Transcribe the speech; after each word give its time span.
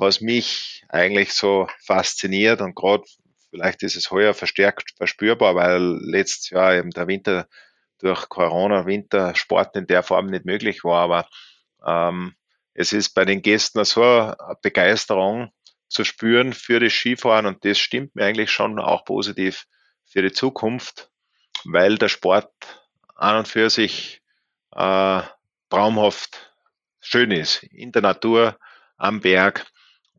was 0.00 0.20
mich 0.20 0.84
eigentlich 0.88 1.32
so 1.32 1.68
fasziniert 1.84 2.60
und 2.60 2.74
gerade 2.74 3.04
vielleicht 3.50 3.82
ist 3.82 3.96
es 3.96 4.10
heuer 4.10 4.34
verstärkt 4.34 4.92
verspürbar, 4.96 5.54
weil 5.54 5.98
letztes 6.02 6.50
Jahr 6.50 6.74
eben 6.74 6.90
der 6.90 7.06
Winter 7.06 7.48
durch 7.98 8.28
Corona 8.28 8.86
Wintersport 8.86 9.76
in 9.76 9.86
der 9.86 10.02
Form 10.02 10.26
nicht 10.26 10.46
möglich 10.46 10.84
war, 10.84 11.02
aber 11.02 11.28
ähm, 11.86 12.34
es 12.72 12.92
ist 12.92 13.10
bei 13.10 13.24
den 13.24 13.42
Gästen 13.42 13.84
so 13.84 14.02
eine 14.02 14.36
Begeisterung 14.62 15.52
zu 15.88 16.04
spüren 16.04 16.52
für 16.52 16.80
das 16.80 16.92
Skifahren 16.92 17.46
und 17.46 17.64
das 17.64 17.78
stimmt 17.78 18.14
mir 18.14 18.24
eigentlich 18.24 18.50
schon 18.50 18.78
auch 18.78 19.04
positiv 19.04 19.66
für 20.06 20.22
die 20.22 20.32
Zukunft, 20.32 21.10
weil 21.64 21.96
der 21.96 22.08
Sport 22.08 22.52
an 23.16 23.38
und 23.38 23.48
für 23.48 23.68
sich 23.68 24.22
äh, 24.72 25.22
traumhaft 25.68 26.54
schön 27.00 27.32
ist, 27.32 27.64
in 27.64 27.92
der 27.92 28.02
Natur, 28.02 28.58
am 28.96 29.20
Berg 29.20 29.66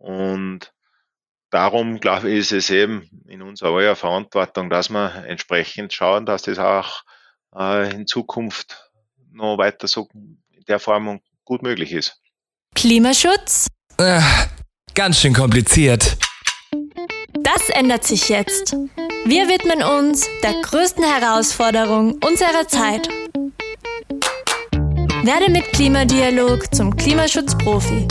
und 0.02 0.74
darum, 1.52 2.00
glaube 2.00 2.32
ich, 2.32 2.40
ist 2.40 2.52
es 2.52 2.70
eben 2.70 3.08
in 3.28 3.42
unserer 3.42 3.72
eurer 3.72 3.96
Verantwortung, 3.96 4.70
dass 4.70 4.90
wir 4.90 5.26
entsprechend 5.28 5.94
schauen, 5.94 6.26
dass 6.26 6.44
das 6.44 6.58
auch 6.58 7.04
äh, 7.56 7.94
in 7.94 8.08
Zukunft 8.08 8.90
noch 9.32 9.58
weiter 9.58 9.88
so 9.88 10.08
in 10.14 10.64
der 10.68 10.80
Form 10.80 11.20
gut 11.46 11.62
möglich 11.62 11.92
ist. 11.92 12.20
Klimaschutz? 12.76 13.68
Äh, 13.98 14.22
ganz 14.96 15.20
schön 15.20 15.34
kompliziert. 15.34 16.18
Das 17.34 17.70
ändert 17.70 18.04
sich 18.06 18.30
jetzt. 18.30 18.74
Wir 19.26 19.48
widmen 19.48 19.84
uns 19.84 20.28
der 20.42 20.54
größten 20.62 21.04
Herausforderung 21.04 22.14
unserer 22.26 22.68
Zeit. 22.68 23.08
Werde 25.24 25.52
mit 25.52 25.66
Klimadialog 25.74 26.74
zum 26.74 26.96
Klimaschutzprofi. 26.96 28.08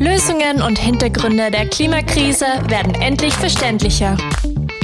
Lösungen 0.00 0.62
und 0.62 0.78
Hintergründe 0.78 1.50
der 1.50 1.68
Klimakrise 1.68 2.46
werden 2.68 2.94
endlich 2.94 3.34
verständlicher. 3.34 4.16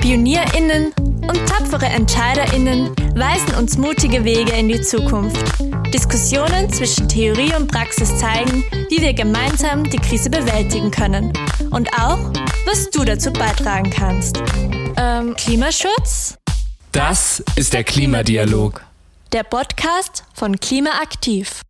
PionierInnen 0.03 0.93
und 1.23 1.47
tapfere 1.49 1.87
EntscheiderInnen 1.87 2.95
weisen 3.17 3.55
uns 3.55 3.79
mutige 3.79 4.25
Wege 4.25 4.53
in 4.53 4.69
die 4.69 4.83
Zukunft. 4.83 5.43
Diskussionen 5.91 6.71
zwischen 6.71 7.09
Theorie 7.09 7.55
und 7.55 7.67
Praxis 7.73 8.15
zeigen, 8.19 8.63
wie 8.91 9.01
wir 9.01 9.15
gemeinsam 9.15 9.89
die 9.89 9.97
Krise 9.97 10.29
bewältigen 10.29 10.91
können. 10.91 11.33
Und 11.71 11.91
auch, 11.95 12.19
was 12.67 12.91
du 12.91 13.03
dazu 13.03 13.33
beitragen 13.33 13.89
kannst. 13.89 14.43
Ähm, 14.99 15.35
Klimaschutz? 15.35 16.37
Das 16.93 17.43
ist 17.57 17.73
der 17.73 17.85
Klimadialog. 17.85 18.85
Der 19.33 19.45
Podcast 19.45 20.25
von 20.35 20.61
Klimaaktiv. 20.61 21.63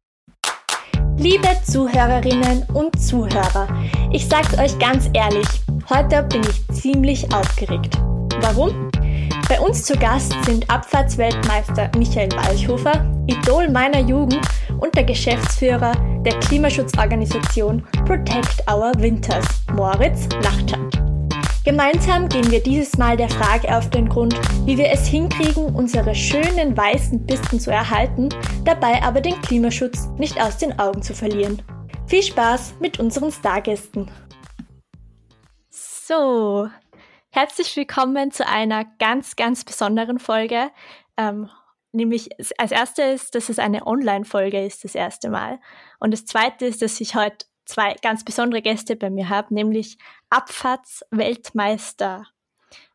Liebe 1.18 1.48
Zuhörerinnen 1.64 2.64
und 2.74 3.00
Zuhörer, 3.00 3.68
ich 4.12 4.28
sag's 4.28 4.56
euch 4.58 4.78
ganz 4.78 5.08
ehrlich, 5.14 5.46
heute 5.88 6.22
bin 6.24 6.42
ich 6.42 6.68
ziemlich 6.78 7.32
aufgeregt. 7.32 7.98
Warum? 8.40 8.90
Bei 9.48 9.58
uns 9.58 9.84
zu 9.84 9.96
Gast 9.96 10.34
sind 10.44 10.68
Abfahrtsweltmeister 10.68 11.90
Michael 11.96 12.30
Walchhofer, 12.32 13.10
Idol 13.26 13.70
meiner 13.70 14.00
Jugend 14.00 14.46
und 14.78 14.94
der 14.94 15.04
Geschäftsführer 15.04 15.92
der 16.20 16.38
Klimaschutzorganisation 16.40 17.82
Protect 18.04 18.62
Our 18.70 18.92
Winters, 18.98 19.46
Moritz 19.74 20.28
Nachtschat. 20.42 21.05
Gemeinsam 21.66 22.28
gehen 22.28 22.48
wir 22.52 22.62
dieses 22.62 22.96
Mal 22.96 23.16
der 23.16 23.28
Frage 23.28 23.76
auf 23.76 23.90
den 23.90 24.08
Grund, 24.08 24.34
wie 24.66 24.78
wir 24.78 24.88
es 24.88 25.08
hinkriegen, 25.08 25.74
unsere 25.74 26.14
schönen 26.14 26.76
weißen 26.76 27.26
Pisten 27.26 27.58
zu 27.58 27.72
erhalten, 27.72 28.28
dabei 28.64 29.02
aber 29.02 29.20
den 29.20 29.40
Klimaschutz 29.42 30.06
nicht 30.16 30.40
aus 30.40 30.58
den 30.58 30.78
Augen 30.78 31.02
zu 31.02 31.12
verlieren. 31.12 31.60
Viel 32.06 32.22
Spaß 32.22 32.76
mit 32.78 33.00
unseren 33.00 33.32
Stargästen. 33.32 34.08
So, 35.68 36.70
herzlich 37.30 37.76
willkommen 37.76 38.30
zu 38.30 38.46
einer 38.46 38.84
ganz, 39.00 39.34
ganz 39.34 39.64
besonderen 39.64 40.20
Folge. 40.20 40.70
Ähm, 41.16 41.50
nämlich 41.90 42.28
als 42.58 42.70
erstes, 42.70 43.32
dass 43.32 43.48
es 43.48 43.58
eine 43.58 43.88
Online-Folge 43.88 44.64
ist, 44.64 44.84
das 44.84 44.94
erste 44.94 45.30
Mal. 45.30 45.58
Und 45.98 46.12
das 46.12 46.26
zweite 46.26 46.64
ist, 46.64 46.80
dass 46.80 47.00
ich 47.00 47.16
heute 47.16 47.44
zwei 47.66 47.94
ganz 48.00 48.24
besondere 48.24 48.62
Gäste 48.62 48.96
bei 48.96 49.10
mir 49.10 49.28
habe, 49.28 49.52
nämlich 49.52 49.98
Abfahrtsweltmeister 50.30 52.24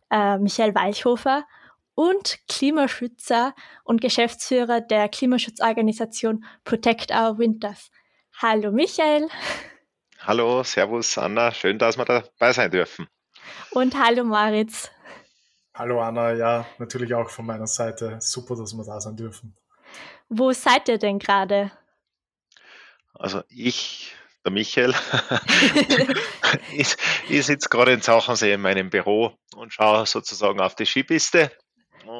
äh, 0.09 0.37
Michael 0.37 0.73
Weichhofer 0.73 1.45
und 1.93 2.39
Klimaschützer 2.47 3.53
und 3.83 4.01
Geschäftsführer 4.01 4.81
der 4.81 5.07
Klimaschutzorganisation 5.09 6.43
Protect 6.63 7.11
Our 7.11 7.37
Winters. 7.37 7.91
Hallo 8.41 8.71
Michael. 8.71 9.27
Hallo, 10.19 10.63
Servus 10.63 11.17
Anna, 11.17 11.51
schön, 11.51 11.77
dass 11.77 11.97
wir 11.97 12.05
dabei 12.05 12.53
sein 12.53 12.71
dürfen. 12.71 13.07
Und 13.71 13.95
hallo 13.95 14.23
Moritz. 14.23 14.89
Hallo 15.73 16.01
Anna, 16.01 16.33
ja, 16.33 16.65
natürlich 16.77 17.13
auch 17.13 17.29
von 17.29 17.45
meiner 17.45 17.67
Seite. 17.67 18.17
Super, 18.19 18.55
dass 18.55 18.73
wir 18.73 18.83
da 18.83 18.99
sein 18.99 19.15
dürfen. 19.15 19.55
Wo 20.29 20.51
seid 20.53 20.87
ihr 20.89 20.97
denn 20.97 21.19
gerade? 21.19 21.71
Also 23.13 23.43
ich 23.49 24.15
der 24.45 24.51
Michael. 24.51 24.93
ich, 26.75 26.95
ich 27.29 27.45
sitze 27.45 27.69
gerade 27.69 27.93
in 27.93 28.01
Zachensee 28.01 28.53
in 28.53 28.61
meinem 28.61 28.89
Büro 28.89 29.35
und 29.55 29.73
schaue 29.73 30.05
sozusagen 30.05 30.59
auf 30.59 30.75
die 30.75 30.85
Skipiste. 30.85 31.51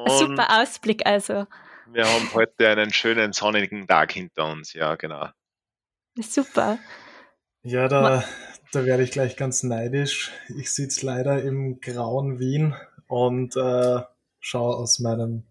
Super 0.06 0.60
Ausblick 0.60 1.06
also. 1.06 1.46
Wir 1.86 2.06
haben 2.06 2.32
heute 2.34 2.68
einen 2.68 2.92
schönen 2.92 3.32
sonnigen 3.32 3.86
Tag 3.86 4.12
hinter 4.12 4.46
uns, 4.46 4.72
ja, 4.72 4.94
genau. 4.94 5.28
Super. 6.16 6.78
Ja, 7.62 7.88
da, 7.88 8.24
da 8.72 8.84
werde 8.84 9.02
ich 9.02 9.10
gleich 9.10 9.36
ganz 9.36 9.62
neidisch. 9.62 10.32
Ich 10.56 10.72
sitze 10.72 11.04
leider 11.06 11.42
im 11.42 11.80
grauen 11.80 12.38
Wien 12.38 12.74
und 13.08 13.56
äh, 13.56 14.00
schaue 14.40 14.76
aus 14.76 14.98
meinem 14.98 15.44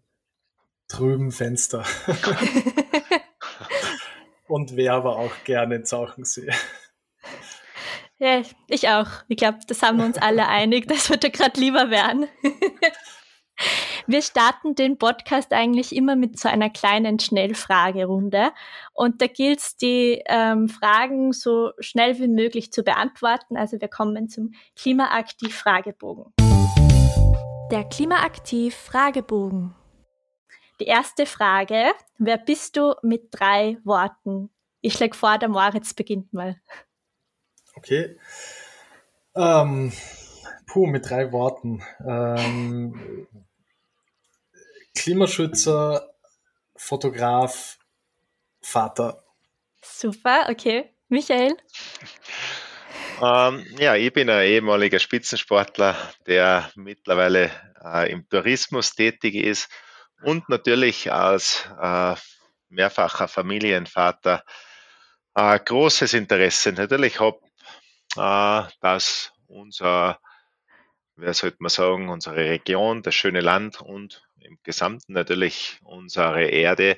trüben 0.88 1.32
Fenster. 1.32 1.86
und 4.52 4.76
wäre 4.76 4.96
aber 4.96 5.18
auch 5.18 5.32
gerne 5.46 5.76
in 5.76 5.86
Zauchensee. 5.86 6.52
Ja, 8.20 8.42
ich 8.68 8.88
auch. 8.90 9.08
Ich 9.30 9.38
glaube, 9.38 9.60
das 9.68 9.82
haben 9.82 9.98
wir 9.98 10.06
uns 10.06 10.20
alle 10.20 10.48
einig, 10.48 10.88
dass 10.88 11.10
wir 11.10 11.18
da 11.18 11.30
gerade 11.30 11.60
lieber 11.60 11.90
wären. 11.90 12.28
Wir 14.08 14.24
starten 14.24 14.74
den 14.74 14.98
Podcast 14.98 15.54
eigentlich 15.54 15.96
immer 15.96 16.16
mit 16.16 16.40
so 16.40 16.50
einer 16.50 16.72
kleinen 16.72 17.20
Schnellfragerunde. 17.20 18.52
Und 18.94 19.22
da 19.22 19.28
gilt 19.28 19.60
es, 19.60 19.78
die 19.78 20.24
ähm, 20.26 20.68
Fragen 20.68 21.32
so 21.32 21.72
schnell 21.80 22.18
wie 22.20 22.28
möglich 22.28 22.72
zu 22.72 22.82
beantworten. 22.82 23.58
Also 23.58 23.80
wir 23.80 23.88
kommen 23.88 24.30
zum 24.30 24.54
Klimaaktiv-Fragebogen. 24.76 26.34
Der 27.72 27.84
Klimaaktiv-Fragebogen. 27.84 29.76
Die 30.82 30.88
erste 30.88 31.28
Frage, 31.28 31.94
wer 32.18 32.40
bist 32.40 32.76
du 32.76 32.96
mit 33.04 33.28
drei 33.30 33.78
Worten? 33.84 34.50
Ich 34.82 34.94
schlage 34.94 35.16
vor, 35.16 35.38
der 35.38 35.48
Moritz 35.48 35.94
beginnt 35.94 36.34
mal. 36.34 36.60
Okay. 37.76 38.18
Ähm, 39.36 39.94
puh, 40.66 40.88
mit 40.88 41.08
drei 41.08 41.32
Worten. 41.32 41.84
Ähm, 42.04 43.28
Klimaschützer, 44.98 46.16
Fotograf, 46.76 47.78
Vater. 48.64 49.24
Super, 49.84 50.48
okay. 50.50 50.90
Michael? 51.10 51.56
Ähm, 53.22 53.68
ja, 53.78 53.96
ich 53.96 54.12
bin 54.12 54.32
ein 54.32 54.48
ehemaliger 54.48 54.98
Spitzensportler, 54.98 55.96
der 56.26 56.72
mittlerweile 56.74 57.52
äh, 57.86 58.12
im 58.12 58.28
Tourismus 58.28 58.96
tätig 58.96 59.36
ist 59.36 59.70
und 60.24 60.50
natürlich 60.50 61.12
als 61.12 61.70
äh, 61.82 62.16
mehrfacher 62.70 63.28
Familienvater 63.28 64.44
äh, 65.36 65.60
großes 65.60 66.14
Interesse 66.14 66.74
natürlich 66.74 67.20
habe, 67.20 67.40
äh, 68.16 68.70
dass 68.82 69.34
unser, 69.48 70.20
wer 71.16 71.34
sollte 71.34 71.58
man 71.60 71.70
sagen, 71.70 72.10
unsere 72.10 72.36
Region, 72.36 73.04
das 73.04 73.16
schöne 73.16 73.42
Land 73.42 73.82
und 73.82 74.24
im 74.40 74.58
Gesamten 74.64 75.14
natürlich 75.14 75.80
unsere 75.84 76.46
Erde 76.46 76.98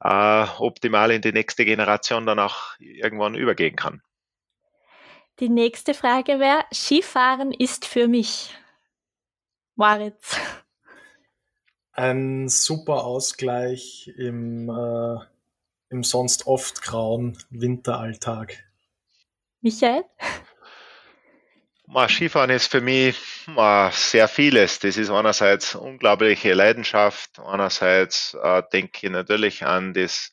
äh, 0.00 0.46
optimal 0.58 1.10
in 1.10 1.22
die 1.22 1.32
nächste 1.32 1.64
Generation 1.64 2.26
dann 2.26 2.38
auch 2.38 2.78
irgendwann 2.78 3.34
übergehen 3.34 3.76
kann. 3.76 4.02
Die 5.40 5.48
nächste 5.48 5.94
Frage 5.94 6.40
wäre, 6.40 6.64
Skifahren 6.72 7.52
ist 7.52 7.84
für 7.84 8.08
mich. 8.08 8.54
Moritz 9.74 10.38
ein 11.96 12.48
super 12.48 13.04
Ausgleich 13.04 14.12
im, 14.16 14.68
äh, 14.68 15.18
im 15.88 16.04
sonst 16.04 16.46
oft 16.46 16.82
grauen 16.82 17.38
Winteralltag. 17.50 18.64
Michael? 19.62 20.04
Skifahren 22.08 22.50
ist 22.50 22.70
für 22.70 22.80
mich 22.80 23.16
sehr 23.92 24.28
vieles. 24.28 24.80
Das 24.80 24.96
ist 24.96 25.08
einerseits 25.08 25.74
unglaubliche 25.74 26.52
Leidenschaft, 26.52 27.38
einerseits 27.38 28.36
äh, 28.42 28.62
denke 28.72 29.06
ich 29.06 29.10
natürlich 29.10 29.64
an 29.64 29.94
das 29.94 30.32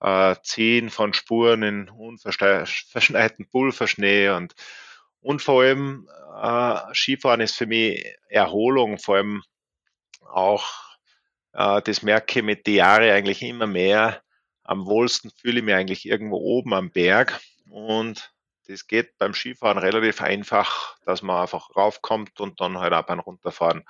äh, 0.00 0.36
Ziehen 0.42 0.90
von 0.90 1.14
Spuren 1.14 1.62
in 1.62 1.88
unverschneiten 1.88 3.46
Pulverschnee 3.50 4.28
und 4.28 4.54
Und 5.20 5.42
vor 5.42 5.62
allem 5.62 6.08
äh, 6.40 6.94
Skifahren 6.94 7.40
ist 7.40 7.56
für 7.56 7.66
mich 7.66 8.06
Erholung, 8.28 8.98
vor 8.98 9.16
allem 9.16 9.42
auch, 10.28 10.66
äh, 11.52 11.80
das 11.82 12.02
merke 12.02 12.40
ich 12.40 12.44
mit 12.44 12.66
den 12.66 12.76
Jahren 12.76 13.10
eigentlich 13.10 13.42
immer 13.42 13.66
mehr. 13.66 14.22
Am 14.64 14.86
wohlsten 14.86 15.30
fühle 15.30 15.60
ich 15.60 15.64
mich 15.64 15.74
eigentlich 15.74 16.06
irgendwo 16.06 16.36
oben 16.36 16.74
am 16.74 16.90
Berg 16.90 17.40
und 17.70 18.32
das 18.68 18.86
geht 18.86 19.16
beim 19.18 19.32
Skifahren 19.32 19.78
relativ 19.78 20.20
einfach, 20.20 20.96
dass 21.04 21.22
man 21.22 21.40
einfach 21.40 21.74
raufkommt 21.76 22.40
und 22.40 22.60
dann 22.60 22.78
halt 22.78 22.92
auch 22.92 23.04
beim 23.04 23.20
Runterfahren 23.20 23.84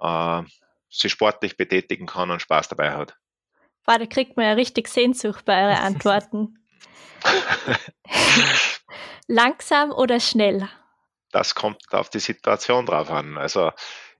äh, 0.00 0.42
sich 0.88 1.12
sportlich 1.12 1.56
betätigen 1.56 2.06
kann 2.06 2.30
und 2.30 2.40
Spaß 2.40 2.68
dabei 2.68 2.92
hat. 2.92 3.16
Boah, 3.84 3.98
da 3.98 4.06
kriegt 4.06 4.36
man 4.36 4.46
ja 4.46 4.52
richtig 4.52 4.88
Sehnsucht 4.88 5.44
bei 5.44 5.64
euren 5.64 5.76
Antworten. 5.82 6.58
Langsam 9.28 9.92
oder 9.92 10.20
schnell? 10.20 10.68
Das 11.32 11.54
kommt 11.54 11.92
auf 11.92 12.08
die 12.08 12.20
Situation 12.20 12.86
drauf 12.86 13.10
an. 13.10 13.36
Also 13.36 13.72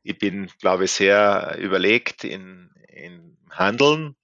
ich 0.07 0.19
bin, 0.19 0.49
glaube 0.61 0.85
ich, 0.85 0.93
sehr 0.93 1.57
überlegt 1.59 2.23
in, 2.23 2.71
in 2.89 3.37
Handeln, 3.51 4.15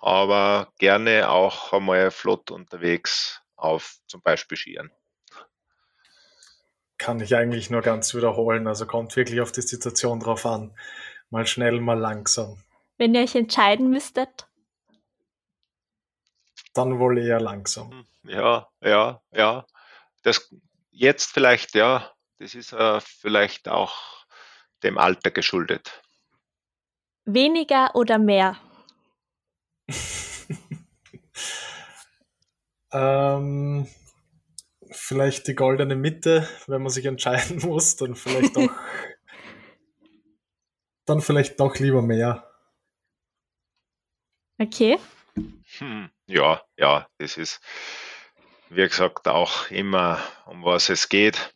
aber 0.00 0.72
gerne 0.78 1.30
auch 1.30 1.72
einmal 1.72 2.10
flott 2.10 2.50
unterwegs 2.50 3.40
auf 3.54 3.98
zum 4.08 4.20
Beispiel 4.20 4.58
Skiern. 4.58 4.90
Kann 6.98 7.20
ich 7.20 7.36
eigentlich 7.36 7.70
nur 7.70 7.82
ganz 7.82 8.14
wiederholen. 8.14 8.66
Also 8.66 8.84
kommt 8.84 9.14
wirklich 9.14 9.40
auf 9.40 9.52
die 9.52 9.62
Situation 9.62 10.18
drauf 10.18 10.44
an. 10.44 10.76
Mal 11.30 11.46
schnell, 11.46 11.80
mal 11.80 11.98
langsam. 11.98 12.60
Wenn 12.96 13.14
ihr 13.14 13.22
euch 13.22 13.36
entscheiden 13.36 13.90
müsstet? 13.90 14.48
Dann 16.74 16.98
wohl 16.98 17.18
eher 17.18 17.40
langsam. 17.40 17.92
Hm, 17.92 18.06
ja, 18.24 18.68
ja, 18.80 19.22
ja. 19.30 19.64
Das 20.22 20.52
jetzt 20.90 21.30
vielleicht, 21.30 21.74
ja, 21.74 22.12
das 22.40 22.56
ist 22.56 22.72
äh, 22.72 23.00
vielleicht 23.00 23.68
auch 23.68 24.17
dem 24.82 24.98
Alter 24.98 25.30
geschuldet. 25.30 26.02
Weniger 27.24 27.94
oder 27.94 28.18
mehr? 28.18 28.56
ähm, 32.92 33.86
vielleicht 34.90 35.46
die 35.46 35.54
goldene 35.54 35.96
Mitte, 35.96 36.48
wenn 36.66 36.82
man 36.82 36.90
sich 36.90 37.06
entscheiden 37.06 37.58
muss, 37.62 37.96
dann 37.96 38.14
vielleicht 38.14 38.56
auch 38.56 38.70
dann 41.08 41.20
vielleicht 41.22 41.58
doch 41.58 41.76
lieber 41.76 42.02
mehr. 42.02 42.44
Okay. 44.58 44.98
Hm, 45.78 46.10
ja, 46.26 46.62
ja, 46.76 47.08
das 47.18 47.36
ist, 47.36 47.60
wie 48.68 48.86
gesagt, 48.86 49.28
auch 49.28 49.70
immer, 49.70 50.20
um 50.46 50.64
was 50.64 50.88
es 50.88 51.08
geht. 51.08 51.54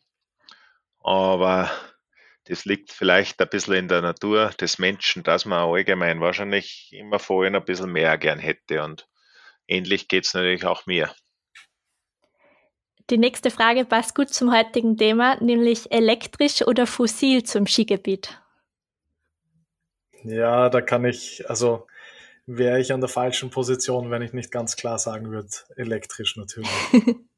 Aber 1.03 1.69
das 2.45 2.65
liegt 2.65 2.91
vielleicht 2.91 3.41
ein 3.41 3.49
bisschen 3.49 3.75
in 3.75 3.87
der 3.87 4.01
Natur 4.01 4.49
des 4.59 4.79
Menschen, 4.79 5.23
dass 5.23 5.45
man 5.45 5.69
allgemein 5.69 6.19
wahrscheinlich 6.19 6.89
immer 6.91 7.19
vorhin 7.19 7.55
ein 7.55 7.63
bisschen 7.63 7.91
mehr 7.91 8.17
gern 8.17 8.39
hätte. 8.39 8.83
Und 8.83 9.07
ähnlich 9.67 10.07
geht 10.07 10.25
es 10.25 10.33
natürlich 10.33 10.65
auch 10.65 10.85
mir. 10.85 11.13
Die 13.09 13.17
nächste 13.17 13.51
Frage 13.51 13.85
passt 13.85 14.15
gut 14.15 14.29
zum 14.29 14.53
heutigen 14.53 14.97
Thema, 14.97 15.35
nämlich 15.41 15.91
elektrisch 15.91 16.61
oder 16.65 16.87
fossil 16.87 17.43
zum 17.43 17.67
Skigebiet. 17.67 18.41
Ja, 20.23 20.69
da 20.69 20.81
kann 20.81 21.03
ich, 21.03 21.49
also 21.49 21.85
wäre 22.45 22.79
ich 22.79 22.93
an 22.93 23.01
der 23.01 23.09
falschen 23.09 23.49
Position, 23.49 24.09
wenn 24.09 24.21
ich 24.21 24.31
nicht 24.31 24.51
ganz 24.51 24.77
klar 24.77 24.99
sagen 24.99 25.31
würde, 25.31 25.49
elektrisch 25.75 26.37
natürlich. 26.37 26.69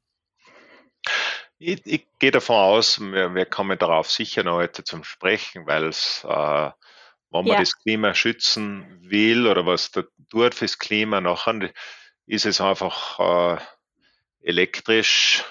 ich, 1.58 1.86
ich 1.86 2.06
gehe 2.18 2.30
davon 2.30 2.56
aus, 2.56 3.00
wir, 3.00 3.34
wir, 3.34 3.46
kommen 3.46 3.78
darauf 3.78 4.10
sicher 4.10 4.42
noch 4.42 4.56
heute 4.56 4.84
zum 4.84 5.04
Sprechen, 5.04 5.66
weil 5.66 5.86
es, 5.86 6.24
äh, 6.24 6.28
wenn 6.28 7.44
man 7.44 7.46
ja. 7.46 7.58
das 7.58 7.78
Klima 7.78 8.14
schützen 8.14 8.98
will 9.02 9.46
oder 9.46 9.66
was 9.66 9.90
da 9.90 10.02
tut 10.30 10.54
fürs 10.54 10.78
Klima 10.78 11.20
nachher, 11.20 11.72
ist 12.26 12.46
es 12.46 12.60
einfach 12.60 13.58
äh, 13.58 13.60
elektrisch. 14.40 15.44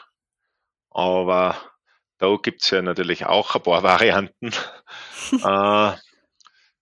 Aber 0.90 1.60
da 2.18 2.36
gibt 2.42 2.64
es 2.64 2.70
ja 2.70 2.82
natürlich 2.82 3.26
auch 3.26 3.56
ein 3.56 3.64
paar 3.64 3.84
Varianten. 3.84 4.52
äh, 5.32 5.98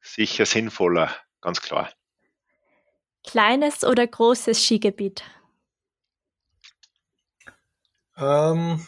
sicher 0.02 0.46
sinnvoller, 0.46 1.16
ganz 1.42 1.62
klar. 1.62 1.92
Kleines 3.26 3.86
oder 3.86 4.06
großes 4.06 4.66
Skigebiet? 4.66 5.24
Ähm, 8.18 8.86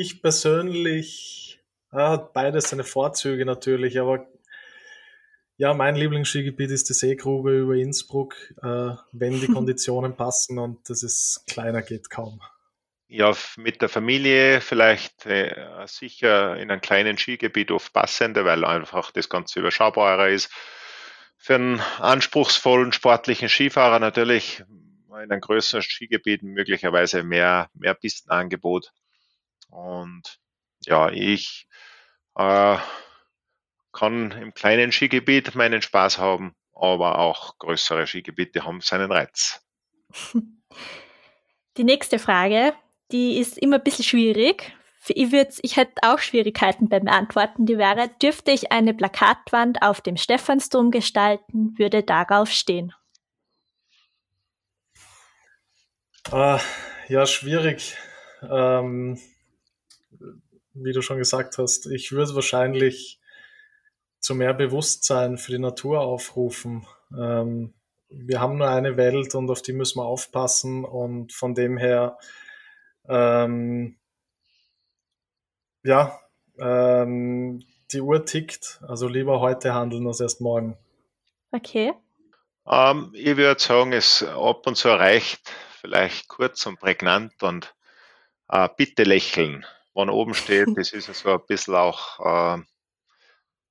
ich 0.00 0.22
persönlich 0.22 1.60
ja, 1.92 2.10
hat 2.10 2.32
beides 2.32 2.68
seine 2.70 2.84
Vorzüge 2.84 3.46
natürlich, 3.46 3.98
aber 3.98 4.26
ja, 5.58 5.72
mein 5.72 5.96
Lieblingsskigebiet 5.96 6.70
ist 6.70 6.90
die 6.90 6.94
Seegrube 6.94 7.58
über 7.58 7.74
Innsbruck, 7.74 8.34
äh, 8.62 8.94
wenn 9.12 9.40
die 9.40 9.46
Konditionen 9.52 10.14
passen 10.14 10.58
und 10.58 10.88
das 10.90 11.02
ist 11.02 11.44
kleiner 11.46 11.82
geht 11.82 12.10
kaum. 12.10 12.40
Ja, 13.08 13.34
mit 13.56 13.80
der 13.82 13.88
Familie 13.88 14.60
vielleicht 14.60 15.26
äh, 15.26 15.54
sicher 15.86 16.56
in 16.56 16.70
einem 16.70 16.80
kleinen 16.80 17.16
Skigebiet 17.16 17.70
oft 17.70 17.92
passender, 17.92 18.44
weil 18.44 18.64
einfach 18.64 19.12
das 19.12 19.28
Ganze 19.28 19.60
überschaubarer 19.60 20.28
ist. 20.28 20.50
Für 21.38 21.54
einen 21.54 21.80
anspruchsvollen 22.00 22.92
sportlichen 22.92 23.48
Skifahrer 23.48 24.00
natürlich 24.00 24.64
in 25.08 25.30
einem 25.30 25.40
größeren 25.40 25.82
Skigebiet 25.82 26.42
möglicherweise 26.42 27.22
mehr, 27.22 27.70
mehr 27.74 27.94
Pistenangebot. 27.94 28.92
Und 29.76 30.38
ja, 30.86 31.10
ich 31.10 31.68
äh, 32.34 32.78
kann 33.92 34.30
im 34.30 34.54
kleinen 34.54 34.90
Skigebiet 34.90 35.54
meinen 35.54 35.82
Spaß 35.82 36.16
haben, 36.16 36.54
aber 36.72 37.18
auch 37.18 37.58
größere 37.58 38.06
Skigebiete 38.06 38.64
haben 38.64 38.80
seinen 38.80 39.12
Reiz. 39.12 39.62
Die 41.76 41.84
nächste 41.84 42.18
Frage, 42.18 42.72
die 43.12 43.36
ist 43.38 43.58
immer 43.58 43.76
ein 43.76 43.84
bisschen 43.84 44.06
schwierig. 44.06 44.74
Ich, 45.08 45.30
ich 45.60 45.76
hätte 45.76 46.00
auch 46.02 46.20
Schwierigkeiten 46.20 46.88
beim 46.88 47.04
Beantworten. 47.04 47.66
Die 47.66 47.76
wäre, 47.76 48.08
dürfte 48.22 48.52
ich 48.52 48.72
eine 48.72 48.94
Plakatwand 48.94 49.82
auf 49.82 50.00
dem 50.00 50.16
Stephansdom 50.16 50.90
gestalten, 50.90 51.74
würde 51.76 52.02
darauf 52.02 52.50
stehen. 52.50 52.94
Uh, 56.32 56.58
ja, 57.08 57.26
schwierig. 57.26 57.94
Ähm, 58.42 59.20
wie 60.76 60.92
du 60.92 61.02
schon 61.02 61.18
gesagt 61.18 61.58
hast, 61.58 61.86
ich 61.86 62.12
würde 62.12 62.34
wahrscheinlich 62.34 63.20
zu 64.20 64.34
mehr 64.34 64.54
Bewusstsein 64.54 65.38
für 65.38 65.52
die 65.52 65.58
Natur 65.58 66.00
aufrufen. 66.00 66.86
Ähm, 67.16 67.74
wir 68.08 68.40
haben 68.40 68.58
nur 68.58 68.68
eine 68.68 68.96
Welt 68.96 69.34
und 69.34 69.50
auf 69.50 69.62
die 69.62 69.72
müssen 69.72 70.00
wir 70.00 70.04
aufpassen 70.06 70.84
und 70.84 71.32
von 71.32 71.54
dem 71.54 71.76
her, 71.76 72.18
ähm, 73.08 73.96
ja, 75.82 76.18
ähm, 76.58 77.64
die 77.92 78.00
Uhr 78.00 78.24
tickt, 78.24 78.80
also 78.86 79.08
lieber 79.08 79.40
heute 79.40 79.74
handeln 79.74 80.06
als 80.06 80.20
erst 80.20 80.40
morgen. 80.40 80.76
Okay. 81.52 81.92
Ähm, 82.66 83.12
ich 83.14 83.36
würde 83.36 83.60
sagen, 83.60 83.92
es 83.92 84.22
ab 84.22 84.66
und 84.66 84.76
zu 84.76 84.88
reicht 84.88 85.52
vielleicht 85.80 86.28
kurz 86.28 86.66
und 86.66 86.80
prägnant 86.80 87.42
und 87.42 87.74
äh, 88.48 88.68
bitte 88.76 89.04
lächeln 89.04 89.64
wann 89.96 90.10
oben 90.10 90.34
steht. 90.34 90.68
Das 90.76 90.92
ist 90.92 91.12
so 91.12 91.32
ein 91.32 91.46
bisschen 91.48 91.74
auch 91.74 92.20
äh, 92.20 92.62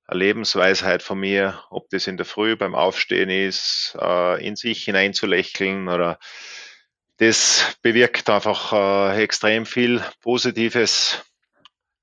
eine 0.08 0.18
Lebensweisheit 0.18 1.02
von 1.02 1.18
mir, 1.18 1.62
ob 1.70 1.88
das 1.90 2.06
in 2.06 2.16
der 2.16 2.26
Früh 2.26 2.56
beim 2.56 2.74
Aufstehen 2.74 3.30
ist, 3.30 3.96
äh, 4.00 4.44
in 4.46 4.56
sich 4.56 4.84
hineinzulächeln 4.84 5.88
oder 5.88 6.18
das 7.18 7.76
bewirkt 7.80 8.28
einfach 8.28 8.72
äh, 8.72 9.22
extrem 9.22 9.64
viel 9.64 10.04
Positives, 10.20 11.24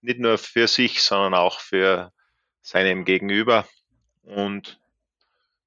nicht 0.02 0.20
nur 0.20 0.38
für 0.38 0.68
sich, 0.68 1.04
sondern 1.04 1.36
auch 1.36 1.60
für 1.60 2.12
seinem 2.62 3.06
Gegenüber. 3.06 3.68
Und 4.24 4.80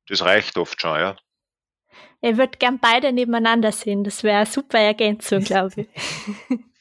das 0.08 0.22
reicht 0.22 0.56
oft 0.56 0.80
schon, 0.80 0.98
ja. 0.98 1.16
Er 2.22 2.38
wird 2.38 2.58
gern 2.58 2.80
beide 2.80 3.12
nebeneinander 3.12 3.70
sehen. 3.70 4.02
Das 4.02 4.24
wäre 4.24 4.38
eine 4.38 4.46
super 4.46 4.78
Ergänzung, 4.78 5.40
glaube 5.44 5.82
ich. 5.82 5.88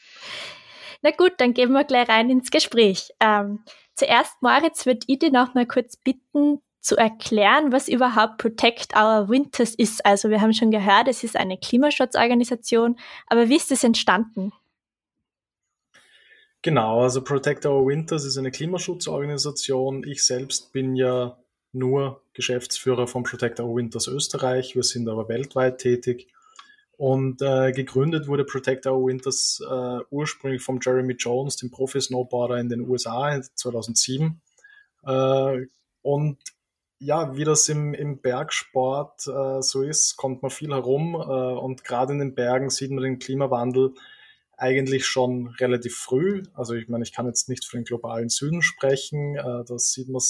Na 1.05 1.12
gut, 1.12 1.33
dann 1.38 1.53
gehen 1.53 1.71
wir 1.71 1.83
gleich 1.83 2.09
rein 2.09 2.31
ins 2.31 2.50
Gespräch. 2.50 3.12
Ähm, 3.19 3.59
zuerst, 3.93 4.41
Moritz, 4.41 4.88
würde 4.88 5.01
ich 5.05 5.19
dir 5.19 5.31
noch 5.31 5.53
mal 5.53 5.67
kurz 5.67 5.97
bitten, 5.97 6.63
zu 6.81 6.97
erklären, 6.97 7.71
was 7.71 7.88
überhaupt 7.88 8.39
Protect 8.39 8.95
Our 8.95 9.29
Winters 9.29 9.75
ist. 9.75 10.03
Also 10.03 10.31
wir 10.31 10.41
haben 10.41 10.53
schon 10.53 10.71
gehört, 10.71 11.07
es 11.07 11.24
ist 11.24 11.35
eine 11.35 11.59
Klimaschutzorganisation, 11.59 12.97
aber 13.27 13.50
wie 13.50 13.55
ist 13.55 13.71
es 13.71 13.83
entstanden? 13.83 14.51
Genau, 16.63 17.03
also 17.03 17.24
Protect 17.24 17.67
Our 17.67 17.85
Winters 17.85 18.25
ist 18.25 18.39
eine 18.39 18.50
Klimaschutzorganisation. 18.50 20.03
Ich 20.07 20.25
selbst 20.25 20.74
bin 20.74 20.95
ja 20.95 21.38
nur 21.71 22.24
Geschäftsführer 22.33 23.05
von 23.05 23.21
Protect 23.21 23.59
Our 23.59 23.75
Winters 23.75 24.07
Österreich. 24.07 24.75
Wir 24.75 24.81
sind 24.81 25.07
aber 25.07 25.29
weltweit 25.29 25.77
tätig 25.77 26.29
Und 26.97 27.41
äh, 27.41 27.71
gegründet 27.71 28.27
wurde 28.27 28.45
Protect 28.45 28.85
Our 28.85 29.07
Winters 29.07 29.61
äh, 29.69 29.99
ursprünglich 30.09 30.61
vom 30.61 30.79
Jeremy 30.81 31.13
Jones, 31.13 31.57
dem 31.57 31.69
Profi-Snowboarder 31.69 32.57
in 32.57 32.69
den 32.69 32.87
USA 32.87 33.41
2007. 33.41 34.41
Äh, 35.03 35.65
und 36.01 36.37
ja, 36.99 37.35
wie 37.35 37.43
das 37.43 37.67
im, 37.67 37.93
im 37.93 38.19
Bergsport 38.21 39.27
äh, 39.27 39.61
so 39.61 39.81
ist, 39.81 40.15
kommt 40.15 40.41
man 40.41 40.51
viel 40.51 40.71
herum 40.71 41.15
äh, 41.15 41.17
und 41.17 41.83
gerade 41.83 42.13
in 42.13 42.19
den 42.19 42.35
Bergen 42.35 42.69
sieht 42.69 42.91
man 42.91 43.03
den 43.03 43.19
Klimawandel 43.19 43.93
eigentlich 44.57 45.05
schon 45.05 45.47
relativ 45.59 45.97
früh. 45.97 46.43
Also 46.53 46.73
ich 46.75 46.87
meine, 46.87 47.03
ich 47.03 47.11
kann 47.11 47.25
jetzt 47.27 47.49
nicht 47.49 47.65
für 47.65 47.77
den 47.77 47.83
globalen 47.83 48.29
Süden 48.29 48.61
sprechen, 48.61 49.35
äh, 49.35 49.65
das 49.67 49.91
sieht 49.91 50.07
man 50.07 50.21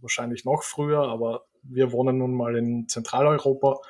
wahrscheinlich 0.00 0.44
noch 0.44 0.62
früher, 0.62 1.00
aber 1.00 1.46
wir 1.62 1.92
wohnen 1.92 2.18
nun 2.18 2.34
mal 2.34 2.56
in 2.56 2.88
Zentraleuropa 2.88 3.80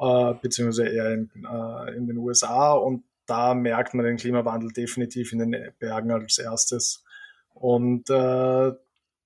äh, 0.00 0.34
beziehungsweise 0.40 0.88
eher 0.88 1.12
in, 1.12 1.30
äh, 1.44 1.96
in 1.96 2.06
den 2.06 2.16
USA. 2.16 2.72
Und 2.72 3.04
da 3.26 3.54
merkt 3.54 3.94
man 3.94 4.06
den 4.06 4.16
Klimawandel 4.16 4.72
definitiv 4.72 5.32
in 5.32 5.38
den 5.38 5.72
Bergen 5.78 6.10
als 6.10 6.38
erstes. 6.38 7.04
Und 7.54 8.08
äh, 8.10 8.72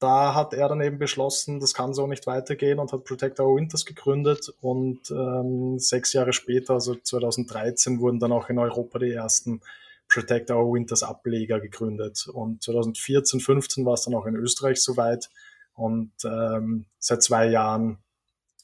da 0.01 0.35
hat 0.35 0.53
er 0.53 0.69
dann 0.69 0.83
eben 0.83 0.99
beschlossen, 0.99 1.61
das 1.61 1.73
kann 1.73 1.95
so 1.95 2.07
nicht 2.07 2.27
weitergehen 2.27 2.79
und 2.79 2.93
hat 2.93 3.05
Protect 3.05 3.41
Our 3.41 3.57
Winters 3.57 3.87
gegründet. 3.87 4.53
Und 4.61 5.11
ähm, 5.11 5.79
sechs 5.79 6.13
Jahre 6.13 6.33
später, 6.33 6.75
also 6.75 6.95
2013, 6.97 8.01
wurden 8.01 8.19
dann 8.19 8.33
auch 8.33 8.51
in 8.51 8.59
Europa 8.59 8.99
die 8.99 9.13
ersten 9.13 9.61
Protect 10.09 10.51
Our 10.51 10.75
Winters 10.75 11.03
Ableger 11.03 11.61
gegründet. 11.61 12.27
Und 12.31 12.63
2014, 12.63 13.41
15 13.41 13.87
war 13.87 13.95
es 13.95 14.03
dann 14.03 14.15
auch 14.15 14.27
in 14.27 14.37
Österreich 14.37 14.83
soweit. 14.83 15.31
Und 15.75 16.13
ähm, 16.25 16.87
seit 16.99 17.23
zwei 17.23 17.47
Jahren 17.47 17.99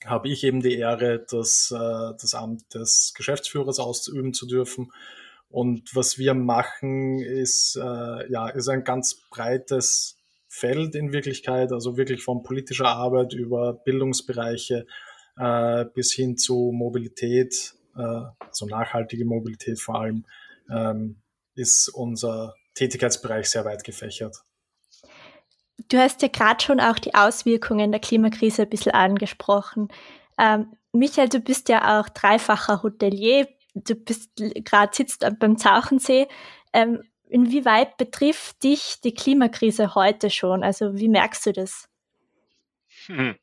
habe 0.04 0.28
ich 0.28 0.44
eben 0.44 0.60
die 0.60 0.76
Ehre, 0.76 1.24
das, 1.28 1.72
äh, 1.74 2.14
das 2.20 2.34
Amt 2.34 2.74
des 2.74 3.12
Geschäftsführers 3.16 3.78
auszuüben 3.78 4.32
zu 4.32 4.46
dürfen. 4.46 4.92
Und 5.48 5.94
was 5.94 6.16
wir 6.18 6.34
machen, 6.34 7.18
ist, 7.18 7.76
äh, 7.76 8.30
ja, 8.30 8.48
ist 8.48 8.68
ein 8.68 8.84
ganz 8.84 9.16
breites 9.30 10.16
Feld 10.48 10.94
in 10.94 11.12
Wirklichkeit, 11.12 11.72
also 11.72 11.96
wirklich 11.96 12.22
von 12.22 12.42
politischer 12.42 12.88
Arbeit 12.88 13.34
über 13.34 13.74
Bildungsbereiche 13.74 14.86
äh, 15.36 15.84
bis 15.94 16.12
hin 16.12 16.36
zu 16.36 16.72
Mobilität, 16.72 17.74
äh, 17.96 18.22
also 18.38 18.66
nachhaltige 18.66 19.24
Mobilität 19.24 19.80
vor 19.80 20.00
allem, 20.00 20.24
ähm, 20.70 21.16
ist 21.54 21.88
unser 21.88 22.54
Tätigkeitsbereich 22.74 23.48
sehr 23.48 23.64
weit 23.64 23.84
gefächert. 23.84 24.36
Du 25.88 25.98
hast 25.98 26.22
ja 26.22 26.28
gerade 26.28 26.62
schon 26.62 26.80
auch 26.80 26.98
die 26.98 27.14
Auswirkungen 27.14 27.92
der 27.92 28.00
Klimakrise 28.00 28.62
ein 28.62 28.70
bisschen 28.70 28.92
angesprochen. 28.92 29.88
Ähm, 30.38 30.76
Michael, 30.92 31.28
du 31.28 31.40
bist 31.40 31.68
ja 31.68 32.00
auch 32.00 32.08
dreifacher 32.08 32.82
Hotelier. 32.82 33.48
Du 33.74 33.94
bist 33.94 34.30
gerade 34.36 34.94
sitzt 34.94 35.24
beim 35.38 35.56
Zauchensee. 35.56 36.26
Ähm, 36.72 37.02
inwieweit 37.28 37.96
betrifft 37.96 38.62
dich 38.62 39.00
die 39.02 39.14
Klimakrise 39.14 39.94
heute 39.94 40.30
schon? 40.30 40.62
Also 40.64 40.96
wie 40.96 41.08
merkst 41.08 41.46
du 41.46 41.52
das? 41.52 41.88
Hm. 43.06 43.36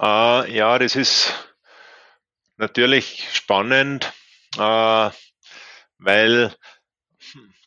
Äh, 0.00 0.56
ja, 0.56 0.78
das 0.78 0.96
ist 0.96 1.32
natürlich 2.56 3.28
spannend, 3.32 4.12
äh, 4.58 5.10
weil 5.98 6.54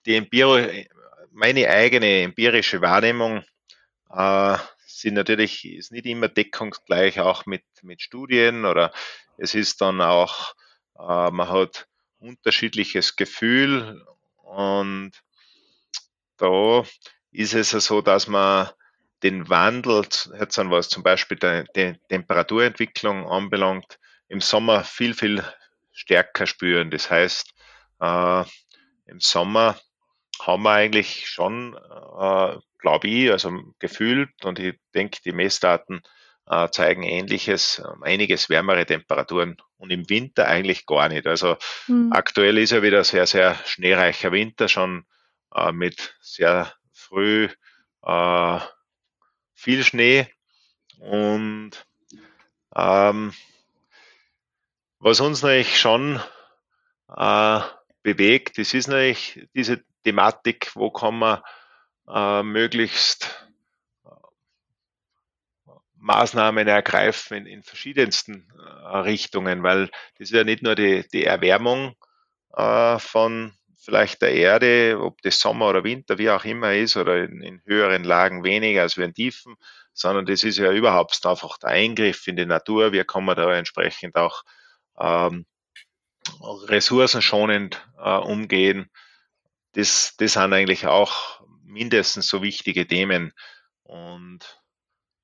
die 0.06 0.16
Empir 0.16 0.86
meine 1.32 1.70
eigene 1.70 2.22
empirische 2.22 2.82
Wahrnehmung 2.82 3.44
äh, 4.16 4.58
sind 4.88 5.16
natürlich, 5.16 5.66
ist 5.66 5.92
nicht 5.92 6.06
immer 6.06 6.30
deckungsgleich 6.30 7.20
auch 7.20 7.46
mit, 7.46 7.64
mit 7.82 8.02
Studien 8.02 8.66
oder 8.66 8.94
es 9.38 9.56
ist 9.56 9.82
dann 9.82 10.02
auch, 10.02 10.54
äh, 10.98 11.32
man 11.32 11.50
hat 11.50 11.88
unterschiedliches 12.20 13.16
Gefühl 13.16 14.06
und 14.38 15.12
da 16.38 16.84
ist 17.32 17.54
es 17.54 17.72
so, 17.72 18.02
dass 18.02 18.28
man 18.28 18.70
den 19.24 19.50
Wandel, 19.50 20.06
jetzt 20.40 20.60
an 20.60 20.72
was 20.72 20.90
zum 20.90 21.04
Beispiel 21.04 21.38
die, 21.76 21.96
Temperaturentwicklung 22.10 23.28
anbelangt, 23.28 24.00
im 24.28 24.42
Sommer 24.42 24.84
viel, 24.84 25.14
viel 25.14 25.44
stärker 25.92 26.48
spüren. 26.48 26.92
Das 26.92 27.10
heißt, 27.10 27.54
äh, 28.02 28.44
im 29.06 29.20
Sommer 29.20 29.80
haben 30.42 30.64
wir 30.64 30.72
eigentlich 30.72 31.28
schon 31.30 31.76
äh, 31.76 32.58
glaube 32.86 33.08
ich, 33.08 33.32
also 33.32 33.52
gefühlt, 33.80 34.30
und 34.44 34.60
ich 34.60 34.76
denke, 34.94 35.18
die 35.26 35.32
Messdaten 35.32 36.02
äh, 36.46 36.70
zeigen 36.70 37.02
ähnliches, 37.02 37.80
äh, 37.80 37.88
einiges 38.04 38.48
wärmere 38.48 38.86
Temperaturen 38.86 39.58
und 39.78 39.90
im 39.90 40.08
Winter 40.08 40.48
eigentlich 40.48 40.86
gar 40.86 41.10
nicht. 41.10 41.26
Also 41.26 41.58
mhm. 41.88 42.12
aktuell 42.14 42.60
ist 42.60 42.74
ja 42.74 42.84
wieder 42.84 43.04
sehr, 43.04 43.26
sehr 43.26 43.56
schneereicher 43.66 44.32
Winter, 44.32 44.68
schon 44.68 45.06
äh, 45.56 45.72
mit 45.72 46.16
sehr 46.22 46.72
früh 46.94 47.50
äh, 48.04 48.60
viel 49.56 49.84
Schnee 49.84 50.28
und 51.00 51.72
ähm, 52.76 53.34
was 55.00 55.20
uns 55.22 55.42
natürlich 55.42 55.80
schon 55.80 56.22
äh, 57.10 57.62
bewegt, 58.04 58.60
das 58.60 58.76
ist 58.76 58.90
natürlich 58.90 59.48
diese 59.56 59.84
Thematik, 60.06 60.72
wo 60.76 60.92
kann 60.92 61.18
man 61.18 61.42
äh, 62.08 62.44
möglichst 62.44 63.50
äh, 64.06 64.10
Maßnahmen 65.98 66.68
ergreifen 66.68 67.38
in, 67.38 67.46
in 67.48 67.64
verschiedensten 67.64 68.48
äh, 68.58 68.98
Richtungen, 69.00 69.64
weil 69.64 69.88
das 70.18 70.30
ist 70.30 70.34
ja 70.34 70.44
nicht 70.44 70.62
nur 70.62 70.76
die, 70.76 71.08
die 71.12 71.26
Erwärmung 71.26 71.96
äh, 72.56 73.00
von 73.00 73.54
vielleicht 73.78 74.22
der 74.22 74.34
Erde, 74.34 75.00
ob 75.00 75.22
das 75.22 75.40
Sommer 75.40 75.70
oder 75.70 75.84
Winter, 75.84 76.18
wie 76.18 76.30
auch 76.30 76.44
immer 76.46 76.74
ist, 76.74 76.98
oder 76.98 77.24
in, 77.24 77.42
in 77.42 77.62
höheren 77.66 78.04
Lagen 78.04 78.44
weniger 78.44 78.82
als 78.82 78.98
in 78.98 79.14
Tiefen, 79.14 79.56
sondern 79.94 80.26
das 80.26 80.44
ist 80.44 80.58
ja 80.58 80.72
überhaupt 80.72 81.24
einfach 81.26 81.58
der 81.58 81.70
Eingriff 81.70 82.28
in 82.28 82.36
die 82.36 82.46
Natur. 82.46 82.92
Wie 82.92 83.04
kann 83.04 83.26
man 83.26 83.36
da 83.36 83.54
entsprechend 83.54 84.16
auch 84.16 84.44
ähm, 85.00 85.46
ressourcenschonend 86.68 87.88
äh, 87.98 88.18
umgehen? 88.18 88.90
Das, 89.76 90.16
das 90.18 90.34
sind 90.34 90.54
eigentlich 90.54 90.88
auch 90.88 91.42
mindestens 91.64 92.28
so 92.28 92.42
wichtige 92.42 92.88
Themen. 92.88 93.34
Und 93.84 94.40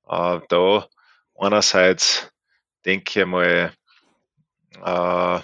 äh, 0.08 0.40
da 0.48 0.88
einerseits 1.34 2.30
denke 2.84 3.20
ich 3.20 3.26
mal, 3.26 3.72
äh, 4.76 5.40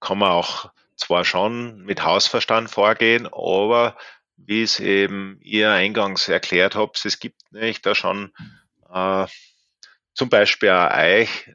kann 0.00 0.18
man 0.18 0.30
auch 0.30 0.70
zwar 0.96 1.24
schon 1.24 1.82
mit 1.82 2.04
Hausverstand 2.04 2.70
vorgehen, 2.70 3.26
aber 3.26 3.96
wie 4.36 4.62
es 4.62 4.80
eben 4.80 5.38
ihr 5.40 5.72
eingangs 5.72 6.28
erklärt 6.28 6.74
habt, 6.76 7.04
es 7.04 7.18
gibt 7.18 7.40
nicht 7.52 7.84
da 7.86 7.94
schon 7.94 8.32
äh, 8.92 9.26
zum 10.12 10.28
Beispiel 10.28 10.70
auch 10.70 10.96
euch 10.96 11.50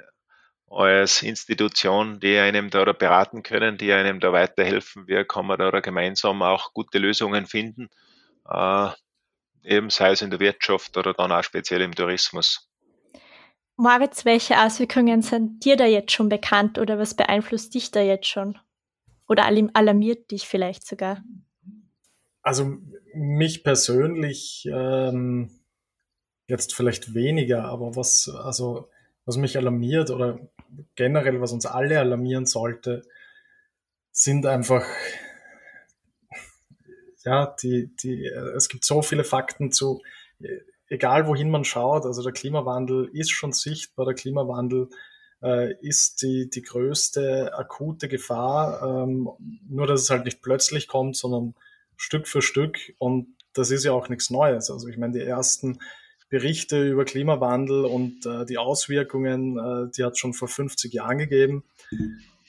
als 0.69 1.23
Institution, 1.23 2.19
die 2.19 2.37
einem 2.37 2.69
da 2.69 2.91
beraten 2.93 3.43
können, 3.43 3.77
die 3.77 3.91
einem 3.91 4.19
da 4.19 4.31
weiterhelfen. 4.31 5.07
Wie 5.07 5.23
kann 5.23 5.45
man 5.45 5.57
da 5.57 5.79
gemeinsam 5.79 6.41
auch 6.41 6.73
gute 6.73 6.99
Lösungen 6.99 7.45
finden? 7.45 7.89
äh, 8.49 8.89
eben 9.63 9.89
sei 9.89 10.11
es 10.11 10.21
in 10.21 10.29
der 10.29 10.39
Wirtschaft 10.39 10.97
oder 10.97 11.13
dann 11.13 11.31
auch 11.31 11.43
speziell 11.43 11.81
im 11.81 11.95
Tourismus. 11.95 12.69
Moritz, 13.75 14.25
welche 14.25 14.61
Auswirkungen 14.61 15.21
sind 15.21 15.63
dir 15.63 15.77
da 15.77 15.85
jetzt 15.85 16.11
schon 16.11 16.27
bekannt 16.27 16.77
oder 16.77 16.99
was 16.99 17.13
beeinflusst 17.13 17.73
dich 17.73 17.91
da 17.91 18.01
jetzt 18.01 18.27
schon? 18.27 18.57
Oder 19.27 19.45
alarmiert 19.45 20.31
dich 20.31 20.47
vielleicht 20.47 20.85
sogar? 20.85 21.23
Also 22.41 22.77
mich 23.13 23.63
persönlich 23.63 24.67
ähm, 24.71 25.61
jetzt 26.47 26.73
vielleicht 26.73 27.13
weniger, 27.13 27.65
aber 27.65 27.95
was, 27.95 28.27
also, 28.27 28.89
was 29.29 29.37
mich 29.37 29.55
alarmiert 29.57 30.09
oder 30.09 30.39
generell, 30.95 31.39
was 31.39 31.51
uns 31.51 31.67
alle 31.67 31.99
alarmieren 31.99 32.47
sollte, 32.47 33.03
sind 34.11 34.47
einfach 34.47 34.83
ja, 37.23 37.55
die, 37.61 37.95
die, 37.95 38.25
es 38.25 38.69
gibt 38.69 38.83
so 38.83 39.03
viele 39.03 39.23
Fakten 39.23 39.71
zu, 39.71 40.01
egal 40.87 41.27
wohin 41.27 41.51
man 41.51 41.63
schaut, 41.63 42.05
also 42.05 42.23
der 42.23 42.31
Klimawandel 42.31 43.07
ist 43.13 43.29
schon 43.29 43.53
sichtbar, 43.53 44.07
der 44.07 44.15
Klimawandel 44.15 44.89
äh, 45.43 45.75
ist 45.79 46.23
die, 46.23 46.49
die 46.49 46.63
größte 46.63 47.53
akute 47.55 48.07
Gefahr, 48.07 48.81
ähm, 49.03 49.29
nur 49.69 49.85
dass 49.85 50.01
es 50.01 50.09
halt 50.09 50.25
nicht 50.25 50.41
plötzlich 50.41 50.87
kommt, 50.87 51.15
sondern 51.15 51.53
Stück 51.97 52.27
für 52.27 52.41
Stück 52.41 52.79
und 52.97 53.35
das 53.53 53.69
ist 53.69 53.83
ja 53.83 53.91
auch 53.91 54.09
nichts 54.09 54.31
Neues. 54.31 54.71
Also 54.71 54.87
ich 54.87 54.97
meine, 54.97 55.13
die 55.13 55.23
ersten 55.23 55.79
Berichte 56.29 56.87
über 56.87 57.05
Klimawandel 57.05 57.85
und 57.85 58.25
äh, 58.25 58.45
die 58.45 58.57
Auswirkungen, 58.57 59.57
äh, 59.57 59.91
die 59.91 60.03
hat 60.03 60.13
es 60.13 60.19
schon 60.19 60.33
vor 60.33 60.47
50 60.47 60.93
Jahren 60.93 61.17
gegeben. 61.17 61.63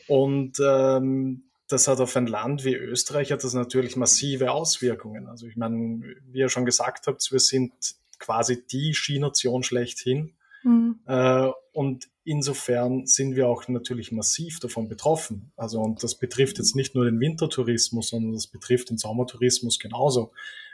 Und 0.07 0.59
ähm, 0.63 1.45
das 1.69 1.89
hat 1.89 2.01
auf 2.01 2.17
ein 2.17 2.27
Land 2.27 2.65
wie 2.65 2.75
Österreich 2.75 3.33
hat 3.33 3.45
das 3.45 3.55
natürlich 3.55 3.97
massive 3.97 4.51
Auswirkungen. 4.51 5.29
Also 5.29 5.47
ich 5.47 5.57
meine, 5.57 6.03
wie 6.31 6.39
ihr 6.39 6.49
schon 6.49 6.65
gesagt 6.65 7.07
habt, 7.07 7.31
wir 7.31 7.39
sind 7.39 7.73
quasi 8.19 8.63
die 8.67 8.93
Skination 8.93 9.63
schlechthin. 9.63 10.35
Mhm. 10.63 10.99
Äh, 11.07 11.49
und 11.73 12.09
insofern 12.25 13.07
sind 13.07 13.35
wir 13.35 13.49
auch 13.49 13.67
natürlich 13.69 14.13
massiv 14.13 14.61
davon 14.61 14.89
betroffen. 14.89 15.53
Also, 15.57 15.81
und 15.81 16.03
das 16.03 16.17
betrifft 16.17 16.59
jetzt 16.59 16.77
nicht 16.77 16.95
nur 16.95 17.05
den 17.05 17.21
Wintertourismus, 17.21 18.09
sondern 18.09 18.33
das 18.33 18.47
betrifft 18.47 18.91
den 18.91 18.99
Sommertourismus 18.99 19.79
genauso. 19.79 20.33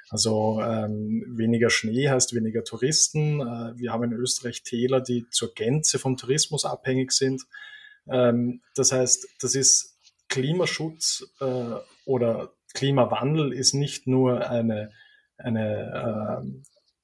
Also 0.09 0.61
ähm, 0.63 1.25
weniger 1.29 1.69
Schnee 1.69 2.09
heißt 2.09 2.35
weniger 2.35 2.63
Touristen. 2.63 3.41
Äh, 3.41 3.77
wir 3.77 3.93
haben 3.93 4.05
in 4.05 4.13
Österreich 4.13 4.63
Täler, 4.63 5.01
die 5.01 5.27
zur 5.31 5.53
Gänze 5.55 5.99
vom 5.99 6.17
Tourismus 6.17 6.65
abhängig 6.65 7.13
sind. 7.13 7.43
Ähm, 8.09 8.61
das 8.75 8.93
heißt, 8.93 9.27
das 9.41 9.55
ist 9.55 9.99
Klimaschutz 10.29 11.27
äh, 11.41 11.75
oder 12.05 12.53
Klimawandel 12.75 13.53
ist 13.53 13.75
nicht 13.75 14.07
nur 14.07 14.49
eine, 14.49 14.91
eine, 15.39 16.45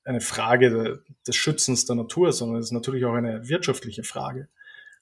äh, 0.04 0.08
eine 0.08 0.20
Frage 0.20 1.02
des 1.26 1.36
Schützens 1.36 1.86
der 1.86 1.96
Natur, 1.96 2.32
sondern 2.32 2.60
es 2.60 2.66
ist 2.66 2.72
natürlich 2.72 3.04
auch 3.04 3.14
eine 3.14 3.48
wirtschaftliche 3.48 4.04
Frage. 4.04 4.48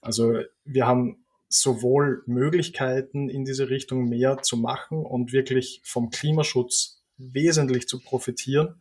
Also 0.00 0.40
wir 0.64 0.86
haben 0.86 1.24
sowohl 1.48 2.22
Möglichkeiten 2.26 3.28
in 3.28 3.44
diese 3.44 3.68
Richtung 3.68 4.08
mehr 4.08 4.38
zu 4.42 4.56
machen 4.56 5.04
und 5.04 5.32
wirklich 5.32 5.80
vom 5.84 6.10
Klimaschutz 6.10 6.99
wesentlich 7.20 7.88
zu 7.88 8.00
profitieren. 8.00 8.80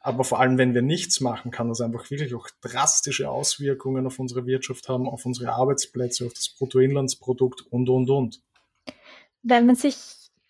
Aber 0.00 0.24
vor 0.24 0.38
allem, 0.38 0.58
wenn 0.58 0.74
wir 0.74 0.82
nichts 0.82 1.20
machen, 1.20 1.50
kann 1.50 1.68
das 1.68 1.80
einfach 1.80 2.10
wirklich 2.10 2.34
auch 2.34 2.48
drastische 2.60 3.30
Auswirkungen 3.30 4.06
auf 4.06 4.18
unsere 4.18 4.44
Wirtschaft 4.44 4.88
haben, 4.88 5.08
auf 5.08 5.24
unsere 5.24 5.52
Arbeitsplätze, 5.52 6.26
auf 6.26 6.34
das 6.34 6.50
Bruttoinlandsprodukt 6.50 7.62
und, 7.70 7.88
und, 7.88 8.10
und. 8.10 8.42
Wenn 9.42 9.64
man 9.64 9.76
sich 9.76 9.96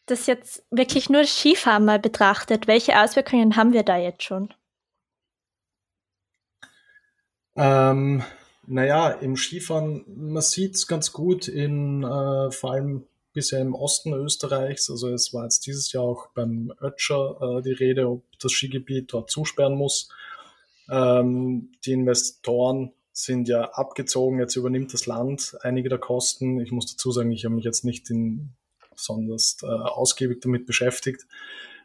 das 0.07 0.27
jetzt 0.27 0.65
wirklich 0.71 1.09
nur 1.09 1.25
Skifahren 1.25 1.85
mal 1.85 1.99
betrachtet, 1.99 2.67
welche 2.67 3.01
Auswirkungen 3.01 3.57
haben 3.57 3.73
wir 3.73 3.85
da 3.85 3.97
jetzt 3.97 4.25
schon? 4.25 4.53
Ähm, 7.57 8.25
naja, 8.67 9.11
im 9.11 9.37
Skifahren, 9.37 10.05
man 10.09 10.43
sieht 10.43 10.75
es 10.75 10.87
ganz 10.87 11.13
gut 11.13 11.49
in 11.49 12.03
äh, 12.03 12.51
vor 12.51 12.73
allem 12.73 13.07
bisher 13.35 13.61
im 13.61 13.75
Osten 13.75 14.15
Österreichs. 14.15 14.91
Also 14.91 15.11
es 15.11 15.35
war 15.35 15.45
jetzt 15.45 15.67
dieses 15.67 15.93
Jahr 15.93 16.05
auch 16.05 16.29
beim 16.35 16.73
Ötscher 16.81 17.59
äh, 17.59 17.63
die 17.63 17.73
Rede, 17.73 18.09
ob 18.09 18.23
das 18.41 18.53
Skigebiet 18.53 19.13
dort 19.13 19.31
zusperren 19.31 19.75
muss. 19.75 20.09
Ähm, 20.89 21.73
die 21.85 21.93
Investoren 21.93 22.93
sind 23.13 23.49
ja 23.49 23.71
abgezogen, 23.73 24.41
jetzt 24.41 24.57
übernimmt 24.57 24.93
das 24.93 25.07
Land 25.07 25.57
einige 25.63 25.89
der 25.89 25.99
Kosten. 25.99 26.61
Ich 26.61 26.73
muss 26.73 26.91
dazu 26.91 27.13
sagen, 27.13 27.31
ich 27.31 27.45
habe 27.45 27.55
mich 27.55 27.65
jetzt 27.65 27.85
nicht 27.85 28.11
in 28.11 28.55
besonders 28.95 29.59
äh, 29.63 29.67
ausgiebig 29.67 30.41
damit 30.41 30.67
beschäftigt. 30.67 31.27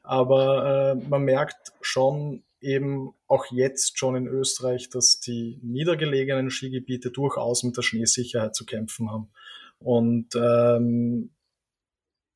Aber 0.03 0.96
äh, 0.98 1.08
man 1.08 1.24
merkt 1.24 1.74
schon 1.82 2.44
eben 2.62 3.13
auch 3.27 3.46
jetzt 3.51 3.98
schon 3.98 4.15
in 4.15 4.27
Österreich, 4.27 4.89
dass 4.89 5.20
die 5.20 5.60
niedergelegenen 5.62 6.50
Skigebiete 6.50 7.12
durchaus 7.12 7.63
mit 7.63 7.77
der 7.77 7.84
Schneesicherheit 7.84 8.56
zu 8.56 8.65
kämpfen 8.65 9.12
haben. 9.12 9.29
Und 9.79 10.36
ähm, 10.36 11.32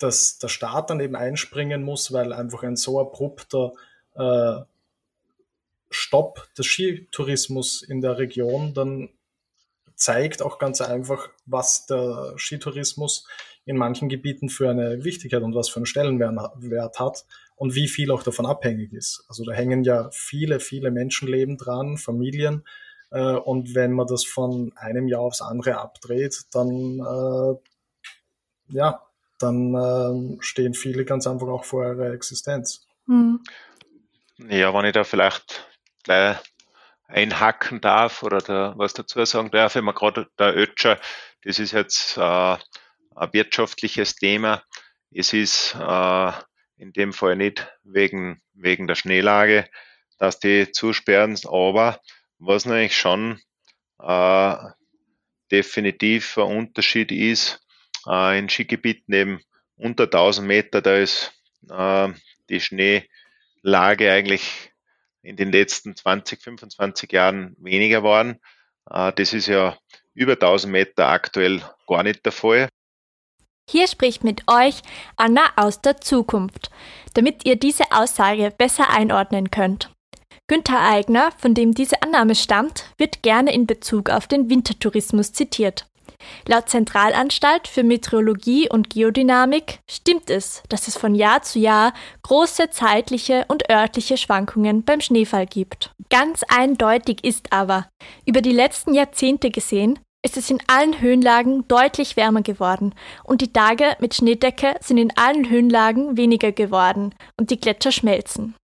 dass 0.03 0.38
der 0.38 0.50
Staat 0.50 0.89
dann 0.89 1.00
eben 1.00 1.15
einspringen 1.15 1.83
muss, 1.83 2.12
weil 2.12 2.33
einfach 2.33 2.63
ein 2.63 2.75
so 2.75 3.00
abrupter 3.00 3.72
äh, 4.15 4.62
Stopp 5.89 6.50
des 6.57 6.65
Skitourismus 6.65 7.83
in 7.83 8.01
der 8.01 8.17
Region 8.17 8.74
dann 8.74 9.10
zeigt 9.95 10.41
auch 10.41 10.60
ganz 10.60 10.81
einfach, 10.81 11.29
was 11.45 11.86
der 11.86 12.33
Skitourismus 12.36 13.27
in 13.65 13.77
manchen 13.77 14.10
Gebieten 14.10 14.50
für 14.50 14.69
eine 14.69 15.03
Wichtigkeit 15.03 15.43
und 15.43 15.55
was 15.55 15.69
für 15.69 15.77
einen 15.77 15.86
Stellenwert 15.86 17.00
hat 17.00 17.25
und 17.55 17.75
wie 17.75 17.88
viel 17.88 18.12
auch 18.12 18.24
davon 18.24 18.45
abhängig 18.45 18.91
ist. 18.91 19.24
Also 19.29 19.45
da 19.45 19.53
hängen 19.53 19.83
ja 19.83 20.10
viele, 20.12 20.60
viele 20.60 20.91
Menschenleben 20.91 21.57
dran, 21.57 21.98
Familien. 21.98 22.65
Äh, 23.12 23.36
und 23.36 23.75
wenn 23.75 23.93
man 23.93 24.07
das 24.07 24.25
von 24.25 24.74
einem 24.75 25.07
Jahr 25.07 25.22
aufs 25.22 25.41
andere 25.41 25.77
abdreht, 25.77 26.41
dann, 26.51 27.00
äh, 27.00 27.55
ja, 28.69 29.01
dann 29.40 29.74
äh, 29.75 30.38
stehen 30.40 30.74
viele 30.74 31.06
ganz 31.06 31.28
einfach 31.28 31.48
auch 31.48 31.66
vor 31.66 31.86
ihrer 31.86 32.13
Existenz. 32.13 32.86
Hm. 33.08 33.42
Ja, 34.50 34.74
wenn 34.74 34.86
ich 34.86 34.94
da 34.94 35.04
vielleicht 35.04 35.68
gleich 36.04 36.38
einhacken 37.08 37.82
darf 37.82 38.24
oder 38.24 38.40
da 38.40 38.74
was 38.78 38.94
dazu 38.94 39.24
sagen 39.25 39.51
darf, 39.51 39.75
wenn 39.75 39.84
man 39.84 39.96
gerade 39.96 40.27
der 40.40 40.55
Ötscher, 40.55 41.00
das 41.44 41.60
ist 41.60 41.72
jetzt 41.72 42.18
äh, 42.18 42.22
ein 42.22 43.34
wirtschaftliches 43.34 44.16
Thema. 44.16 44.64
Es 45.12 45.34
ist 45.34 45.75
äh, 45.75 46.31
in 46.77 46.92
dem 46.94 47.14
Fall 47.14 47.36
nicht 47.36 47.68
wegen, 47.84 48.42
wegen 48.53 48.88
der 48.88 48.96
Schneelage, 48.96 49.70
dass 50.18 50.40
die 50.40 50.72
zusperren, 50.72 51.38
aber 51.46 52.00
was 52.40 52.66
natürlich 52.66 52.98
schon 52.98 53.40
äh, 54.00 54.55
definitiv 55.51 56.38
ein 56.38 56.57
Unterschied 56.57 57.12
ist, 57.12 57.63
äh, 58.07 58.39
in 58.39 58.50
Skigebieten 58.50 59.13
eben 59.13 59.42
unter 59.75 60.03
1000 60.03 60.48
Meter, 60.48 60.81
da 60.81 60.96
ist 60.96 61.31
äh, 61.70 62.09
die 62.50 62.59
Schneelage 62.59 64.11
eigentlich 64.11 64.72
in 65.22 65.37
den 65.37 65.51
letzten 65.51 65.96
20, 65.96 66.42
25 66.42 67.11
Jahren 67.11 67.55
weniger 67.59 68.00
geworden. 68.00 68.39
Äh, 68.89 69.11
das 69.13 69.33
ist 69.33 69.48
ja 69.48 69.77
über 70.13 70.33
1000 70.33 70.72
Meter 70.72 71.07
aktuell 71.07 71.61
gar 71.87 72.03
nicht 72.03 72.25
der 72.25 72.31
Fall. 72.31 72.70
Hier 73.70 73.87
spricht 73.87 74.24
mit 74.24 74.44
euch 74.48 74.81
Anna 75.16 75.53
aus 75.55 75.81
der 75.81 76.01
Zukunft, 76.01 76.70
damit 77.13 77.46
ihr 77.46 77.55
diese 77.55 77.92
Aussage 77.92 78.53
besser 78.57 78.89
einordnen 78.89 79.51
könnt. 79.51 79.89
Günther 80.48 80.81
Eigner, 80.81 81.31
von 81.37 81.53
dem 81.53 81.74
diese 81.74 82.01
Annahme 82.01 82.35
stammt, 82.35 82.94
wird 82.98 83.24
gerne 83.24 83.53
in 83.53 83.66
Bezug 83.66 84.09
auf 84.09 84.27
den 84.27 84.50
Wintertourismus 84.50 85.31
zitiert. 85.31 85.87
Laut 86.48 86.70
Zentralanstalt 86.70 87.68
für 87.68 87.83
Meteorologie 87.83 88.70
und 88.70 88.90
Geodynamik 88.90 89.79
stimmt 89.90 90.29
es, 90.29 90.64
dass 90.70 90.88
es 90.88 90.98
von 90.98 91.16
Jahr 91.16 91.42
zu 91.42 91.59
Jahr 91.59 91.94
große 92.24 92.70
zeitliche 92.70 93.46
und 93.48 93.70
örtliche 93.70 94.18
Schwankungen 94.18 94.83
beim 94.83 95.01
Schneefall 95.01 95.46
gibt. 95.46 95.92
Ganz 96.09 96.44
eindeutig 96.48 97.24
ist 97.24 97.51
aber, 97.51 97.88
über 98.25 98.42
die 98.42 98.51
letzten 98.51 98.94
Jahrzehnte 98.94 99.51
gesehen, 99.51 100.00
ist 100.25 100.38
es 100.38 100.50
in 100.50 100.59
allen 100.68 101.01
Höhenlagen 101.01 101.68
deutlich 101.68 102.16
wärmer 102.16 102.42
geworden 102.42 102.96
und 103.24 103.42
die 103.42 103.51
Tage 103.51 103.96
mit 104.00 104.16
Schneedecke 104.16 104.75
sind 104.79 104.98
in 104.98 105.12
allen 105.18 105.50
Höhenlagen 105.50 106.18
weniger 106.18 106.51
geworden 106.51 107.14
und 107.38 107.51
die 107.51 107.59
Gletscher 107.59 107.92
schmelzen. 107.92 108.55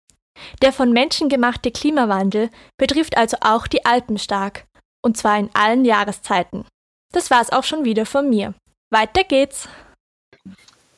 Der 0.63 0.73
von 0.73 0.93
Menschen 0.93 1.29
gemachte 1.29 1.73
Klimawandel 1.73 2.51
betrifft 2.77 3.17
also 3.17 3.39
auch 3.41 3.67
die 3.67 3.85
Alpen 3.85 4.19
stark, 4.19 4.67
und 5.05 5.17
zwar 5.17 5.39
in 5.39 5.51
allen 5.53 5.85
Jahreszeiten. 5.85 6.65
Das 7.13 7.31
war's 7.31 7.51
auch 7.51 7.65
schon 7.65 7.85
wieder 7.85 8.07
von 8.07 8.29
mir. 8.29 8.55
Weiter 8.91 9.25
geht's. 9.25 9.69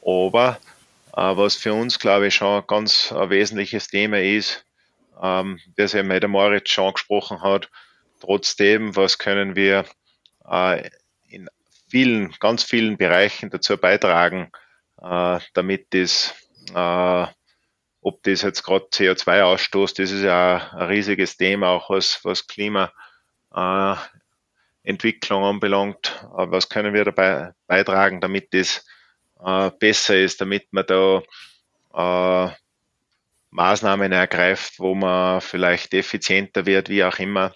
Aber 0.04 0.58
äh, 1.16 1.36
was 1.36 1.56
für 1.56 1.72
uns, 1.72 1.98
glaube 1.98 2.28
ich, 2.28 2.34
schon 2.34 2.66
ganz 2.66 3.12
ein 3.12 3.30
wesentliches 3.30 3.88
Thema 3.88 4.20
ist, 4.20 4.64
ähm, 5.20 5.60
das 5.76 5.92
ja 5.92 6.02
der 6.02 6.28
Moritz 6.28 6.70
schon 6.70 6.86
angesprochen 6.88 7.42
hat, 7.42 7.68
trotzdem, 8.20 8.96
was 8.96 9.18
können 9.18 9.56
wir 9.56 9.84
äh, 10.48 10.88
in 11.28 11.48
vielen, 11.88 12.32
ganz 12.40 12.64
vielen 12.64 12.96
Bereichen 12.96 13.50
dazu 13.50 13.76
beitragen, 13.76 14.50
äh, 15.00 15.38
damit 15.54 15.92
das, 15.94 16.34
äh, 16.74 17.26
ob 18.02 18.22
das 18.22 18.42
jetzt 18.42 18.62
gerade 18.62 18.86
CO2-Ausstoß, 18.86 19.96
das 19.96 20.10
ist 20.10 20.22
ja 20.22 20.70
ein 20.72 20.86
riesiges 20.86 21.36
Thema, 21.36 21.68
auch 21.68 21.90
was, 21.90 22.24
was 22.24 22.46
Klimaentwicklung 24.82 25.44
anbelangt. 25.44 26.24
Was 26.32 26.68
können 26.68 26.94
wir 26.94 27.04
dabei 27.04 27.52
beitragen, 27.66 28.20
damit 28.20 28.52
das 28.52 28.84
besser 29.78 30.18
ist, 30.18 30.40
damit 30.40 30.72
man 30.72 30.84
da 30.86 32.54
Maßnahmen 33.50 34.12
ergreift, 34.12 34.78
wo 34.78 34.94
man 34.94 35.40
vielleicht 35.40 35.92
effizienter 35.94 36.66
wird, 36.66 36.88
wie 36.88 37.04
auch 37.04 37.18
immer. 37.18 37.52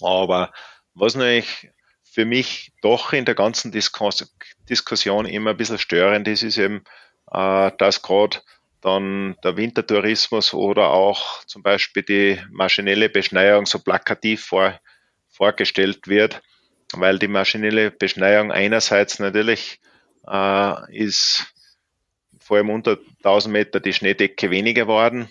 Aber 0.00 0.52
was 0.94 1.14
natürlich 1.14 1.70
für 2.02 2.24
mich 2.24 2.72
doch 2.82 3.12
in 3.12 3.24
der 3.24 3.34
ganzen 3.34 3.70
Diskus 3.70 4.34
Diskussion 4.68 5.26
immer 5.26 5.50
ein 5.50 5.56
bisschen 5.56 5.78
störend 5.78 6.26
ist, 6.26 6.42
ist 6.42 6.58
eben, 6.58 6.82
äh, 7.30 7.70
dass 7.78 8.02
gerade 8.02 8.38
dann 8.80 9.36
der 9.44 9.56
Wintertourismus 9.56 10.52
oder 10.52 10.90
auch 10.90 11.44
zum 11.44 11.62
Beispiel 11.62 12.02
die 12.02 12.40
maschinelle 12.50 13.08
Beschneiung 13.08 13.66
so 13.66 13.78
plakativ 13.78 14.44
vor, 14.44 14.80
vorgestellt 15.36 16.08
wird, 16.08 16.42
weil 16.92 17.18
die 17.18 17.28
maschinelle 17.28 17.90
Beschneiung 17.90 18.52
einerseits 18.52 19.18
natürlich 19.18 19.80
äh, 20.26 20.96
ist 20.96 21.46
vor 22.38 22.58
allem 22.58 22.70
unter 22.70 22.98
1000 23.18 23.52
Meter 23.52 23.80
die 23.80 23.92
Schneedecke 23.92 24.50
weniger 24.50 24.82
geworden, 24.82 25.28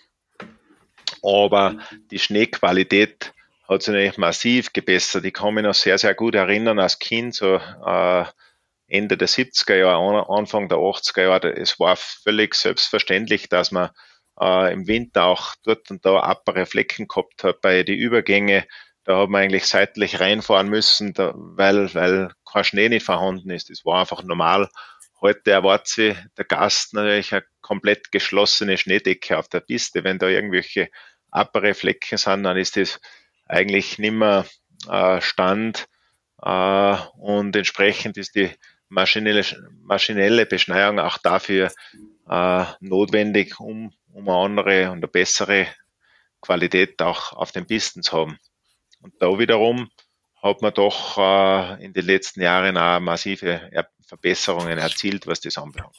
aber 1.24 1.78
die 2.12 2.20
Schneequalität 2.20 3.34
hat 3.68 3.82
sich 3.82 3.94
natürlich 3.94 4.18
massiv 4.18 4.74
gebessert. 4.74 5.26
Ich 5.26 5.34
kann 5.34 5.54
mich 5.54 5.64
noch 5.64 5.74
sehr, 5.74 5.98
sehr 5.98 6.14
gut 6.14 6.36
erinnern 6.36 6.80
als 6.80 7.00
Kind, 7.00 7.34
so 7.34 7.56
äh, 7.56 8.26
Ende 8.88 9.18
der 9.18 9.28
70er 9.28 9.76
Jahre, 9.76 10.30
Anfang 10.30 10.70
der 10.70 10.78
80er 10.78 11.24
Jahre, 11.24 11.56
es 11.56 11.80
war 11.80 11.96
völlig 11.96 12.54
selbstverständlich, 12.54 13.50
dass 13.50 13.72
man 13.72 13.90
äh, 14.40 14.72
im 14.72 14.88
Winter 14.88 15.26
auch 15.26 15.56
dort 15.64 15.90
und 15.90 16.06
da 16.06 16.20
appere 16.20 16.66
Flecken 16.66 17.08
gehabt 17.08 17.44
hat 17.44 17.62
bei 17.62 17.84
den 17.84 17.98
Übergänge 17.98 18.68
da 19.06 19.20
hat 19.20 19.30
man 19.30 19.44
eigentlich 19.44 19.68
seitlich 19.68 20.20
reinfahren 20.20 20.68
müssen, 20.68 21.14
da, 21.14 21.32
weil, 21.36 21.94
weil 21.94 22.32
kein 22.52 22.64
Schnee 22.64 22.90
nicht 22.90 23.06
vorhanden 23.06 23.52
ist. 23.52 23.70
Das 23.70 23.86
war 23.86 24.02
einfach 24.02 24.24
normal. 24.24 24.70
Heute 25.22 25.52
erwartet 25.52 25.88
sich 25.88 26.18
der 26.38 26.46
Gast 26.46 26.94
natürlich 26.94 27.32
eine 27.34 27.46
komplett 27.62 28.12
geschlossene 28.12 28.78
Schneedecke 28.78 29.38
auf 29.38 29.48
der 29.48 29.62
Piste. 29.62 30.04
Wenn 30.04 30.18
da 30.18 30.28
irgendwelche 30.28 30.90
abere 31.30 31.74
Flecken 31.76 32.18
sind, 32.18 32.44
dann 32.44 32.58
ist 32.58 32.78
das 32.78 33.00
eigentlich 33.46 34.00
nicht 34.00 34.14
mehr 34.14 34.46
äh, 34.90 35.22
Stand 35.22 35.88
äh, 36.42 36.98
und 37.18 37.56
entsprechend 37.56 38.18
ist 38.18 38.36
die 38.36 38.52
maschinelle, 38.90 39.44
maschinelle 39.82 40.46
Beschneiung 40.48 41.00
auch 41.00 41.20
dafür 41.20 41.72
äh, 42.28 42.66
notwendig, 42.80 43.60
um, 43.60 43.94
um 44.14 44.30
eine 44.30 44.38
andere 44.38 44.92
und 44.92 44.98
eine 44.98 45.08
bessere 45.08 45.68
Qualität 46.42 47.02
auch 47.02 47.34
auf 47.34 47.52
den 47.52 47.68
Pisten 47.68 48.02
zu 48.02 48.18
haben. 48.18 48.40
Und 49.06 49.14
da 49.20 49.38
wiederum 49.38 49.90
hat 50.42 50.64
man 50.64 50.74
doch 50.74 51.20
äh, 51.20 51.86
in 51.86 51.94
den 51.94 52.06
letzten 52.06 52.42
Jahren 52.42 52.76
auch 52.76 53.00
massive 53.00 53.62
Verbesserungen 54.08 54.80
erzielt, 54.80 55.28
was 55.28 55.42
das 55.42 55.60
anbelangt. 55.60 55.96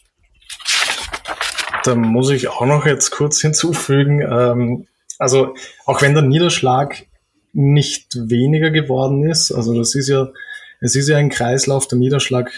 Da 1.84 1.94
muss 1.94 2.30
ich 2.30 2.48
auch 2.48 2.66
noch 2.66 2.84
jetzt 2.84 3.10
kurz 3.12 3.40
hinzufügen, 3.40 4.22
ähm, 4.22 4.88
also 5.20 5.54
auch 5.84 6.02
wenn 6.02 6.14
der 6.14 6.24
Niederschlag 6.24 7.06
nicht 7.52 8.08
weniger 8.16 8.70
geworden 8.70 9.24
ist, 9.30 9.52
also 9.52 9.72
das 9.72 9.94
ist 9.94 10.08
ja, 10.08 10.28
es 10.80 10.96
ist 10.96 11.08
ja 11.08 11.16
ein 11.16 11.30
Kreislauf, 11.30 11.86
der 11.86 11.98
Niederschlag 11.98 12.50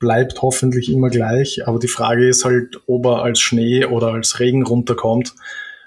bleibt 0.00 0.42
hoffentlich 0.42 0.90
immer 0.90 1.10
gleich, 1.10 1.68
aber 1.68 1.78
die 1.78 1.86
Frage 1.86 2.28
ist 2.28 2.44
halt, 2.44 2.80
ob 2.88 3.06
er 3.06 3.22
als 3.22 3.38
Schnee 3.38 3.84
oder 3.84 4.08
als 4.08 4.40
Regen 4.40 4.66
runterkommt. 4.66 5.32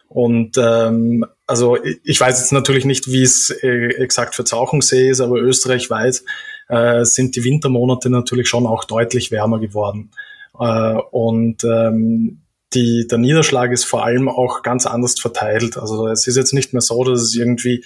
Und 0.08 0.58
ähm, 0.58 1.26
also 1.48 1.78
ich 2.04 2.20
weiß 2.20 2.40
jetzt 2.40 2.54
natürlich 2.54 2.86
nicht, 2.86 3.08
wie 3.08 3.24
es 3.24 3.50
äh, 3.50 3.90
exakt 3.98 4.36
für 4.36 4.46
Zauchensee 4.46 5.10
ist, 5.10 5.22
aber 5.22 5.38
österreichweit 5.38 6.24
äh, 6.70 7.04
sind 7.06 7.36
die 7.36 7.44
Wintermonate 7.44 8.10
natürlich 8.10 8.48
schon 8.48 8.66
auch 8.66 8.86
deutlich 8.86 9.32
wärmer 9.32 9.60
geworden. 9.60 10.12
Äh, 10.60 10.96
und 11.12 11.64
ähm, 11.64 12.42
die, 12.74 13.08
der 13.10 13.18
Niederschlag 13.18 13.72
ist 13.72 13.86
vor 13.86 14.06
allem 14.06 14.28
auch 14.30 14.62
ganz 14.62 14.86
anders 14.86 15.20
verteilt. 15.20 15.78
Also 15.78 16.08
es 16.08 16.28
ist 16.28 16.36
jetzt 16.36 16.54
nicht 16.54 16.74
mehr 16.74 16.82
so, 16.82 17.04
dass 17.04 17.22
es 17.22 17.36
irgendwie 17.36 17.84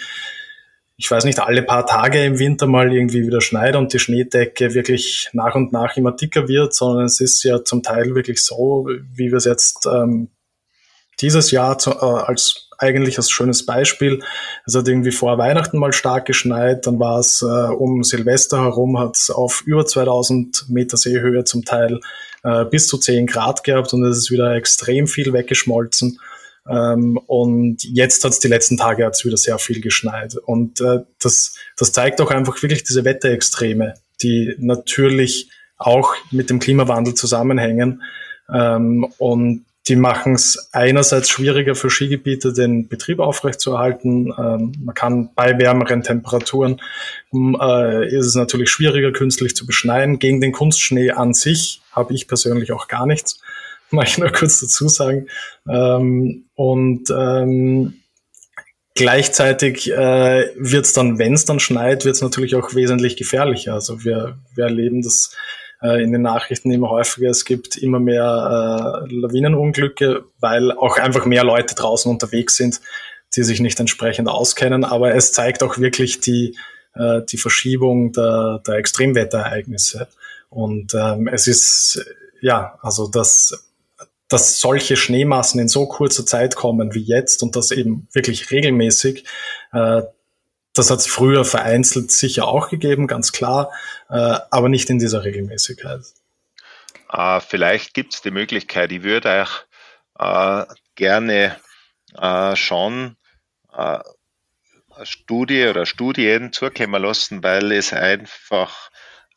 ich 1.00 1.10
weiß 1.10 1.24
nicht, 1.24 1.40
alle 1.40 1.64
paar 1.64 1.86
Tage 1.86 2.26
im 2.26 2.40
Winter 2.40 2.68
mal 2.68 2.94
irgendwie 2.94 3.26
wieder 3.26 3.40
schneit 3.40 3.78
und 3.78 3.94
die 3.94 4.00
Schneedecke 4.00 4.74
wirklich 4.74 5.30
nach 5.32 5.56
und 5.56 5.72
nach 5.72 5.96
immer 5.96 6.12
dicker 6.12 6.50
wird, 6.50 6.74
sondern 6.74 7.06
es 7.06 7.22
ist 7.22 7.42
ja 7.44 7.64
zum 7.64 7.82
Teil 7.82 8.16
wirklich 8.16 8.44
so, 8.44 8.90
wie 9.14 9.32
wir 9.32 9.38
es 9.38 9.46
jetzt 9.46 9.86
ähm, 9.86 10.28
dieses 11.22 11.52
Jahr 11.52 11.78
zu, 11.78 11.92
äh, 11.92 11.96
als 11.96 12.70
eigentlich 12.80 13.18
als 13.18 13.30
schönes 13.30 13.66
Beispiel. 13.66 14.22
Es 14.66 14.76
hat 14.76 14.88
irgendwie 14.88 15.12
vor 15.12 15.38
Weihnachten 15.38 15.78
mal 15.78 15.94
stark 15.94 16.26
geschneit, 16.26 16.88
dann 16.88 17.00
war 17.00 17.20
es 17.20 17.42
äh, 17.42 17.46
um 17.46 18.04
Silvester 18.04 18.64
herum, 18.64 18.98
hat 18.98 19.18
es 19.18 19.30
auf 19.30 19.64
über 19.66 19.86
2000 19.86 20.70
Meter 20.70 20.98
Seehöhe 20.98 21.44
zum 21.44 21.66
Teil 21.66 22.00
äh, 22.44 22.66
bis 22.66 22.88
zu 22.88 22.98
10 22.98 23.28
Grad 23.28 23.64
gehabt 23.64 23.94
und 23.94 24.04
es 24.06 24.18
ist 24.18 24.32
wieder 24.32 24.56
extrem 24.56 25.08
viel 25.08 25.34
weggeschmolzen. 25.34 26.20
Ähm, 26.70 27.18
und 27.28 27.84
jetzt 27.84 28.24
hat 28.24 28.32
es 28.32 28.40
die 28.40 28.48
letzten 28.48 28.78
Tage 28.78 29.06
hat's 29.06 29.26
wieder 29.26 29.38
sehr 29.38 29.60
viel 29.60 29.82
geschneit. 29.82 30.36
Und 30.36 30.80
äh, 30.82 31.00
das, 31.22 31.56
das 31.76 31.92
zeigt 31.92 32.22
auch 32.22 32.32
einfach 32.32 32.62
wirklich 32.62 32.84
diese 32.84 33.04
Wetterextreme, 33.04 33.96
die 34.22 34.56
natürlich 34.60 35.50
auch 35.78 36.14
mit 36.32 36.50
dem 36.50 36.60
Klimawandel 36.60 37.14
zusammenhängen. 37.14 38.04
Ähm, 38.54 39.08
und 39.18 39.66
die 39.90 39.96
machen 39.96 40.36
es 40.36 40.70
einerseits 40.72 41.30
schwieriger 41.30 41.74
für 41.74 41.90
Skigebiete, 41.90 42.54
den 42.54 42.88
Betrieb 42.88 43.20
aufrechtzuerhalten. 43.20 44.32
Ähm, 44.38 44.72
man 44.84 44.94
kann 44.94 45.32
bei 45.36 45.58
wärmeren 45.58 46.04
Temperaturen 46.04 46.80
äh, 47.34 48.08
ist 48.08 48.28
es 48.28 48.36
natürlich 48.36 48.70
schwieriger, 48.70 49.12
künstlich 49.12 49.56
zu 49.56 49.66
beschneien. 49.66 50.20
Gegen 50.20 50.42
den 50.42 50.52
Kunstschnee 50.52 51.12
an 51.12 51.34
sich 51.34 51.82
habe 51.92 52.14
ich 52.14 52.28
persönlich 52.28 52.72
auch 52.72 52.88
gar 52.88 53.08
nichts. 53.08 53.42
Mag 53.90 54.08
ich 54.08 54.20
nur 54.20 54.30
kurz 54.30 54.60
dazu 54.60 54.88
sagen. 54.88 55.28
Ähm, 55.68 56.46
und 56.54 57.10
ähm, 57.10 57.96
gleichzeitig 58.94 59.92
äh, 59.92 60.52
wird 60.56 60.86
es 60.86 60.94
dann, 60.94 61.18
wenn 61.18 61.34
es 61.34 61.46
dann 61.46 61.60
schneit, 61.60 62.06
wird 62.06 62.16
es 62.16 62.22
natürlich 62.22 62.56
auch 62.56 62.76
wesentlich 62.76 63.18
gefährlicher. 63.18 63.74
Also 63.74 64.04
wir, 64.04 64.38
wir 64.54 64.66
erleben 64.66 65.02
das 65.02 65.36
äh, 65.82 66.02
in 66.04 66.12
den 66.12 66.22
Nachrichten 66.22 66.72
immer 66.72 66.90
häufiger. 66.90 67.30
Es 67.30 67.46
gibt 67.46 67.78
immer 67.78 68.00
mehr 68.00 69.04
äh, 69.06 69.14
Lawinenunglücke, 69.14 70.26
weil 70.40 70.72
auch 70.72 70.98
einfach 70.98 71.26
mehr 71.26 71.44
Leute 71.44 71.76
draußen 71.76 72.12
unterwegs 72.12 72.56
sind, 72.56 72.82
die 73.36 73.44
sich 73.44 73.60
nicht 73.60 73.80
entsprechend 73.80 74.28
auskennen. 74.28 74.84
Aber 74.84 75.14
es 75.16 75.34
zeigt 75.34 75.64
auch 75.64 75.78
wirklich 75.78 76.20
die, 76.20 76.58
äh, 76.96 77.22
die 77.30 77.38
Verschiebung 77.38 78.12
der, 78.12 78.62
der 78.66 78.76
Extremwetterereignisse. 78.76 80.08
Und 80.50 80.94
ähm, 80.96 81.28
es 81.28 81.48
ist, 81.48 82.06
ja, 82.42 82.78
also 82.82 83.08
das 83.08 83.66
dass 84.30 84.60
solche 84.60 84.96
Schneemassen 84.96 85.60
in 85.60 85.68
so 85.68 85.88
kurzer 85.88 86.26
Zeit 86.26 86.56
kommen 86.56 86.94
wie 86.94 87.02
jetzt 87.02 87.42
und 87.42 87.56
das 87.56 87.72
eben 87.72 88.08
wirklich 88.14 88.52
regelmäßig, 88.52 89.26
äh, 89.74 90.04
das 90.80 90.90
hat 90.90 91.00
es 91.00 91.08
früher 91.08 91.46
vereinzelt 91.46 92.10
sicher 92.12 92.48
auch 92.48 92.70
gegeben, 92.70 93.06
ganz 93.06 93.32
klar, 93.32 93.72
äh, 94.10 94.38
aber 94.50 94.70
nicht 94.70 94.90
in 94.90 94.98
dieser 94.98 95.24
Regelmäßigkeit. 95.24 96.02
Äh, 97.12 97.40
vielleicht 97.42 97.94
gibt 97.94 98.14
es 98.14 98.22
die 98.22 98.32
Möglichkeit, 98.32 98.92
ich 98.92 99.04
würde 99.04 99.30
euch 99.42 99.66
äh, 100.18 100.66
gerne 100.96 101.58
äh, 102.18 102.56
schon 102.56 103.18
äh, 103.74 104.00
eine 104.96 105.06
Studie 105.06 105.68
oder 105.68 105.86
Studien 105.86 106.54
zukommen 106.54 107.02
lassen, 107.02 107.44
weil 107.44 107.72
es 107.72 107.94
einfach 107.94 108.90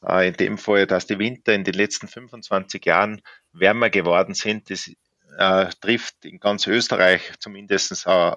äh, 0.06 0.28
in 0.28 0.34
dem 0.34 0.58
Fall, 0.58 0.86
dass 0.86 1.06
die 1.06 1.18
Winter 1.18 1.54
in 1.54 1.64
den 1.64 1.74
letzten 1.74 2.08
25 2.08 2.84
Jahren 2.84 3.20
wärmer 3.52 3.90
geworden 3.90 4.34
sind. 4.34 4.70
Das 4.70 4.90
äh, 5.38 5.66
trifft 5.80 6.24
in 6.24 6.38
ganz 6.38 6.66
Österreich 6.66 7.32
zumindest 7.40 8.06
äh, 8.06 8.32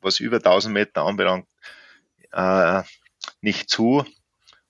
was 0.00 0.20
über 0.20 0.36
1000 0.36 0.72
Meter 0.72 1.02
anbelangt, 1.02 1.46
äh, 2.32 2.82
nicht 3.40 3.70
zu. 3.70 4.04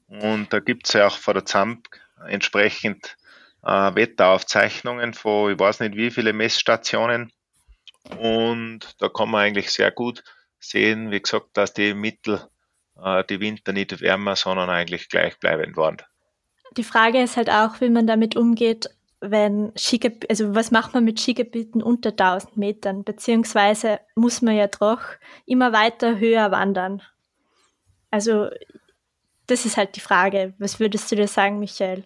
Und 0.09 0.53
da 0.53 0.61
gibt 0.61 0.87
es 0.87 0.93
ja 0.95 1.09
auch 1.09 1.17
vor 1.17 1.35
der 1.35 1.45
ZAMP 1.45 1.89
entsprechend 2.29 3.17
äh, 3.63 3.95
Wetteraufzeichnungen 3.95 5.15
von, 5.15 5.53
ich 5.53 5.59
weiß 5.59 5.81
nicht 5.81 5.97
wie 5.97 6.11
viele 6.11 6.33
Messstationen. 6.33 7.33
Und 8.19 8.95
da 9.01 9.09
kann 9.09 9.31
man 9.31 9.43
eigentlich 9.43 9.71
sehr 9.71 9.91
gut 9.91 10.23
sehen, 10.61 11.11
wie 11.11 11.21
gesagt, 11.21 11.49
dass 11.55 11.75
die 11.75 11.95
Mittel, 11.95 12.41
äh, 13.03 13.25
die 13.25 13.41
Winter 13.41 13.73
nicht 13.73 14.01
wärmer, 14.01 14.37
sondern 14.37 14.71
eigentlich 14.71 15.09
gleichbleibend 15.09 15.77
waren. 15.77 15.97
Die 16.77 16.85
Frage 16.85 17.23
ist 17.23 17.37
halt 17.37 17.51
auch, 17.51 17.81
wie 17.81 17.89
man 17.89 18.07
damit 18.07 18.37
umgeht, 18.37 18.91
wenn 19.21 19.73
Skigebiete, 19.77 20.29
also 20.29 20.55
was 20.55 20.71
macht 20.71 20.95
man 20.95 21.05
mit 21.05 21.19
Skigebieten 21.19 21.83
unter 21.83 22.11
1000 22.11 22.57
Metern, 22.57 23.03
beziehungsweise 23.03 24.01
muss 24.15 24.43
man 24.43 24.57
ja 24.57 24.67
doch 24.67 25.01
immer 25.47 25.73
weiter 25.73 26.19
höher 26.19 26.51
wandern. 26.51 27.03
Also 28.11 28.51
das 29.47 29.65
ist 29.65 29.77
halt 29.77 29.97
die 29.97 30.01
Frage. 30.01 30.55
Was 30.59 30.81
würdest 30.81 31.11
du 31.11 31.17
dir 31.17 31.29
sagen, 31.29 31.59
Michael? 31.59 32.05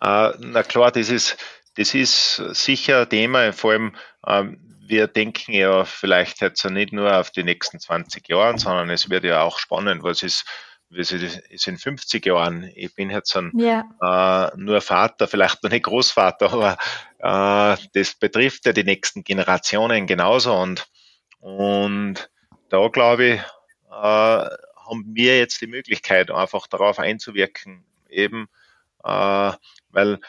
Äh, 0.00 0.32
na 0.38 0.62
klar, 0.62 0.90
das 0.90 1.10
ist, 1.10 1.36
das 1.76 1.94
ist 1.94 2.36
sicher 2.36 3.02
ein 3.02 3.08
Thema, 3.08 3.52
vor 3.52 3.72
allem 3.72 3.96
ähm, 4.26 4.58
wir 4.86 5.06
denken 5.06 5.52
ja 5.52 5.84
vielleicht 5.84 6.40
jetzt 6.40 6.64
nicht 6.64 6.92
nur 6.92 7.16
auf 7.16 7.30
die 7.30 7.44
nächsten 7.44 7.78
20 7.78 8.28
Jahre, 8.28 8.58
sondern 8.58 8.90
es 8.90 9.08
wird 9.08 9.24
ja 9.24 9.42
auch 9.42 9.58
spannend, 9.58 10.02
was 10.02 10.22
ist 10.22 10.44
sie 10.90 11.28
ist 11.50 11.68
in 11.68 11.78
50 11.78 12.26
Jahren. 12.26 12.70
Ich 12.74 12.94
bin 12.94 13.10
jetzt 13.10 13.36
ein, 13.36 13.52
ja. 13.54 13.84
äh, 14.02 14.56
nur 14.56 14.80
Vater, 14.80 15.28
vielleicht 15.28 15.62
noch 15.62 15.70
nicht 15.70 15.84
Großvater, 15.84 16.52
aber 16.52 16.76
äh, 17.18 17.76
das 17.94 18.14
betrifft 18.14 18.66
ja 18.66 18.72
die 18.72 18.84
nächsten 18.84 19.22
Generationen 19.22 20.06
genauso. 20.06 20.52
Und, 20.54 20.86
und 21.38 22.28
da 22.70 22.88
glaube 22.88 23.24
ich, 23.24 23.40
haben 23.90 25.04
wir 25.14 25.38
jetzt 25.38 25.60
die 25.60 25.66
Möglichkeit, 25.66 26.30
einfach 26.30 26.66
darauf 26.66 26.98
einzuwirken, 26.98 27.84
eben, 28.08 28.48
äh, 29.04 29.52
weil 29.90 30.20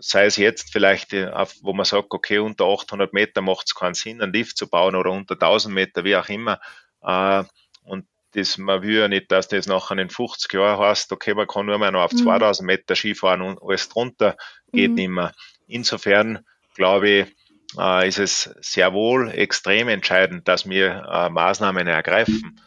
sei 0.00 0.26
es 0.26 0.36
jetzt 0.36 0.72
vielleicht, 0.72 1.12
äh, 1.12 1.30
wo 1.62 1.72
man 1.72 1.84
sagt, 1.84 2.12
okay, 2.12 2.38
unter 2.38 2.66
800 2.66 3.12
Meter 3.12 3.42
macht 3.42 3.66
es 3.66 3.74
keinen 3.74 3.94
Sinn, 3.94 4.20
einen 4.20 4.32
Lift 4.32 4.56
zu 4.56 4.68
bauen 4.68 4.94
oder 4.94 5.10
unter 5.10 5.34
1000 5.34 5.74
Meter, 5.74 6.04
wie 6.04 6.16
auch 6.16 6.28
immer. 6.28 6.60
Äh, 7.02 7.44
und 7.84 8.06
das, 8.32 8.58
man 8.58 8.82
will 8.82 8.98
ja 8.98 9.08
nicht, 9.08 9.30
dass 9.32 9.48
das 9.48 9.66
nachher 9.66 9.98
in 9.98 10.10
50 10.10 10.52
Jahren 10.52 10.78
heißt, 10.78 11.12
okay, 11.12 11.34
man 11.34 11.46
kann 11.46 11.66
nur 11.66 11.78
mehr 11.78 11.90
noch 11.90 12.02
auf 12.02 12.12
mhm. 12.12 12.18
2000 12.18 12.66
Meter 12.66 12.94
Skifahren 12.94 13.42
und 13.42 13.62
alles 13.62 13.88
drunter 13.88 14.36
geht 14.72 14.90
mhm. 14.90 14.96
nicht 14.96 15.08
mehr. 15.08 15.34
Insofern 15.66 16.44
glaube 16.74 17.08
ich, 17.08 17.26
äh, 17.78 18.08
ist 18.08 18.18
es 18.18 18.54
sehr 18.60 18.92
wohl 18.92 19.30
extrem 19.30 19.88
entscheidend, 19.88 20.48
dass 20.48 20.68
wir 20.68 21.04
äh, 21.10 21.30
Maßnahmen 21.30 21.86
ergreifen. 21.86 22.60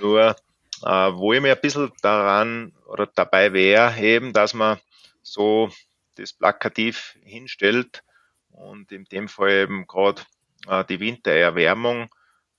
Nur, 0.00 0.36
äh, 0.82 0.86
wo 0.86 1.32
ich 1.32 1.40
mir 1.40 1.54
ein 1.54 1.60
bisschen 1.60 1.92
daran 2.02 2.72
oder 2.86 3.06
dabei 3.06 3.52
wäre, 3.52 3.98
eben, 4.00 4.32
dass 4.32 4.54
man 4.54 4.78
so 5.22 5.70
das 6.16 6.32
plakativ 6.32 7.16
hinstellt 7.22 8.02
und 8.50 8.92
in 8.92 9.04
dem 9.04 9.28
Fall 9.28 9.50
eben 9.50 9.86
gerade 9.86 10.22
äh, 10.68 10.84
die 10.84 11.00
Wintererwärmung 11.00 12.08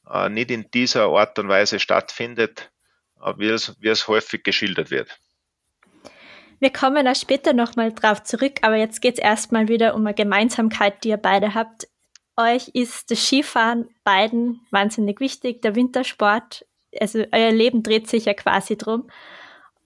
äh, 0.10 0.30
nicht 0.30 0.52
in 0.52 0.70
dieser 0.72 1.06
Art 1.06 1.38
und 1.40 1.50
Weise 1.50 1.80
stattfindet, 1.80 2.72
wie 3.38 3.50
es, 3.50 3.80
wie 3.80 3.90
es 3.90 4.08
häufig 4.08 4.44
geschildert 4.44 4.90
wird. 4.90 5.20
Wir 6.62 6.72
kommen 6.72 7.08
auch 7.08 7.16
später 7.16 7.54
nochmal 7.54 7.92
drauf 7.92 8.22
zurück, 8.22 8.60
aber 8.62 8.76
jetzt 8.76 9.02
geht 9.02 9.16
es 9.16 9.20
erstmal 9.20 9.68
wieder 9.68 9.96
um 9.96 10.06
eine 10.06 10.14
Gemeinsamkeit, 10.14 11.04
die 11.04 11.10
ihr 11.10 11.18
beide 11.18 11.56
habt. 11.56 11.88
Euch 12.38 12.68
ist 12.70 13.10
das 13.10 13.26
Skifahren 13.26 13.90
beiden 14.04 14.62
wahnsinnig 14.70 15.20
wichtig, 15.20 15.64
der 15.64 15.76
Wintersport. 15.76 16.66
Also 17.00 17.26
euer 17.32 17.52
Leben 17.52 17.84
dreht 17.84 18.08
sich 18.10 18.26
ja 18.26 18.34
quasi 18.34 18.78
drum. 18.78 19.10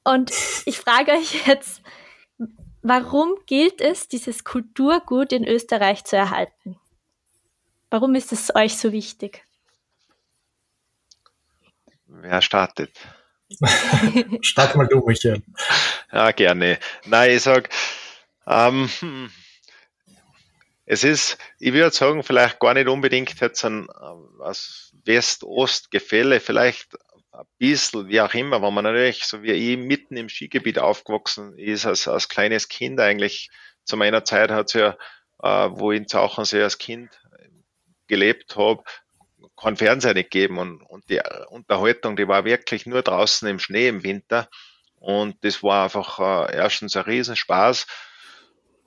Und 0.03 0.31
ich 0.65 0.77
frage 0.77 1.11
euch 1.11 1.47
jetzt, 1.47 1.81
warum 2.81 3.35
gilt 3.45 3.81
es, 3.81 4.07
dieses 4.07 4.43
Kulturgut 4.43 5.31
in 5.33 5.47
Österreich 5.47 6.03
zu 6.03 6.15
erhalten? 6.15 6.79
Warum 7.89 8.15
ist 8.15 8.31
es 8.31 8.53
euch 8.55 8.77
so 8.77 8.91
wichtig? 8.91 9.45
Wer 12.07 12.41
startet? 12.41 12.91
Start 14.41 14.75
mal 14.75 14.87
du, 14.87 15.03
Michael. 15.05 15.43
Ja, 16.11 16.31
gerne. 16.31 16.79
Nein, 17.05 17.31
ich 17.31 17.43
sag, 17.43 17.69
ähm, 18.47 18.89
hm, 18.99 19.31
es 20.85 21.03
ist, 21.03 21.37
ich 21.59 21.73
würde 21.73 21.95
sagen, 21.95 22.23
vielleicht 22.23 22.59
gar 22.59 22.73
nicht 22.73 22.87
unbedingt 22.87 23.39
jetzt 23.39 23.63
ein, 23.65 23.87
was 24.37 24.94
West-Ost-Gefälle, 25.05 26.39
vielleicht 26.39 26.97
ein 27.31 27.45
bisschen, 27.57 28.07
wie 28.07 28.21
auch 28.21 28.33
immer, 28.33 28.61
wenn 28.61 28.73
man 28.73 28.83
natürlich, 28.83 29.25
so 29.25 29.43
wie 29.43 29.51
ich, 29.51 29.77
mitten 29.77 30.17
im 30.17 30.29
Skigebiet 30.29 30.79
aufgewachsen 30.79 31.57
ist, 31.57 31.85
als, 31.85 32.07
als 32.07 32.29
kleines 32.29 32.69
Kind 32.69 32.99
eigentlich, 32.99 33.49
zu 33.83 33.97
meiner 33.97 34.23
Zeit 34.23 34.51
hat 34.51 34.67
es 34.67 34.73
ja, 34.73 34.97
äh, 35.43 35.69
wo 35.71 35.91
ich 35.91 35.99
in 35.99 36.07
Zauchensee 36.07 36.63
als 36.63 36.77
Kind 36.77 37.19
gelebt 38.07 38.55
habe, 38.55 38.83
kein 39.55 39.77
Fernseher 39.77 40.13
nicht 40.13 40.31
gegeben 40.31 40.57
und, 40.57 40.81
und 40.81 41.09
die 41.09 41.21
Unterhaltung, 41.49 42.15
die 42.15 42.27
war 42.27 42.45
wirklich 42.45 42.85
nur 42.85 43.01
draußen 43.01 43.47
im 43.47 43.59
Schnee 43.59 43.87
im 43.87 44.03
Winter 44.03 44.49
und 44.95 45.43
das 45.43 45.63
war 45.63 45.85
einfach 45.85 46.19
äh, 46.49 46.55
erstens 46.55 46.95
ein 46.95 47.03
Riesenspaß 47.03 47.87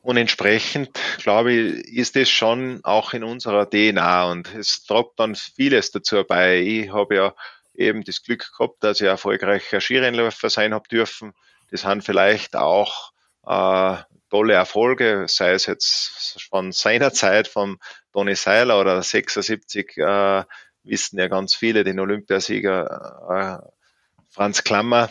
und 0.08 0.16
entsprechend, 0.16 0.98
glaube 1.18 1.52
ich, 1.52 1.84
ist 1.98 2.16
das 2.16 2.30
schon 2.30 2.80
auch 2.82 3.12
in 3.12 3.22
unserer 3.22 3.68
DNA 3.68 4.30
und 4.30 4.54
es 4.54 4.82
trägt 4.84 5.20
dann 5.20 5.34
vieles 5.34 5.90
dazu 5.90 6.24
bei. 6.24 6.60
Ich 6.60 6.90
habe 6.90 7.14
ja 7.14 7.34
eben 7.74 8.02
das 8.04 8.22
Glück 8.22 8.50
gehabt, 8.56 8.82
dass 8.82 9.02
ich 9.02 9.06
erfolgreicher 9.06 9.82
Skirennläufer 9.82 10.48
sein 10.48 10.72
habe 10.72 10.88
dürfen. 10.88 11.34
Das 11.70 11.84
haben 11.84 12.00
vielleicht 12.00 12.56
auch 12.56 13.12
äh, 13.46 13.98
tolle 14.30 14.54
Erfolge, 14.54 15.26
sei 15.28 15.52
es 15.52 15.66
jetzt 15.66 16.42
von 16.48 16.72
seiner 16.72 17.12
Zeit 17.12 17.46
von 17.46 17.76
Toni 18.14 18.34
Seiler 18.34 18.80
oder 18.80 19.02
76 19.02 19.98
äh, 19.98 20.44
wissen 20.84 21.18
ja 21.18 21.28
ganz 21.28 21.54
viele, 21.54 21.84
den 21.84 22.00
Olympiasieger 22.00 23.60
äh, 23.62 23.68
Franz 24.30 24.64
Klammer. 24.64 25.10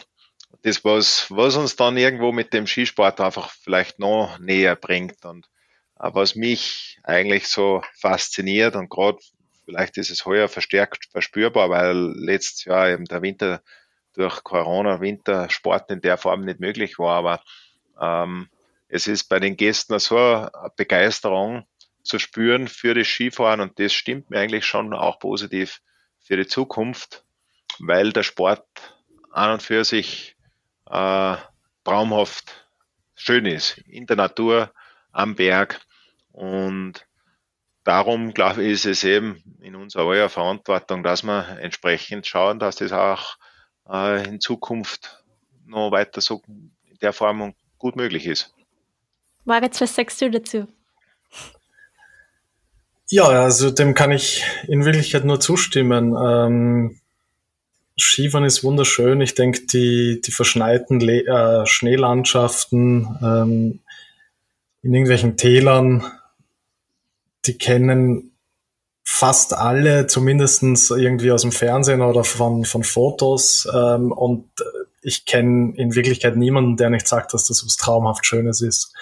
Das 0.68 0.84
was, 0.84 1.32
was 1.32 1.56
uns 1.56 1.78
dann 1.78 1.96
irgendwo 1.96 2.34
mit 2.34 2.52
dem 2.52 2.68
Skisport 2.68 3.22
einfach 3.22 3.52
vielleicht 3.52 4.00
noch 4.00 4.38
näher 4.40 4.76
bringt 4.76 5.24
und 5.24 5.48
was 5.96 6.36
mich 6.36 7.00
eigentlich 7.04 7.48
so 7.48 7.82
fasziniert 7.98 8.76
und 8.76 8.90
gerade 8.90 9.18
vielleicht 9.64 9.96
ist 9.96 10.10
es 10.10 10.26
heuer 10.26 10.50
verstärkt 10.50 11.06
verspürbar, 11.10 11.70
weil 11.70 11.96
letztes 12.18 12.66
Jahr 12.66 12.90
eben 12.90 13.06
der 13.06 13.22
Winter 13.22 13.62
durch 14.12 14.44
Corona 14.44 15.00
Wintersport 15.00 15.90
in 15.90 16.02
der 16.02 16.18
Form 16.18 16.42
nicht 16.42 16.60
möglich 16.60 17.00
war, 17.00 17.16
aber 17.16 17.42
ähm, 18.02 18.50
es 18.90 19.08
ist 19.08 19.30
bei 19.30 19.40
den 19.40 19.56
Gästen 19.56 19.98
so 20.00 20.18
eine 20.18 20.52
Begeisterung 20.76 21.66
zu 22.04 22.20
spüren 22.20 22.68
für 22.68 22.94
das 22.94 23.08
Skifahren 23.08 23.62
und 23.62 23.80
das 23.80 23.94
stimmt 23.94 24.32
mir 24.32 24.40
eigentlich 24.42 24.66
schon 24.66 24.94
auch 24.94 25.20
positiv 25.20 25.80
für 26.20 26.36
die 26.36 26.48
Zukunft, 26.48 27.24
weil 27.80 28.12
der 28.12 28.24
Sport 28.24 28.68
an 29.32 29.52
und 29.52 29.64
für 29.64 29.86
sich 29.86 30.37
äh, 30.90 31.38
traumhaft 31.84 32.68
schön 33.16 33.46
ist, 33.46 33.78
in 33.88 34.06
der 34.06 34.16
Natur, 34.16 34.72
am 35.12 35.36
Berg 35.36 35.82
und 36.32 37.08
darum 37.84 38.34
glaube 38.34 38.64
ich, 38.64 38.74
ist 38.74 38.86
es 38.86 39.04
eben 39.04 39.42
in 39.62 39.76
unserer 39.76 40.30
Verantwortung, 40.30 41.04
dass 41.04 41.24
wir 41.24 41.58
entsprechend 41.60 42.28
schauen, 42.28 42.60
dass 42.60 42.76
das 42.76 42.92
auch 42.92 43.38
äh, 43.90 44.28
in 44.28 44.40
Zukunft 44.40 45.24
noch 45.66 45.92
weiter 45.92 46.22
so 46.22 46.42
in 46.48 46.72
der 47.02 47.14
Form 47.14 47.54
gut 47.78 47.96
möglich 47.96 48.26
ist. 48.26 48.54
Moritz, 49.46 49.80
was 49.82 49.96
sagst 49.96 50.22
du 50.22 50.30
dazu? 50.30 50.68
Ja, 53.10 53.24
also 53.24 53.72
dem 53.72 53.94
kann 53.94 54.12
ich 54.12 54.44
in 54.68 54.84
Wirklichkeit 54.84 55.24
nur 55.24 55.40
zustimmen. 55.40 56.14
Ähm, 56.22 57.00
Skifahren 58.00 58.46
ist 58.46 58.64
wunderschön. 58.64 59.22
Ich 59.22 59.34
denke, 59.34 59.62
die, 59.66 60.22
die 60.22 60.32
verschneiten 60.32 61.00
Le 61.00 61.26
äh, 61.26 61.66
Schneelandschaften 61.66 63.18
ähm, 63.22 63.80
in 64.84 64.94
irgendwelchen 64.94 65.36
Tälern, 65.36 66.04
die 67.46 67.58
kennen 67.58 68.32
fast 69.04 69.54
alle, 69.54 70.06
zumindestens 70.06 70.92
irgendwie 70.92 71.32
aus 71.32 71.42
dem 71.42 71.52
Fernsehen 71.52 72.02
oder 72.02 72.24
von, 72.24 72.66
von 72.66 72.84
Fotos. 72.84 73.68
Ähm, 73.74 74.12
und 74.12 74.50
ich 75.02 75.26
kenne 75.26 75.74
in 75.76 75.96
Wirklichkeit 75.96 76.36
niemanden, 76.36 76.78
der 76.78 76.90
nicht 76.90 77.08
sagt, 77.08 77.34
dass 77.34 77.48
das 77.48 77.66
was 77.66 77.78
traumhaft 77.78 78.26
Schönes 78.26 78.62
ist. 78.62 78.94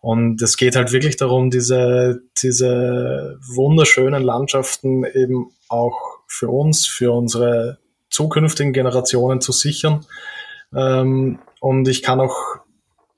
Und 0.00 0.40
es 0.40 0.56
geht 0.56 0.76
halt 0.76 0.92
wirklich 0.92 1.16
darum, 1.16 1.50
diese, 1.50 2.22
diese 2.42 3.38
wunderschönen 3.54 4.22
Landschaften 4.22 5.04
eben 5.04 5.50
auch 5.68 6.20
für 6.26 6.48
uns, 6.48 6.86
für 6.86 7.12
unsere 7.12 7.78
zukünftigen 8.10 8.72
Generationen 8.72 9.40
zu 9.40 9.52
sichern. 9.52 10.04
Ähm, 10.74 11.38
und 11.60 11.88
ich 11.88 12.02
kann 12.02 12.20
auch 12.20 12.56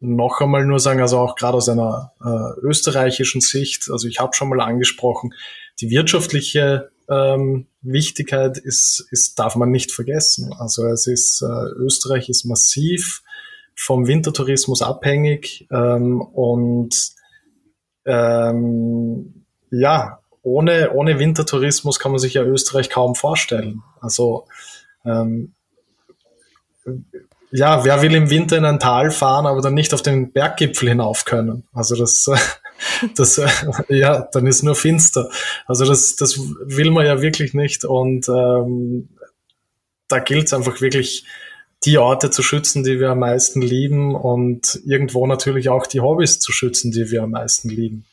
noch 0.01 0.41
einmal 0.41 0.65
nur 0.65 0.81
sagen, 0.81 1.01
also 1.01 1.19
auch 1.19 1.37
gerade 1.37 1.57
aus 1.57 1.69
einer 1.69 2.13
äh, 2.25 2.61
österreichischen 2.61 3.41
Sicht, 3.41 3.89
also 3.91 4.09
ich 4.09 4.19
habe 4.19 4.35
schon 4.35 4.49
mal 4.49 4.61
angesprochen, 4.61 5.33
die 5.81 5.91
wirtschaftliche 5.91 6.91
ähm, 7.09 7.67
Wichtigkeit 7.83 8.59
ist, 8.59 9.07
ist, 9.11 9.39
darf 9.39 9.55
man 9.57 9.71
nicht 9.71 9.93
vergessen. 9.93 10.53
Also 10.59 10.87
es 10.87 11.07
ist, 11.07 11.43
äh, 11.43 11.71
Österreich 11.77 12.29
ist 12.29 12.45
massiv 12.45 13.23
vom 13.75 14.07
Wintertourismus 14.07 14.83
abhängig 14.83 15.67
ähm, 15.71 16.21
und 16.21 17.13
ähm, 18.05 19.45
ja, 19.71 20.19
ohne, 20.43 20.93
ohne 20.93 21.19
Wintertourismus 21.19 21.99
kann 21.99 22.13
man 22.13 22.19
sich 22.19 22.35
ja 22.35 22.43
Österreich 22.43 22.91
kaum 22.91 23.15
vorstellen. 23.15 23.83
Also 24.01 24.47
ähm, 25.05 25.55
ja, 27.51 27.85
wer 27.85 28.01
will 28.03 28.15
im 28.15 28.31
Winter 28.31 28.57
in 28.57 28.65
ein 28.65 28.81
Tal 28.81 29.11
fahren, 29.11 29.47
aber 29.47 29.61
dann 29.61 29.75
nicht 29.75 29.93
auf 29.93 30.03
den 30.03 30.33
Berggipfel 30.33 30.89
hinauf 30.89 31.25
können? 31.25 31.65
Also 31.73 31.97
das, 31.97 32.31
das, 33.17 33.41
ja, 33.89 34.29
dann 34.33 34.47
ist 34.47 34.63
nur 34.63 34.75
finster. 34.75 35.29
Also 35.67 35.85
das, 35.85 36.17
das 36.17 36.39
will 36.39 36.91
man 36.91 37.05
ja 37.05 37.21
wirklich 37.21 37.53
nicht. 37.53 37.85
Und 37.85 38.29
ähm, 38.29 39.11
da 40.09 40.19
gilt 40.19 40.47
es 40.47 40.55
einfach 40.55 40.81
wirklich 40.81 41.27
die 41.85 41.99
Orte 41.99 42.31
zu 42.31 42.43
schützen, 42.43 42.85
die 42.85 43.01
wir 43.01 43.11
am 43.11 43.19
meisten 43.19 43.61
lieben 43.61 44.15
und 44.15 44.81
irgendwo 44.87 45.27
natürlich 45.27 45.69
auch 45.69 45.87
die 45.87 46.01
Hobbys 46.01 46.39
zu 46.39 46.53
schützen, 46.53 46.93
die 46.93 47.11
wir 47.11 47.23
am 47.23 47.33
meisten 47.33 47.69
lieben. 47.69 48.05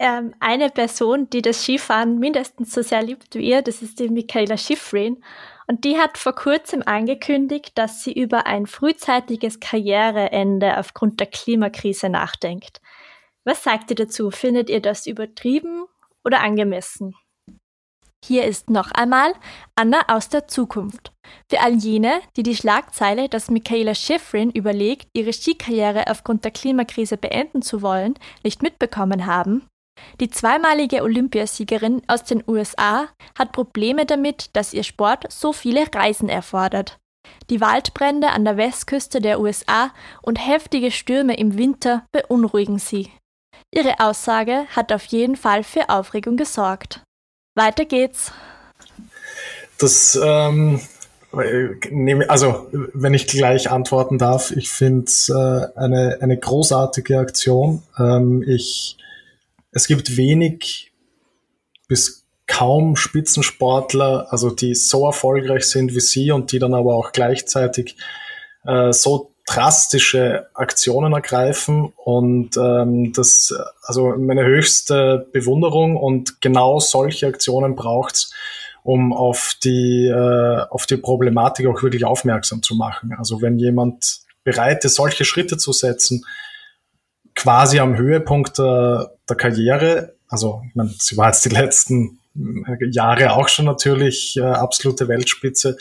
Ähm, 0.00 0.34
eine 0.38 0.70
Person, 0.70 1.28
die 1.30 1.42
das 1.42 1.62
Skifahren 1.62 2.18
mindestens 2.18 2.72
so 2.72 2.82
sehr 2.82 3.02
liebt 3.02 3.34
wie 3.34 3.48
ihr, 3.48 3.62
das 3.62 3.82
ist 3.82 3.98
die 3.98 4.08
Michaela 4.08 4.56
Schifrin. 4.56 5.22
Und 5.66 5.84
die 5.84 5.98
hat 5.98 6.16
vor 6.16 6.34
kurzem 6.34 6.82
angekündigt, 6.86 7.76
dass 7.76 8.02
sie 8.02 8.12
über 8.12 8.46
ein 8.46 8.66
frühzeitiges 8.66 9.60
Karriereende 9.60 10.78
aufgrund 10.78 11.20
der 11.20 11.26
Klimakrise 11.26 12.08
nachdenkt. 12.08 12.80
Was 13.44 13.64
sagt 13.64 13.90
ihr 13.90 13.96
dazu? 13.96 14.30
Findet 14.30 14.70
ihr 14.70 14.80
das 14.80 15.06
übertrieben 15.06 15.86
oder 16.24 16.40
angemessen? 16.40 17.14
Hier 18.24 18.44
ist 18.44 18.70
noch 18.70 18.90
einmal 18.92 19.32
Anna 19.74 20.02
aus 20.08 20.28
der 20.28 20.48
Zukunft. 20.48 21.12
Für 21.50 21.60
all 21.60 21.74
jene, 21.74 22.20
die 22.36 22.42
die 22.42 22.56
Schlagzeile, 22.56 23.28
dass 23.28 23.50
Michaela 23.50 23.94
Schifrin 23.94 24.50
überlegt, 24.50 25.08
ihre 25.12 25.32
Skikarriere 25.32 26.08
aufgrund 26.08 26.44
der 26.44 26.50
Klimakrise 26.50 27.16
beenden 27.16 27.62
zu 27.62 27.80
wollen, 27.82 28.14
nicht 28.42 28.62
mitbekommen 28.62 29.26
haben, 29.26 29.68
die 30.20 30.30
zweimalige 30.30 31.02
Olympiasiegerin 31.02 32.02
aus 32.06 32.24
den 32.24 32.42
USA 32.46 33.08
hat 33.38 33.52
Probleme 33.52 34.06
damit, 34.06 34.50
dass 34.54 34.74
ihr 34.74 34.82
Sport 34.82 35.30
so 35.30 35.52
viele 35.52 35.86
Reisen 35.94 36.28
erfordert. 36.28 36.98
Die 37.50 37.60
Waldbrände 37.60 38.28
an 38.28 38.44
der 38.44 38.56
Westküste 38.56 39.20
der 39.20 39.40
USA 39.40 39.90
und 40.22 40.36
heftige 40.36 40.90
Stürme 40.90 41.36
im 41.36 41.56
Winter 41.56 42.04
beunruhigen 42.12 42.78
sie. 42.78 43.10
Ihre 43.74 44.00
Aussage 44.00 44.66
hat 44.74 44.92
auf 44.92 45.04
jeden 45.06 45.36
Fall 45.36 45.62
für 45.62 45.88
Aufregung 45.88 46.36
gesorgt. 46.36 47.02
Weiter 47.54 47.84
geht's. 47.84 48.32
Das, 49.78 50.18
ähm, 50.22 50.80
also, 51.32 52.66
wenn 52.94 53.14
ich 53.14 53.26
gleich 53.26 53.70
antworten 53.70 54.18
darf, 54.18 54.50
ich 54.50 54.70
finde 54.70 55.04
es 55.04 55.28
äh, 55.28 55.66
eine, 55.76 56.18
eine 56.20 56.36
großartige 56.36 57.18
Aktion. 57.18 57.82
Ähm, 57.98 58.42
ich, 58.46 58.96
es 59.78 59.86
gibt 59.86 60.16
wenig 60.16 60.92
bis 61.86 62.26
kaum 62.48 62.96
Spitzensportler, 62.96 64.26
also 64.30 64.50
die 64.50 64.74
so 64.74 65.06
erfolgreich 65.06 65.66
sind 65.66 65.94
wie 65.94 66.00
sie 66.00 66.32
und 66.32 66.50
die 66.50 66.58
dann 66.58 66.74
aber 66.74 66.96
auch 66.96 67.12
gleichzeitig 67.12 67.96
äh, 68.64 68.92
so 68.92 69.34
drastische 69.46 70.48
Aktionen 70.54 71.12
ergreifen 71.12 71.92
und 71.96 72.56
ähm, 72.56 73.12
das 73.12 73.54
also 73.82 74.14
meine 74.18 74.44
höchste 74.44 75.28
Bewunderung 75.32 75.96
und 75.96 76.40
genau 76.40 76.80
solche 76.80 77.28
Aktionen 77.28 77.76
braucht's, 77.76 78.34
um 78.82 79.12
auf 79.12 79.54
die 79.62 80.06
äh, 80.06 80.66
auf 80.70 80.86
die 80.86 80.96
Problematik 80.96 81.68
auch 81.68 81.84
wirklich 81.84 82.04
aufmerksam 82.04 82.64
zu 82.64 82.74
machen. 82.74 83.14
Also 83.16 83.40
wenn 83.42 83.58
jemand 83.58 84.22
bereit 84.42 84.84
ist, 84.84 84.96
solche 84.96 85.24
Schritte 85.24 85.56
zu 85.56 85.72
setzen, 85.72 86.24
quasi 87.38 87.78
am 87.78 87.96
Höhepunkt 87.96 88.58
der, 88.58 89.12
der 89.28 89.36
Karriere, 89.36 90.14
also 90.26 90.60
ich 90.68 90.74
meine, 90.74 90.90
sie 90.98 91.16
war 91.16 91.28
jetzt 91.28 91.44
die 91.44 91.50
letzten 91.50 92.18
Jahre 92.90 93.32
auch 93.34 93.48
schon 93.48 93.64
natürlich 93.64 94.36
äh, 94.36 94.42
absolute 94.42 95.06
Weltspitze, 95.06 95.76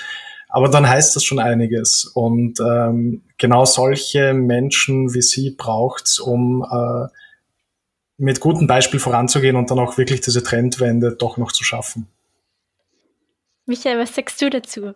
aber 0.50 0.70
dann 0.70 0.88
heißt 0.88 1.15
das 1.15 1.24
schon 1.24 1.39
einiges. 1.39 2.06
Und 2.06 2.60
ähm, 2.60 3.24
genau 3.39 3.65
solche 3.65 4.34
Menschen 4.34 5.15
wie 5.15 5.24
sie 5.24 5.52
braucht's, 5.52 6.20
um 6.20 6.63
äh, 6.63 7.08
mit 8.17 8.39
gutem 8.39 8.67
Beispiel 8.67 9.00
voranzugehen 9.00 9.56
und 9.56 9.72
dann 9.72 9.80
auch 9.80 9.98
wirklich 9.98 10.22
diese 10.22 10.43
Trendwende 10.43 11.15
doch 11.15 11.38
noch 11.38 11.52
zu 11.52 11.63
schaffen. 11.63 12.08
Michael, 13.65 13.98
was 13.98 14.13
sagst 14.13 14.41
du 14.41 14.50
dazu? 14.52 14.93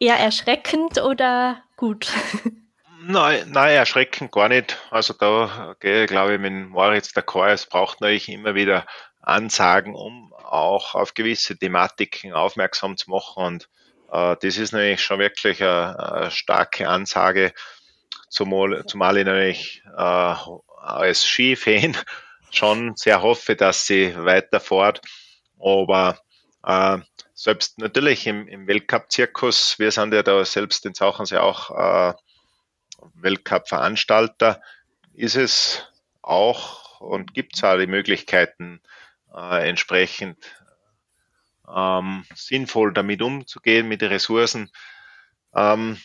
Eher 0.00 0.16
erschreckend 0.16 1.02
oder 1.02 1.62
gut? 1.76 2.10
Nein, 3.10 3.50
nein, 3.52 3.74
erschreckend 3.74 4.30
gar 4.32 4.50
nicht. 4.50 4.76
Also 4.90 5.14
da 5.14 5.74
gehe 5.80 6.04
ich, 6.04 6.10
glaube 6.10 6.34
ich, 6.34 6.40
mit 6.40 6.52
Moritz 6.68 7.16
d'accord. 7.16 7.48
Es 7.52 7.64
braucht 7.64 8.02
natürlich 8.02 8.28
immer 8.28 8.54
wieder 8.54 8.84
Ansagen, 9.22 9.94
um 9.94 10.34
auch 10.34 10.94
auf 10.94 11.14
gewisse 11.14 11.56
Thematiken 11.56 12.34
aufmerksam 12.34 12.98
zu 12.98 13.08
machen. 13.08 13.42
Und 13.42 13.68
äh, 14.12 14.36
das 14.42 14.58
ist 14.58 14.72
natürlich 14.72 15.02
schon 15.02 15.20
wirklich 15.20 15.62
eine, 15.62 15.98
eine 15.98 16.30
starke 16.30 16.86
Ansage, 16.86 17.54
zumal, 18.28 18.84
zumal 18.84 19.16
ich 19.16 19.24
natürlich 19.24 19.82
äh, 19.96 20.34
als 20.82 21.24
Skifan 21.24 21.96
schon 22.50 22.94
sehr 22.94 23.22
hoffe, 23.22 23.56
dass 23.56 23.86
sie 23.86 24.14
weiterfahrt. 24.18 25.00
Aber 25.58 26.18
äh, 26.62 26.98
selbst 27.32 27.78
natürlich 27.78 28.26
im, 28.26 28.46
im 28.48 28.66
Weltcup-Zirkus, 28.66 29.78
wir 29.78 29.92
sind 29.92 30.12
ja 30.12 30.22
da 30.22 30.44
selbst 30.44 30.84
in 30.84 30.92
Sachen 30.92 31.24
ja 31.24 31.40
auch 31.40 31.70
äh, 31.70 32.12
Weltcup-Veranstalter, 33.14 34.60
ist 35.14 35.36
es 35.36 35.86
auch 36.22 37.00
und 37.00 37.34
gibt 37.34 37.56
es 37.56 37.64
auch 37.64 37.78
die 37.78 37.86
Möglichkeiten, 37.86 38.80
äh, 39.34 39.68
entsprechend 39.68 40.38
ähm, 41.74 42.24
sinnvoll 42.34 42.92
damit 42.92 43.22
umzugehen, 43.22 43.88
mit 43.88 44.00
den 44.00 44.08
Ressourcen. 44.08 44.70
Ähm, 45.54 45.98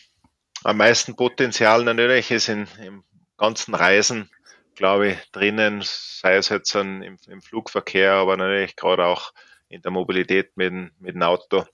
am 0.62 0.76
meisten 0.76 1.16
Potenzial 1.16 1.84
natürlich 1.84 2.30
ist 2.30 2.48
in, 2.48 2.66
im 2.82 3.04
ganzen 3.36 3.74
Reisen, 3.74 4.30
glaube 4.74 5.08
ich, 5.08 5.30
drinnen, 5.32 5.82
sei 5.82 6.36
es 6.36 6.48
jetzt 6.48 6.74
an, 6.76 7.02
im, 7.02 7.18
im, 7.28 7.42
Flugverkehr, 7.42 8.14
aber 8.14 8.36
natürlich 8.36 8.76
gerade 8.76 9.04
auch 9.04 9.32
in 9.68 9.82
der 9.82 9.90
Mobilität 9.90 10.56
mit, 10.56 10.72
mit 11.00 11.14
dem 11.14 11.22
Auto. 11.22 11.64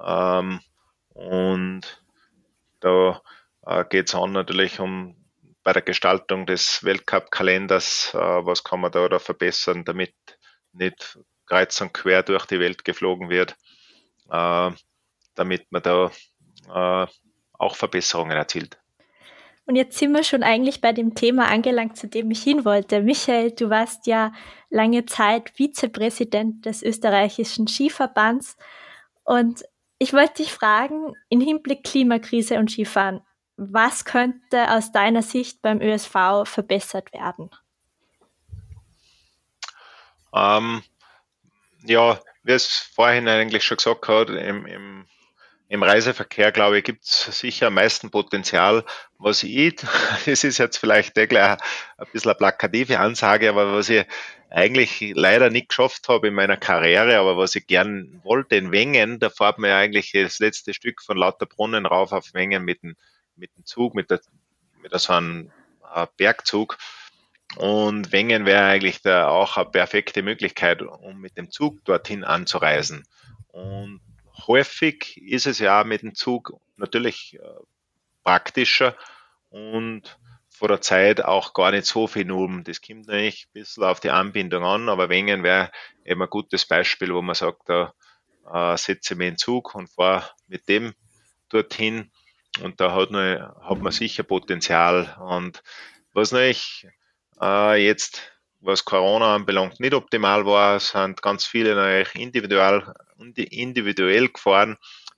Ähm, 0.00 0.60
und 1.10 2.02
da 2.80 3.20
äh, 3.68 3.84
geht 3.88 4.08
es 4.08 4.14
an 4.14 4.32
natürlich 4.32 4.80
um 4.80 5.14
bei 5.62 5.72
der 5.72 5.82
Gestaltung 5.82 6.46
des 6.46 6.82
Weltcup-Kalenders, 6.84 8.14
äh, 8.14 8.18
was 8.18 8.64
kann 8.64 8.80
man 8.80 8.90
da, 8.90 9.08
da 9.08 9.18
verbessern, 9.18 9.84
damit 9.84 10.14
nicht 10.72 11.18
kreuz 11.46 11.80
und 11.80 11.92
quer 11.92 12.22
durch 12.22 12.46
die 12.46 12.60
Welt 12.60 12.84
geflogen 12.84 13.28
wird, 13.28 13.56
äh, 14.30 14.70
damit 15.34 15.70
man 15.70 15.82
da 15.82 16.10
auch 17.58 17.76
Verbesserungen 17.76 18.36
erzielt. 18.36 18.78
Und 19.64 19.76
jetzt 19.76 19.98
sind 19.98 20.12
wir 20.12 20.22
schon 20.22 20.42
eigentlich 20.42 20.82
bei 20.82 20.92
dem 20.92 21.14
Thema 21.14 21.46
angelangt, 21.48 21.96
zu 21.96 22.08
dem 22.08 22.30
ich 22.30 22.42
hin 22.42 22.66
wollte. 22.66 23.00
Michael, 23.00 23.52
du 23.52 23.70
warst 23.70 24.06
ja 24.06 24.32
lange 24.68 25.06
Zeit 25.06 25.50
Vizepräsident 25.54 26.66
des 26.66 26.82
österreichischen 26.82 27.68
Skiverbands. 27.68 28.58
Und 29.24 29.64
ich 29.98 30.12
wollte 30.12 30.42
dich 30.42 30.52
fragen, 30.52 31.14
im 31.30 31.40
Hinblick 31.40 31.84
Klimakrise 31.84 32.58
und 32.58 32.70
Skifahren, 32.70 33.22
was 33.58 34.04
könnte 34.04 34.70
aus 34.70 34.92
deiner 34.92 35.22
Sicht 35.22 35.60
beim 35.60 35.82
ÖSV 35.82 36.44
verbessert 36.44 37.12
werden? 37.12 37.50
Ähm, 40.32 40.82
ja, 41.84 42.20
wie 42.44 42.52
es 42.52 42.66
vorhin 42.94 43.28
eigentlich 43.28 43.64
schon 43.64 43.78
gesagt 43.78 44.06
hat, 44.06 44.30
im, 44.30 44.64
im, 44.64 45.06
im 45.68 45.82
Reiseverkehr, 45.82 46.52
glaube 46.52 46.78
ich, 46.78 46.84
gibt 46.84 47.04
es 47.04 47.24
sicher 47.40 47.66
am 47.66 47.74
meisten 47.74 48.10
Potenzial. 48.12 48.84
Was 49.18 49.42
ich, 49.42 49.74
das 50.26 50.44
ist 50.44 50.58
jetzt 50.58 50.76
vielleicht 50.76 51.14
gleich 51.14 51.58
ein 51.98 52.06
bisschen 52.12 52.30
eine 52.30 52.38
plakative 52.38 53.00
Ansage, 53.00 53.50
aber 53.50 53.72
was 53.72 53.88
ich 53.88 54.06
eigentlich 54.50 55.12
leider 55.14 55.50
nicht 55.50 55.68
geschafft 55.70 56.08
habe 56.08 56.28
in 56.28 56.34
meiner 56.34 56.56
Karriere, 56.56 57.18
aber 57.18 57.36
was 57.36 57.56
ich 57.56 57.66
gern 57.66 58.20
wollte, 58.22 58.54
in 58.54 58.70
Wengen, 58.70 59.18
da 59.18 59.30
fährt 59.30 59.58
man 59.58 59.70
ja 59.70 59.78
eigentlich 59.78 60.12
das 60.12 60.38
letzte 60.38 60.72
Stück 60.72 61.02
von 61.02 61.16
Lauterbrunnen 61.16 61.86
rauf 61.86 62.12
auf 62.12 62.32
Wengen 62.34 62.64
mit 62.64 62.82
dem, 62.84 62.96
mit 63.38 63.56
dem 63.56 63.64
Zug, 63.64 63.94
mit, 63.94 64.10
der, 64.10 64.20
mit 64.82 64.92
so 64.98 65.12
einem 65.12 65.50
äh, 65.94 66.06
Bergzug. 66.16 66.78
Und 67.56 68.12
Wengen 68.12 68.44
wäre 68.44 68.64
eigentlich 68.64 69.00
da 69.00 69.28
auch 69.28 69.56
eine 69.56 69.70
perfekte 69.70 70.22
Möglichkeit, 70.22 70.82
um 70.82 71.20
mit 71.20 71.38
dem 71.38 71.50
Zug 71.50 71.82
dorthin 71.84 72.24
anzureisen. 72.24 73.04
Und 73.48 74.00
häufig 74.46 75.16
ist 75.22 75.46
es 75.46 75.58
ja 75.58 75.82
mit 75.84 76.02
dem 76.02 76.14
Zug 76.14 76.52
natürlich 76.76 77.38
äh, 77.40 77.40
praktischer 78.22 78.96
und 79.48 80.18
vor 80.50 80.68
der 80.68 80.80
Zeit 80.80 81.24
auch 81.24 81.54
gar 81.54 81.70
nicht 81.70 81.86
so 81.86 82.06
viel 82.06 82.30
um. 82.30 82.64
Das 82.64 82.82
kommt 82.82 83.06
natürlich 83.06 83.46
ein 83.46 83.52
bisschen 83.52 83.84
auf 83.84 84.00
die 84.00 84.10
Anbindung 84.10 84.64
an, 84.64 84.88
aber 84.88 85.08
Wengen 85.08 85.42
wäre 85.42 85.70
eben 86.04 86.22
ein 86.22 86.28
gutes 86.28 86.66
Beispiel, 86.66 87.14
wo 87.14 87.22
man 87.22 87.34
sagt, 87.34 87.68
da 87.68 87.94
äh, 88.52 88.76
setze 88.76 89.14
ich 89.14 89.18
mich 89.18 89.28
in 89.28 89.38
Zug 89.38 89.74
und 89.74 89.88
fahre 89.88 90.28
mit 90.48 90.68
dem 90.68 90.94
dorthin 91.48 92.10
und 92.62 92.80
da 92.80 92.94
hat, 92.94 93.10
man, 93.10 93.40
hat 93.60 93.78
man 93.78 93.92
sicher 93.92 94.22
Potenzial. 94.22 95.16
Und 95.20 95.62
was 96.12 96.32
natürlich 96.32 96.86
äh, 97.40 97.84
jetzt, 97.84 98.32
was 98.60 98.84
Corona 98.84 99.34
anbelangt, 99.34 99.80
nicht 99.80 99.94
optimal 99.94 100.44
war, 100.46 100.80
sind 100.80 101.22
ganz 101.22 101.46
viele 101.46 101.74
natürlich 101.74 102.14
individuell, 102.14 102.92
individuell 103.34 104.28
gefahren. 104.28 104.76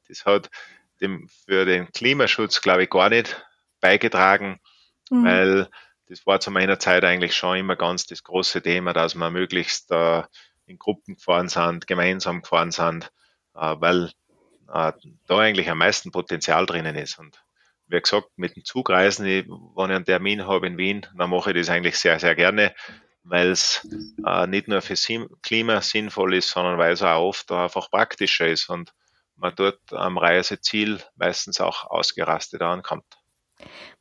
Das 0.09 0.25
hat 0.27 0.51
dem, 1.01 1.29
für 1.47 1.65
den 1.65 1.91
Klimaschutz, 1.93 2.61
glaube 2.61 2.85
ich, 2.85 2.91
gar 2.91 3.09
nicht 3.09 3.43
beigetragen, 3.81 4.61
mhm. 5.11 5.25
weil 5.25 5.69
das 6.07 6.27
war 6.27 6.41
zu 6.41 6.51
meiner 6.51 6.79
Zeit 6.79 7.05
eigentlich 7.05 7.37
schon 7.37 7.59
immer 7.59 7.77
ganz 7.77 8.07
das 8.07 8.25
große 8.25 8.63
Thema, 8.63 8.93
dass 8.93 9.15
wir 9.15 9.31
möglichst 9.31 9.91
äh, 9.93 10.25
in 10.67 10.79
Gruppen 10.79 11.15
gefahren 11.15 11.49
sind, 11.49 11.87
gemeinsam 11.87 12.43
gefahren 12.43 12.73
sind, 12.73 13.13
äh, 13.55 13.77
weil 13.79 14.11
da 14.71 15.39
eigentlich 15.39 15.69
am 15.69 15.79
meisten 15.79 16.11
Potenzial 16.11 16.67
drinnen 16.67 16.97
ist. 16.97 17.19
Und 17.19 17.43
wie 17.89 18.01
gesagt, 18.01 18.29
mit 18.37 18.57
dem 18.57 18.65
Zugreisen, 18.65 19.27
wenn 19.27 19.91
ich 19.91 19.97
einen 19.97 20.05
Termin 20.05 20.47
habe 20.47 20.67
in 20.67 20.79
Wien, 20.79 21.07
dann 21.17 21.31
mache 21.31 21.51
ich 21.51 21.57
das 21.57 21.71
eigentlich 21.71 21.99
sehr, 21.99 22.19
sehr 22.21 22.35
gerne, 22.35 22.75
weil 23.25 23.51
es 23.51 23.87
äh, 24.25 24.47
nicht 24.47 24.69
nur 24.69 24.81
für 24.81 24.95
Klima 25.43 25.81
sinnvoll 25.81 26.35
ist, 26.35 26.51
sondern 26.51 26.79
weil 26.79 26.93
es 26.93 27.03
auch 27.03 27.21
oft 27.21 27.51
einfach 27.51 27.91
praktischer 27.91 28.47
ist 28.47 28.69
und 28.69 28.93
man 29.37 29.55
dort 29.57 29.81
am 29.93 30.19
Reiseziel 30.19 31.01
meistens 31.17 31.61
auch 31.61 31.85
ausgerastet 31.91 32.63
ankommt. 32.63 33.05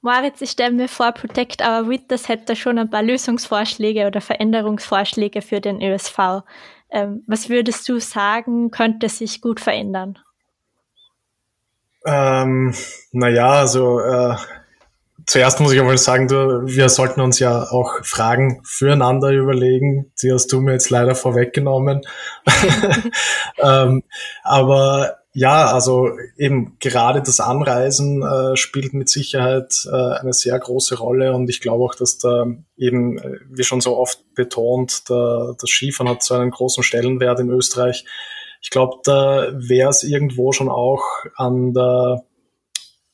Moritz, 0.01 0.41
ich 0.41 0.51
stelle 0.51 0.71
mir 0.73 0.87
vor, 0.87 1.11
Protect 1.11 1.61
Our 1.61 1.89
Winters 1.89 2.29
hätte 2.29 2.55
schon 2.55 2.77
ein 2.77 2.89
paar 2.89 3.03
Lösungsvorschläge 3.03 4.07
oder 4.07 4.21
Veränderungsvorschläge 4.21 5.41
für 5.41 5.59
den 5.59 5.81
ÖSV. 5.81 6.43
Ähm, 6.91 7.23
was 7.27 7.49
würdest 7.49 7.87
du 7.89 7.99
sagen, 7.99 8.71
könnte 8.71 9.09
sich 9.09 9.41
gut 9.41 9.59
verändern? 9.59 10.17
Ähm, 12.05 12.73
naja, 13.11 13.51
also 13.51 13.99
äh, 13.99 14.35
zuerst 15.25 15.59
muss 15.59 15.73
ich 15.73 15.79
einmal 15.79 15.97
sagen, 15.97 16.27
du, 16.27 16.65
wir 16.65 16.89
sollten 16.89 17.21
uns 17.21 17.39
ja 17.39 17.63
auch 17.63 18.03
Fragen 18.03 18.61
füreinander 18.63 19.31
überlegen. 19.31 20.11
Die 20.21 20.31
hast 20.31 20.51
du 20.51 20.61
mir 20.61 20.73
jetzt 20.73 20.89
leider 20.89 21.15
vorweggenommen. 21.15 22.01
ähm, 23.59 24.03
aber 24.43 25.19
ja, 25.33 25.67
also 25.67 26.09
eben 26.37 26.77
gerade 26.79 27.21
das 27.21 27.39
Anreisen 27.39 28.23
äh, 28.23 28.57
spielt 28.57 28.93
mit 28.93 29.09
Sicherheit 29.09 29.87
äh, 29.91 30.19
eine 30.19 30.33
sehr 30.33 30.57
große 30.57 30.97
Rolle 30.97 31.33
und 31.33 31.49
ich 31.49 31.61
glaube 31.61 31.83
auch, 31.83 31.93
dass 31.93 32.17
da 32.17 32.47
eben, 32.77 33.19
äh, 33.19 33.37
wie 33.49 33.63
schon 33.63 33.79
so 33.79 33.97
oft 33.97 34.33
betont, 34.33 35.07
der, 35.09 35.53
das 35.59 35.69
Skifahren 35.69 36.09
hat 36.09 36.23
so 36.23 36.33
einen 36.33 36.49
großen 36.49 36.83
Stellenwert 36.83 37.39
in 37.39 37.51
Österreich 37.51 38.05
ich 38.61 38.69
glaube, 38.69 38.97
da 39.03 39.51
wäre 39.53 39.89
es 39.89 40.03
irgendwo 40.03 40.51
schon 40.51 40.69
auch 40.69 41.03
an 41.35 41.73
der, 41.73 42.23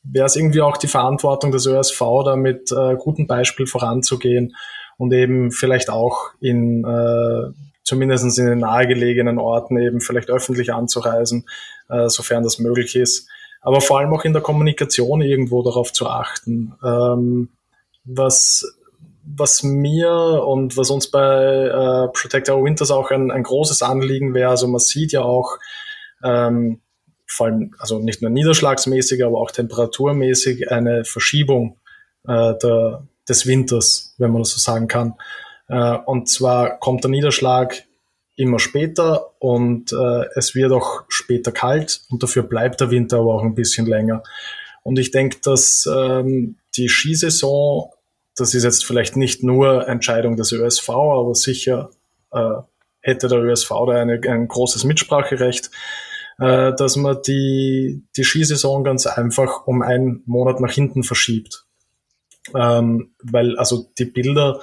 wäre 0.03 0.25
es 0.25 0.35
irgendwie 0.35 0.61
auch 0.61 0.77
die 0.77 0.87
Verantwortung 0.87 1.51
des 1.51 1.65
ÖSV, 1.65 1.99
da 2.23 2.35
mit 2.35 2.71
äh, 2.71 2.95
gutem 2.95 3.27
Beispiel 3.27 3.67
voranzugehen 3.67 4.55
und 4.97 5.13
eben 5.13 5.51
vielleicht 5.51 5.89
auch 5.89 6.31
in 6.39 6.83
äh, 6.83 7.51
zumindest 7.83 8.37
in 8.39 8.45
den 8.47 8.59
nahegelegenen 8.59 9.37
Orten 9.37 9.77
eben 9.77 10.01
vielleicht 10.01 10.29
öffentlich 10.29 10.73
anzureisen, 10.73 11.45
äh, 11.89 12.09
sofern 12.09 12.43
das 12.43 12.59
möglich 12.59 12.95
ist. 12.95 13.29
Aber 13.61 13.81
vor 13.81 13.99
allem 13.99 14.13
auch 14.13 14.25
in 14.25 14.33
der 14.33 14.41
Kommunikation 14.41 15.21
irgendwo 15.21 15.63
darauf 15.63 15.93
zu 15.93 16.07
achten. 16.07 16.73
Ähm, 16.83 17.49
was, 18.03 18.77
was 19.25 19.63
mir 19.63 20.11
und 20.45 20.77
was 20.77 20.89
uns 20.91 21.09
bei 21.09 21.65
äh, 21.65 22.07
Protect 22.13 22.49
Our 22.49 22.63
Winters 22.63 22.91
auch 22.91 23.11
ein, 23.11 23.31
ein 23.31 23.43
großes 23.43 23.81
Anliegen 23.81 24.33
wäre, 24.33 24.49
also 24.51 24.67
man 24.67 24.79
sieht 24.79 25.11
ja 25.11 25.21
auch, 25.21 25.57
ähm, 26.23 26.81
vor 27.27 27.47
allem, 27.47 27.73
also 27.79 27.99
nicht 27.99 28.21
nur 28.21 28.29
niederschlagsmäßig, 28.29 29.23
aber 29.25 29.39
auch 29.39 29.51
temperaturmäßig 29.51 30.71
eine 30.71 31.05
Verschiebung 31.05 31.79
äh, 32.27 32.53
der, 32.61 33.07
des 33.27 33.47
Winters, 33.47 34.15
wenn 34.17 34.31
man 34.31 34.43
das 34.43 34.51
so 34.51 34.59
sagen 34.59 34.87
kann. 34.87 35.15
Äh, 35.67 35.97
und 36.05 36.29
zwar 36.29 36.79
kommt 36.79 37.03
der 37.03 37.11
Niederschlag 37.11 37.83
immer 38.35 38.59
später 38.59 39.33
und 39.39 39.91
äh, 39.93 40.25
es 40.35 40.55
wird 40.55 40.71
auch 40.71 41.03
später 41.07 41.51
kalt 41.51 42.01
und 42.09 42.21
dafür 42.21 42.43
bleibt 42.43 42.81
der 42.81 42.91
Winter 42.91 43.19
aber 43.19 43.33
auch 43.33 43.43
ein 43.43 43.55
bisschen 43.55 43.85
länger. 43.85 44.23
Und 44.83 44.99
ich 44.99 45.11
denke, 45.11 45.37
dass 45.41 45.89
ähm, 45.91 46.57
die 46.75 46.89
Skisaison, 46.89 47.91
das 48.35 48.53
ist 48.53 48.63
jetzt 48.63 48.85
vielleicht 48.85 49.15
nicht 49.15 49.43
nur 49.43 49.87
Entscheidung 49.87 50.35
des 50.35 50.51
ÖSV, 50.51 50.89
aber 50.89 51.35
sicher 51.35 51.89
äh, 52.31 52.61
hätte 53.01 53.27
der 53.27 53.39
ÖSV 53.39 53.69
da 53.69 53.93
eine, 53.93 54.19
ein 54.27 54.47
großes 54.47 54.83
Mitspracherecht, 54.83 55.71
äh, 56.39 56.73
dass 56.73 56.95
man 56.97 57.21
die, 57.25 58.03
die 58.17 58.23
Skisaison 58.23 58.83
ganz 58.83 59.07
einfach 59.07 59.67
um 59.67 59.81
einen 59.81 60.23
Monat 60.25 60.59
nach 60.59 60.71
hinten 60.71 61.03
verschiebt. 61.03 61.65
Ähm, 62.53 63.15
weil 63.23 63.57
also 63.57 63.89
die 63.97 64.05
Bilder, 64.05 64.59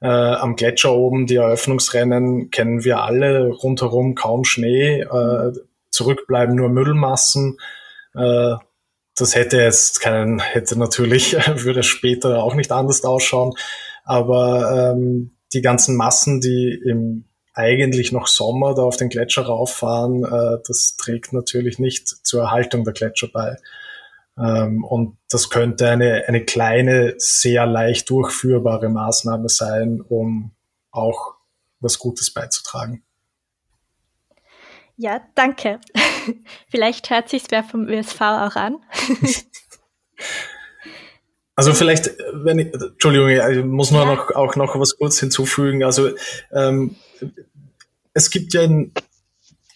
äh, 0.00 0.08
am 0.08 0.56
Gletscher 0.56 0.92
oben, 0.92 1.26
die 1.26 1.36
Eröffnungsrennen 1.36 2.50
kennen 2.50 2.82
wir 2.82 3.02
alle, 3.02 3.50
rundherum 3.50 4.14
kaum 4.14 4.44
Schnee, 4.44 5.00
äh, 5.00 5.52
zurückbleiben 5.90 6.56
nur 6.56 6.70
Müllmassen. 6.70 7.58
Äh, 8.14 8.54
das 9.16 9.34
hätte 9.34 9.58
jetzt 9.58 10.00
keinen, 10.00 10.38
hätte 10.40 10.78
natürlich, 10.78 11.32
würde 11.64 11.82
später 11.82 12.42
auch 12.42 12.54
nicht 12.54 12.72
anders 12.72 13.04
ausschauen. 13.04 13.54
Aber 14.04 14.92
ähm, 14.92 15.32
die 15.52 15.62
ganzen 15.62 15.96
Massen, 15.96 16.40
die 16.40 16.80
im 16.84 17.24
eigentlich 17.54 18.12
noch 18.12 18.26
Sommer 18.26 18.74
da 18.74 18.82
auf 18.82 18.96
den 18.96 19.10
Gletscher 19.10 19.42
rauffahren, 19.42 20.24
äh, 20.24 20.58
das 20.66 20.96
trägt 20.96 21.32
natürlich 21.32 21.78
nicht 21.78 22.08
zur 22.08 22.42
Erhaltung 22.42 22.84
der 22.84 22.94
Gletscher 22.94 23.28
bei. 23.32 23.56
Ähm, 24.38 24.84
und 24.84 25.18
das 25.30 25.50
könnte 25.50 25.90
eine, 25.90 26.24
eine 26.26 26.44
kleine, 26.44 27.14
sehr 27.18 27.66
leicht 27.66 28.08
durchführbare 28.08 28.88
Maßnahme 28.88 29.48
sein, 29.48 30.00
um 30.00 30.52
auch 30.90 31.34
was 31.80 31.98
Gutes 31.98 32.32
beizutragen. 32.32 33.04
Ja, 34.96 35.20
danke. 35.34 35.80
vielleicht 36.68 37.10
hört 37.10 37.28
sich 37.28 37.44
wer 37.50 37.64
vom 37.64 37.88
ÖSV 37.88 38.20
auch 38.20 38.56
an. 38.56 38.78
Also 41.54 41.74
vielleicht, 41.74 42.10
wenn 42.32 42.58
ich, 42.58 42.72
Entschuldigung, 42.72 43.28
ich 43.28 43.64
muss 43.64 43.90
nur 43.90 44.02
ja. 44.02 44.14
noch, 44.14 44.30
auch 44.30 44.56
noch 44.56 44.78
was 44.78 44.96
kurz 44.96 45.20
hinzufügen. 45.20 45.84
Also 45.84 46.10
ähm, 46.50 46.96
es 48.14 48.30
gibt 48.30 48.54
ja 48.54 48.62
in, 48.62 48.92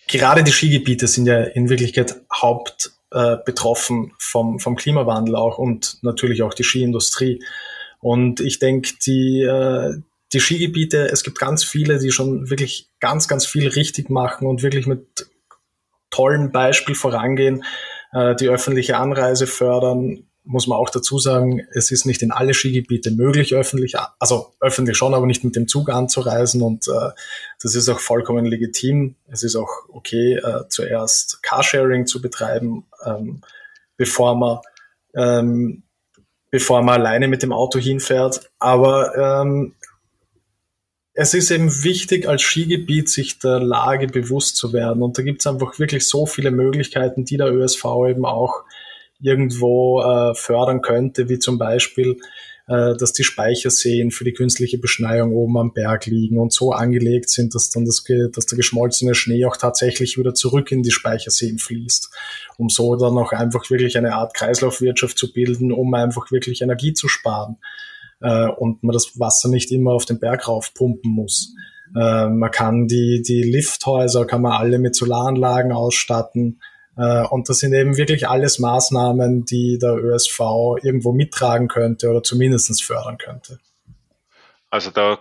gerade 0.09 0.43
die 0.43 0.53
Skigebiete 0.53 1.07
sind 1.07 1.27
ja 1.27 1.43
in 1.43 1.69
Wirklichkeit 1.69 2.23
Haupt 2.33 2.93
äh, 3.11 3.37
betroffen 3.45 4.13
vom, 4.19 4.59
vom 4.59 4.77
Klimawandel 4.77 5.37
auch 5.37 5.59
und 5.59 5.99
natürlich 6.03 6.43
auch 6.43 6.55
die 6.55 6.65
Skiindustrie. 6.65 7.45
Und 8.01 8.41
ich 8.41 8.59
denke, 8.59 8.93
die, 9.05 9.43
äh, 9.43 10.01
die 10.33 10.41
Skigebiete, 10.41 11.09
es 11.09 11.23
gibt 11.23 11.39
ganz 11.39 11.65
viele, 11.65 11.99
die 11.99 12.11
schon 12.11 12.51
wirklich 12.51 12.91
ganz, 13.01 13.29
ganz 13.29 13.47
viel 13.47 13.69
richtig 13.69 14.11
machen 14.11 14.47
und 14.47 14.63
wirklich 14.63 14.87
mit 14.87 15.29
tollen 16.11 16.53
Beispiel 16.53 16.95
vorangehen, 16.95 17.65
äh, 18.13 18.35
die 18.35 18.49
öffentliche 18.49 18.97
Anreise 18.97 19.47
fördern, 19.47 20.25
muss 20.47 20.69
man 20.69 20.79
auch 20.79 20.91
dazu 20.91 21.19
sagen, 21.19 21.67
es 21.73 21.91
ist 21.91 22.07
nicht 22.07 22.23
in 22.23 22.31
alle 22.31 22.55
Skigebiete 22.55 23.11
möglich, 23.11 23.55
öffentlich, 23.55 23.95
also 24.21 24.55
öffentlich 24.61 24.97
schon, 24.97 25.13
aber 25.13 25.27
nicht 25.27 25.43
mit 25.43 25.57
dem 25.57 25.67
Zug 25.67 25.91
anzureisen 25.91 26.63
und 26.63 26.87
äh, 26.87 27.11
das 27.61 27.75
ist 27.75 27.89
auch 27.89 27.99
vollkommen 27.99 28.47
legitim. 28.47 29.17
Es 29.27 29.43
ist 29.43 29.57
auch 29.57 29.89
okay, 29.89 30.35
äh, 30.37 30.69
zuerst 30.69 31.43
Carsharing 31.43 32.07
zu 32.07 32.23
betreiben, 32.23 32.87
ähm, 33.05 33.41
bevor 33.97 34.37
man 34.37 34.61
ähm, 35.17 35.83
bevor 36.51 36.83
man 36.83 37.01
alleine 37.01 37.29
mit 37.29 37.43
dem 37.43 37.53
Auto 37.53 37.79
hinfährt. 37.79 38.51
Aber 38.59 39.43
ähm, 39.43 39.75
es 41.19 41.33
ist 41.33 41.51
eben 41.51 41.83
wichtig, 41.83 42.29
als 42.29 42.43
Skigebiet 42.43 43.09
sich 43.09 43.39
der 43.39 43.59
Lage 43.59 44.07
bewusst 44.07 44.57
zu 44.57 44.75
werden. 44.75 45.03
Und 45.03 45.17
da 45.17 45.23
gibt 45.23 45.41
es 45.41 45.47
einfach 45.47 45.79
wirklich 45.79 46.07
so 46.07 46.27
viele 46.27 46.51
Möglichkeiten, 46.51 47.25
die 47.25 47.39
der 47.39 47.51
ÖSV 47.51 47.85
eben 48.11 48.27
auch 48.27 48.65
irgendwo 49.19 50.03
äh, 50.03 50.35
fördern 50.35 50.83
könnte, 50.83 51.31
wie 51.31 51.39
zum 51.39 51.57
Beispiel, 51.57 52.19
äh, 52.69 52.95
dass 52.97 53.15
die 53.15 53.25
Speicherseen 53.25 54.11
für 54.11 54.25
die 54.25 54.35
künstliche 54.35 54.77
Beschneiung 54.77 55.33
oben 55.33 55.57
am 55.57 55.73
Berg 55.73 56.05
liegen 56.05 56.39
und 56.39 56.53
so 56.53 56.73
angelegt 56.73 57.31
sind, 57.31 57.55
dass 57.55 57.71
dann 57.71 57.87
das, 57.87 58.05
dass 58.33 58.45
der 58.45 58.57
geschmolzene 58.57 59.15
Schnee 59.15 59.47
auch 59.47 59.57
tatsächlich 59.57 60.19
wieder 60.19 60.35
zurück 60.35 60.71
in 60.71 60.83
die 60.83 60.91
Speicherseen 60.91 61.59
fließt, 61.59 62.11
um 62.59 62.69
so 62.69 62.95
dann 62.95 63.17
auch 63.17 63.33
einfach 63.33 63.71
wirklich 63.71 63.97
eine 63.97 64.15
Art 64.15 64.35
Kreislaufwirtschaft 64.35 65.17
zu 65.17 65.33
bilden, 65.33 65.73
um 65.73 65.95
einfach 65.95 66.31
wirklich 66.31 66.61
Energie 66.61 66.93
zu 66.93 67.09
sparen 67.09 67.57
äh, 68.21 68.47
und 68.47 68.83
man 68.83 68.93
das 68.93 69.19
Wasser 69.19 69.49
nicht 69.49 69.71
immer 69.73 69.93
auf 69.93 70.05
den 70.05 70.19
Berg 70.19 70.49
raufpumpen 70.49 71.11
muss. 71.11 71.55
Äh, 71.95 72.29
man 72.29 72.51
kann 72.51 72.87
die, 72.87 73.23
die 73.23 73.43
Lifthäuser, 73.43 74.27
kann 74.27 74.43
man 74.43 74.53
alle 74.53 74.79
mit 74.79 74.97
Solaranlagen 74.97 75.73
ausstatten. 75.73 76.61
Äh, 76.97 77.23
und 77.27 77.49
das 77.49 77.59
sind 77.59 77.73
eben 77.75 77.97
wirklich 77.97 78.29
alles 78.29 78.59
Maßnahmen, 78.59 79.45
die 79.45 79.79
der 79.79 79.97
ÖSV 79.97 80.41
irgendwo 80.83 81.13
mittragen 81.13 81.69
könnte 81.69 82.11
oder 82.11 82.23
zumindest 82.23 82.83
fördern 82.83 83.19
könnte. 83.19 83.61
Also 84.71 84.91
da 84.91 85.19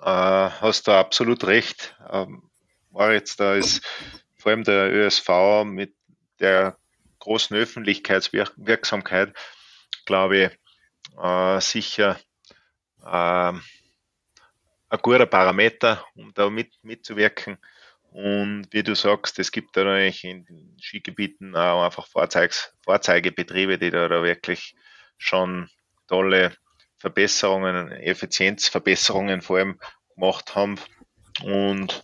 äh, 0.00 0.50
hast 0.60 0.86
du 0.86 0.92
absolut 0.92 1.44
recht. 1.44 1.96
Ähm, 2.10 2.42
Moritz, 2.90 3.36
da 3.36 3.54
ist 3.54 3.82
vor 4.36 4.50
allem 4.50 4.64
der 4.64 4.92
ÖSV 4.92 5.64
mit 5.64 5.94
der 6.40 6.76
großen 7.18 7.56
Öffentlichkeitswirksamkeit, 7.56 9.34
glaube 10.06 10.38
ich, 10.38 10.50
äh, 11.22 11.60
sicher 11.60 12.16
ein 13.12 13.60
guter 15.02 15.26
Parameter, 15.26 16.04
um 16.14 16.32
da 16.34 16.50
mit, 16.50 16.72
mitzuwirken. 16.82 17.58
Und 18.10 18.68
wie 18.70 18.82
du 18.82 18.94
sagst, 18.94 19.38
es 19.38 19.52
gibt 19.52 19.76
da 19.76 19.84
natürlich 19.84 20.24
in 20.24 20.76
Skigebieten 20.80 21.54
auch 21.54 21.84
einfach 21.84 22.06
Vorzeigs, 22.06 22.72
Vorzeigebetriebe, 22.84 23.78
die 23.78 23.90
da, 23.90 24.08
da 24.08 24.22
wirklich 24.22 24.74
schon 25.18 25.68
tolle 26.06 26.54
Verbesserungen, 26.98 27.92
Effizienzverbesserungen 27.92 29.42
vor 29.42 29.58
allem 29.58 29.78
gemacht 30.14 30.54
haben. 30.54 30.76
Und 31.42 32.02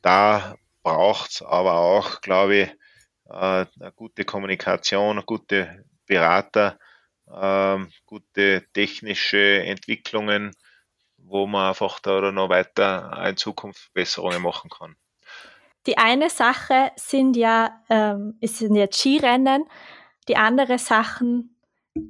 da 0.00 0.56
braucht 0.82 1.30
es 1.32 1.42
aber 1.42 1.74
auch, 1.74 2.20
glaube 2.20 2.56
ich, 2.56 2.68
äh, 3.28 3.66
eine 3.80 3.92
gute 3.94 4.24
Kommunikation, 4.24 5.22
gute 5.26 5.84
Berater, 6.06 6.78
ähm, 7.30 7.90
gute 8.06 8.64
technische 8.72 9.62
Entwicklungen, 9.62 10.52
wo 11.18 11.46
man 11.46 11.68
einfach 11.68 12.00
da 12.00 12.32
noch 12.32 12.48
weiter 12.48 13.22
in 13.26 13.36
Zukunft 13.36 13.80
Verbesserungen 13.80 14.42
machen 14.42 14.70
kann. 14.70 14.96
Die 15.86 15.98
eine 15.98 16.30
Sache 16.30 16.92
sind 16.96 17.36
ja, 17.36 17.82
ähm, 17.88 18.38
sind 18.40 18.76
ja 18.76 18.86
Skirennen, 18.90 19.64
die 20.28 20.36
andere 20.36 20.78
Sachen, 20.78 21.56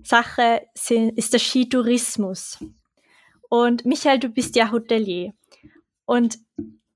Sache 0.02 0.68
sind, 0.74 1.16
ist 1.18 1.32
der 1.32 1.38
Skitourismus. 1.38 2.58
Und 3.48 3.84
Michael, 3.84 4.18
du 4.18 4.28
bist 4.28 4.56
ja 4.56 4.70
Hotelier. 4.70 5.32
Und 6.04 6.38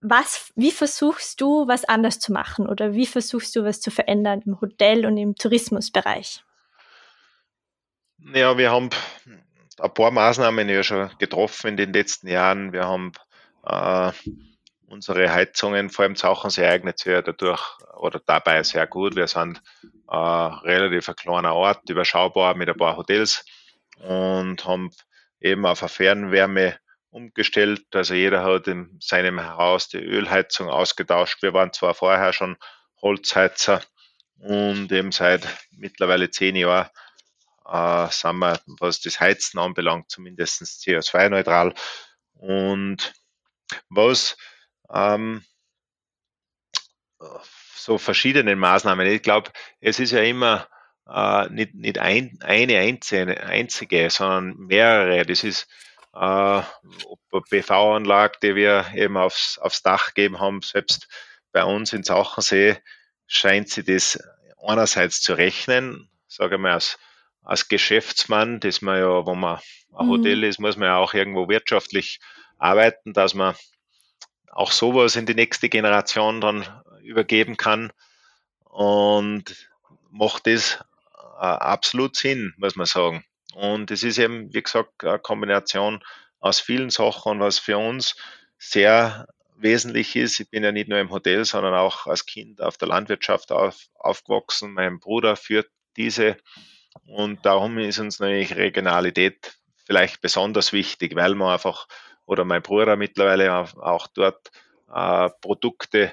was, 0.01 0.53
wie 0.55 0.71
versuchst 0.71 1.41
du, 1.41 1.67
was 1.67 1.85
anders 1.85 2.19
zu 2.19 2.33
machen 2.33 2.69
oder 2.69 2.95
wie 2.95 3.07
versuchst 3.07 3.57
du, 3.57 3.65
was 3.65 3.81
zu 3.81 3.91
verändern 3.91 4.43
im 4.45 4.61
Hotel- 4.61 5.07
und 5.07 5.17
im 5.17 5.35
Tourismusbereich? 5.35 6.46
Ja, 8.35 8.59
wir 8.59 8.73
haben 8.73 8.91
ein 9.79 9.95
paar 9.95 10.11
Maßnahmen 10.11 10.69
ja 10.69 10.83
schon 10.83 11.11
getroffen 11.19 11.69
in 11.69 11.77
den 11.77 11.93
letzten 11.93 12.27
Jahren. 12.27 12.73
Wir 12.73 12.85
haben 12.85 13.13
äh, 13.65 14.11
unsere 14.89 15.33
Heizungen, 15.33 15.91
vor 15.91 16.05
allem 16.05 16.17
Zauchensee 16.17 16.67
eignet 16.67 16.99
sich 16.99 17.13
ja 17.13 17.23
dadurch 17.23 17.63
oder 17.97 18.21
dabei 18.27 18.65
sehr 18.65 18.87
gut. 18.89 19.15
Wir 19.15 19.29
sind 19.29 19.63
äh, 20.11 20.17
relativ 20.17 21.09
ein 21.09 21.15
kleiner 21.15 21.55
Ort, 21.55 21.89
überschaubar 21.89 22.57
mit 22.57 22.69
ein 22.69 22.77
paar 22.77 22.97
Hotels 22.97 23.45
und 24.01 24.65
haben 24.65 24.91
eben 25.41 25.65
auf 25.65 25.83
eine 25.83 25.89
Fernwärme 25.89 26.79
umgestellt. 27.11 27.85
Also 27.95 28.15
jeder 28.15 28.43
hat 28.43 28.67
in 28.67 28.99
seinem 29.01 29.41
Haus 29.57 29.89
die 29.89 29.99
Ölheizung 29.99 30.69
ausgetauscht. 30.69 31.43
Wir 31.43 31.55
waren 31.55 31.73
zwar 31.73 31.95
vorher 31.95 32.33
schon 32.33 32.57
Holzheizer 33.01 33.83
und 34.41 34.91
eben 34.91 35.13
seit 35.13 35.47
mittlerweile 35.71 36.31
zehn 36.31 36.57
Jahren 36.57 36.91
äh, 37.69 38.09
sind 38.11 38.39
wir, 38.39 38.61
was 38.81 39.01
das 39.01 39.21
Heizen 39.21 39.59
anbelangt, 39.59 40.11
zumindest 40.11 40.63
CO2-neutral. 40.63 41.75
Und 42.35 43.13
was 43.89 44.37
ähm, 44.93 45.45
so 47.75 47.99
verschiedenen 47.99 48.59
Maßnahmen. 48.59 49.07
Ich 49.07 49.23
glaube, 49.23 49.51
es 49.81 50.01
ist 50.01 50.13
ja 50.13 50.21
immer 50.21 50.69
äh, 51.09 51.49
nicht, 51.51 51.75
nicht 51.75 51.99
ein, 51.99 52.39
eine 52.43 52.79
einzige, 52.79 53.43
einzige, 53.45 54.11
sondern 54.11 54.57
mehrere. 54.67 55.25
Das 55.25 55.45
ist 55.45 55.69
äh, 56.15 56.63
PV-Anlage, 57.31 58.39
die 58.43 58.55
wir 58.55 58.87
eben 58.95 59.17
aufs, 59.17 59.59
aufs 59.59 59.83
Dach 59.83 60.15
geben 60.15 60.41
haben, 60.41 60.63
selbst 60.63 61.09
bei 61.53 61.65
uns 61.65 61.93
in 61.93 62.03
Sauchensee 62.03 62.79
scheint 63.27 63.71
sie 63.71 63.85
das 63.85 64.19
einerseits 64.63 65.21
zu 65.21 65.35
rechnen, 65.35 66.11
sage 66.29 66.57
ich 66.57 66.61
mal, 66.61 66.73
als, 66.73 66.99
als 67.47 67.69
Geschäftsmann, 67.69 68.61
dass 68.61 68.83
man 68.83 68.99
ja, 68.99 69.25
wo 69.25 69.35
man 69.35 69.61
ein 69.97 70.07
mhm. 70.07 70.11
Hotel 70.11 70.45
ist, 70.45 70.59
muss 70.59 70.77
man 70.77 70.89
ja 70.89 70.97
auch 70.99 71.15
irgendwo 71.15 71.49
wirtschaftlich 71.49 72.19
arbeiten, 72.59 73.13
dass 73.13 73.35
man 73.35 73.55
auch 74.51 74.73
sowas 74.73 75.17
in 75.17 75.27
die 75.27 75.35
nächste 75.35 75.69
Generation 75.69 76.41
dann 76.41 76.67
übergeben 77.03 77.57
kann 77.57 77.93
und 78.65 79.69
macht 80.11 80.47
das 80.47 80.81
äh, 81.39 81.45
absolut 81.45 82.17
Sinn, 82.17 82.53
muss 82.57 82.75
man 82.75 82.87
sagen. 82.87 83.25
Und 83.55 83.91
es 83.91 84.03
ist 84.03 84.19
eben, 84.19 84.53
wie 84.53 84.63
gesagt, 84.63 85.05
eine 85.05 85.19
Kombination 85.19 86.03
aus 86.41 86.61
vielen 86.61 86.91
Sachen, 86.91 87.41
was 87.41 87.59
für 87.59 87.79
uns 87.79 88.17
sehr 88.59 89.29
wesentlich 89.57 90.17
ist. 90.17 90.41
Ich 90.41 90.51
bin 90.51 90.65
ja 90.65 90.73
nicht 90.73 90.89
nur 90.89 90.99
im 90.99 91.11
Hotel, 91.11 91.45
sondern 91.45 91.75
auch 91.75 92.07
als 92.07 92.27
Kind 92.27 92.61
auf 92.61 92.77
der 92.77 92.89
Landwirtschaft 92.89 93.53
auf, 93.53 93.87
aufgewachsen. 93.95 94.73
Mein 94.73 94.99
Bruder 94.99 95.37
führt 95.37 95.69
diese 95.97 96.37
und 97.07 97.45
darum 97.45 97.79
ist 97.79 97.99
uns 97.99 98.19
natürlich 98.21 98.57
Regionalität 98.57 99.57
vielleicht 99.85 100.21
besonders 100.21 100.73
wichtig, 100.73 101.15
weil 101.15 101.35
man 101.35 101.53
einfach 101.53 101.87
oder 102.27 102.45
mein 102.45 102.63
Bruder 102.63 102.97
mittlerweile 102.97 103.53
auch 103.53 104.09
dort 104.09 104.51
äh, 104.93 105.31
Produkte 105.41 106.13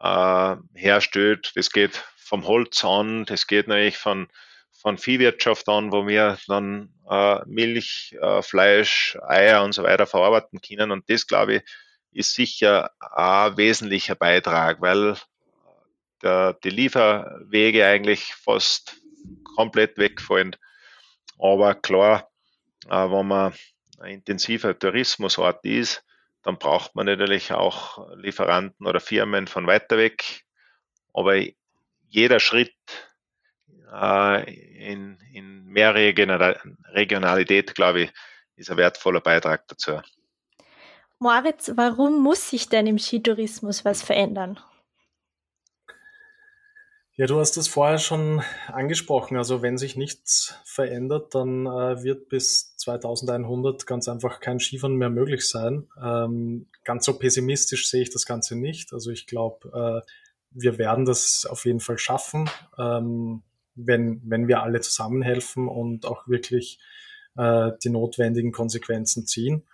äh, 0.00 0.56
herstellt. 0.74 1.52
Das 1.54 1.70
geht 1.70 2.02
vom 2.16 2.46
Holz 2.46 2.84
an, 2.84 3.24
das 3.26 3.46
geht 3.46 3.68
natürlich 3.68 3.98
von, 3.98 4.28
von 4.72 4.98
Viehwirtschaft 4.98 5.68
an, 5.68 5.92
wo 5.92 6.06
wir 6.06 6.38
dann 6.46 6.92
äh, 7.08 7.40
Milch, 7.46 8.16
äh, 8.20 8.42
Fleisch, 8.42 9.18
Eier 9.26 9.62
und 9.62 9.72
so 9.72 9.82
weiter 9.82 10.06
verarbeiten 10.06 10.60
können. 10.60 10.90
Und 10.90 11.08
das, 11.10 11.26
glaube 11.26 11.56
ich, 11.56 11.62
ist 12.12 12.34
sicher 12.34 12.90
ein 13.00 13.56
wesentlicher 13.56 14.14
Beitrag, 14.14 14.80
weil 14.80 15.16
der, 16.22 16.54
die 16.54 16.70
Lieferwege 16.70 17.86
eigentlich 17.86 18.34
fast 18.34 18.96
komplett 19.58 19.98
wegfallen. 19.98 20.54
Aber 21.36 21.74
klar, 21.74 22.30
äh, 22.88 23.10
wenn 23.10 23.26
man 23.26 23.52
ein 23.98 24.12
intensiver 24.12 24.78
Tourismusort 24.78 25.64
ist, 25.64 26.04
dann 26.44 26.58
braucht 26.58 26.94
man 26.94 27.06
natürlich 27.06 27.52
auch 27.52 28.08
Lieferanten 28.14 28.86
oder 28.86 29.00
Firmen 29.00 29.48
von 29.48 29.66
weiter 29.66 29.98
weg. 29.98 30.44
Aber 31.12 31.34
jeder 32.08 32.38
Schritt 32.38 32.76
äh, 33.92 34.48
in, 34.92 35.18
in 35.32 35.64
mehr 35.64 35.92
Regionalität, 35.96 37.74
glaube 37.74 38.02
ich, 38.02 38.12
ist 38.54 38.70
ein 38.70 38.76
wertvoller 38.76 39.20
Beitrag 39.20 39.66
dazu. 39.66 40.00
Moritz, 41.18 41.72
warum 41.74 42.22
muss 42.22 42.50
sich 42.50 42.68
denn 42.68 42.86
im 42.86 43.00
Skitourismus 43.00 43.84
was 43.84 44.04
verändern? 44.04 44.60
Ja, 47.18 47.26
du 47.26 47.40
hast 47.40 47.56
das 47.56 47.66
vorher 47.66 47.98
schon 47.98 48.44
angesprochen. 48.68 49.36
Also 49.36 49.60
wenn 49.60 49.76
sich 49.76 49.96
nichts 49.96 50.54
verändert, 50.64 51.34
dann 51.34 51.66
äh, 51.66 52.04
wird 52.04 52.28
bis 52.28 52.76
2100 52.76 53.88
ganz 53.88 54.06
einfach 54.08 54.38
kein 54.38 54.60
Skifahren 54.60 54.94
mehr 54.94 55.10
möglich 55.10 55.48
sein. 55.48 55.88
Ähm, 56.00 56.68
ganz 56.84 57.04
so 57.04 57.18
pessimistisch 57.18 57.90
sehe 57.90 58.02
ich 58.02 58.10
das 58.10 58.24
Ganze 58.24 58.54
nicht. 58.54 58.92
Also 58.92 59.10
ich 59.10 59.26
glaube, 59.26 60.04
äh, 60.06 60.10
wir 60.52 60.78
werden 60.78 61.06
das 61.06 61.44
auf 61.44 61.64
jeden 61.64 61.80
Fall 61.80 61.98
schaffen, 61.98 62.48
ähm, 62.78 63.42
wenn, 63.74 64.22
wenn 64.24 64.46
wir 64.46 64.62
alle 64.62 64.80
zusammenhelfen 64.80 65.66
und 65.66 66.06
auch 66.06 66.28
wirklich 66.28 66.78
äh, 67.36 67.72
die 67.82 67.90
notwendigen 67.90 68.52
Konsequenzen 68.52 69.26
ziehen. 69.26 69.64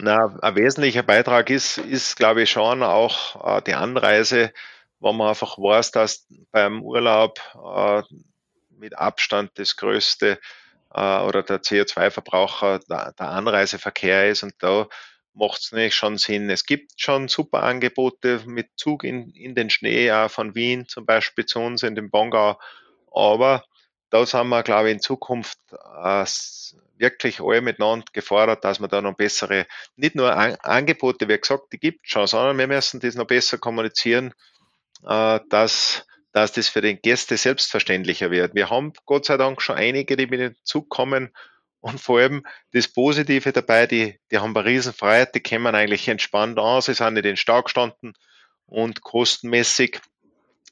Na, 0.00 0.36
ein 0.42 0.56
wesentlicher 0.56 1.04
Beitrag 1.04 1.48
ist, 1.48 1.78
ist 1.78 2.16
glaube 2.16 2.42
ich, 2.42 2.50
schon 2.50 2.82
auch 2.82 3.58
äh, 3.58 3.62
die 3.62 3.74
Anreise 3.74 4.50
wo 5.00 5.12
man 5.12 5.28
einfach 5.28 5.58
weiß, 5.58 5.90
dass 5.90 6.26
beim 6.52 6.82
Urlaub 6.82 7.40
äh, 7.54 8.02
mit 8.70 8.96
Abstand 8.96 9.52
das 9.54 9.76
größte 9.76 10.38
äh, 10.94 11.18
oder 11.20 11.42
der 11.42 11.62
CO2-Verbraucher 11.62 12.80
der, 12.88 13.12
der, 13.12 13.28
Anreiseverkehr 13.28 14.28
ist 14.28 14.42
und 14.42 14.54
da 14.58 14.88
macht 15.32 15.60
es 15.60 15.72
nicht 15.72 15.94
schon 15.94 16.18
Sinn. 16.18 16.50
Es 16.50 16.66
gibt 16.66 17.00
schon 17.00 17.28
super 17.28 17.62
Angebote 17.62 18.42
mit 18.46 18.68
Zug 18.76 19.04
in, 19.04 19.30
in 19.30 19.54
den 19.54 19.70
Schnee, 19.70 20.12
auch 20.12 20.30
von 20.30 20.54
Wien 20.54 20.86
zum 20.86 21.06
Beispiel 21.06 21.46
zu 21.46 21.60
uns 21.60 21.82
in 21.82 21.94
den 21.94 22.10
Bongau, 22.10 22.58
aber 23.12 23.64
da 24.10 24.26
sind 24.26 24.48
wir, 24.48 24.62
glaube 24.62 24.88
ich, 24.88 24.94
in 24.94 25.00
Zukunft 25.00 25.58
äh, 25.72 26.24
wirklich 26.96 27.40
alle 27.40 27.62
miteinander 27.62 28.04
gefordert, 28.12 28.64
dass 28.64 28.80
wir 28.80 28.88
da 28.88 29.00
noch 29.00 29.16
bessere, 29.16 29.66
nicht 29.96 30.16
nur 30.16 30.36
An 30.36 30.56
Angebote, 30.56 31.28
wie 31.28 31.38
gesagt, 31.38 31.72
die 31.72 31.78
gibt 31.78 32.04
es 32.04 32.12
schon, 32.12 32.26
sondern 32.26 32.58
wir 32.58 32.66
müssen 32.66 33.00
das 33.00 33.14
noch 33.14 33.26
besser 33.26 33.56
kommunizieren, 33.56 34.34
dass, 35.02 36.06
dass 36.32 36.52
das 36.52 36.68
für 36.68 36.80
den 36.80 37.00
Gäste 37.00 37.36
selbstverständlicher 37.36 38.30
wird. 38.30 38.54
Wir 38.54 38.70
haben 38.70 38.92
Gott 39.06 39.24
sei 39.26 39.36
Dank 39.36 39.62
schon 39.62 39.76
einige, 39.76 40.16
die 40.16 40.26
mit 40.26 40.40
dem 40.40 40.54
Zug 40.62 40.88
kommen 40.88 41.30
und 41.80 42.00
vor 42.00 42.20
allem 42.20 42.44
das 42.72 42.88
Positive 42.88 43.52
dabei, 43.52 43.86
die, 43.86 44.18
die 44.30 44.38
haben 44.38 44.56
eine 44.56 44.66
Riesenfreiheit, 44.66 45.34
die 45.34 45.42
kommen 45.42 45.74
eigentlich 45.74 46.08
entspannt 46.08 46.58
an, 46.58 46.82
sie 46.82 46.94
sind 46.94 47.14
nicht 47.14 47.24
in 47.24 47.36
Stau 47.36 47.62
gestanden 47.62 48.14
und 48.66 49.02
kostenmäßig 49.02 50.00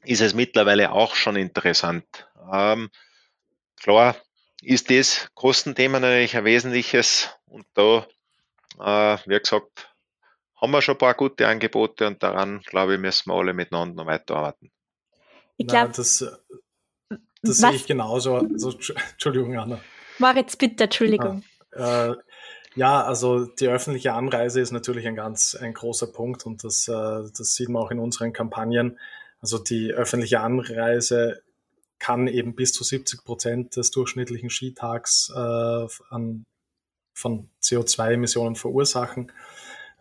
ist 0.03 0.21
es 0.21 0.33
mittlerweile 0.33 0.91
auch 0.91 1.15
schon 1.15 1.35
interessant. 1.35 2.05
Ähm, 2.51 2.89
klar 3.81 4.15
ist 4.61 4.89
das 4.89 5.29
Kostenthema 5.33 5.99
natürlich 5.99 6.37
ein 6.37 6.45
wesentliches 6.45 7.29
und 7.45 7.65
da, 7.73 8.05
äh, 8.79 9.17
wie 9.25 9.39
gesagt, 9.39 9.88
haben 10.61 10.71
wir 10.71 10.81
schon 10.81 10.95
ein 10.95 10.99
paar 10.99 11.13
gute 11.13 11.47
Angebote 11.47 12.07
und 12.07 12.21
daran, 12.21 12.61
glaube 12.61 12.95
ich, 12.95 12.99
müssen 12.99 13.29
wir 13.29 13.35
alle 13.35 13.53
miteinander 13.53 14.03
noch 14.03 14.05
weiterarbeiten. 14.05 14.71
Ich 15.57 15.67
glaube, 15.67 15.91
das, 15.95 16.25
das 17.41 17.57
sehe 17.57 17.71
ich 17.73 17.85
genauso. 17.85 18.35
Also, 18.35 18.71
Entschuldigung, 19.11 19.57
Anna. 19.57 19.79
Moritz, 20.19 20.55
bitte, 20.55 20.85
Entschuldigung. 20.85 21.43
Ah, 21.73 22.11
äh, 22.11 22.15
ja, 22.75 23.03
also 23.03 23.45
die 23.45 23.67
öffentliche 23.67 24.13
Anreise 24.13 24.61
ist 24.61 24.71
natürlich 24.71 25.07
ein 25.07 25.15
ganz 25.15 25.55
ein 25.55 25.73
großer 25.73 26.07
Punkt 26.07 26.45
und 26.45 26.63
das, 26.63 26.87
äh, 26.87 26.91
das 26.91 27.55
sieht 27.55 27.69
man 27.69 27.81
auch 27.81 27.91
in 27.91 27.99
unseren 27.99 28.31
Kampagnen. 28.31 28.99
Also 29.41 29.57
die 29.57 29.91
öffentliche 29.91 30.41
Anreise 30.41 31.41
kann 31.99 32.27
eben 32.27 32.55
bis 32.55 32.73
zu 32.73 32.83
70 32.83 33.23
Prozent 33.23 33.75
des 33.75 33.91
durchschnittlichen 33.91 34.49
Skitags 34.49 35.31
äh, 35.35 35.87
an, 36.09 36.45
von 37.13 37.49
CO2-Emissionen 37.61 38.55
verursachen. 38.55 39.31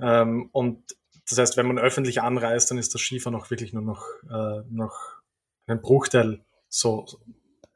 Ähm, 0.00 0.48
und 0.52 0.96
das 1.28 1.38
heißt, 1.38 1.56
wenn 1.56 1.66
man 1.66 1.78
öffentlich 1.78 2.22
anreist, 2.22 2.70
dann 2.70 2.78
ist 2.78 2.94
das 2.94 3.02
Skifahren 3.02 3.38
auch 3.38 3.50
wirklich 3.50 3.72
nur 3.72 3.82
noch, 3.82 4.04
äh, 4.30 4.62
noch 4.70 5.18
ein 5.66 5.80
Bruchteil 5.80 6.40
so 6.68 7.06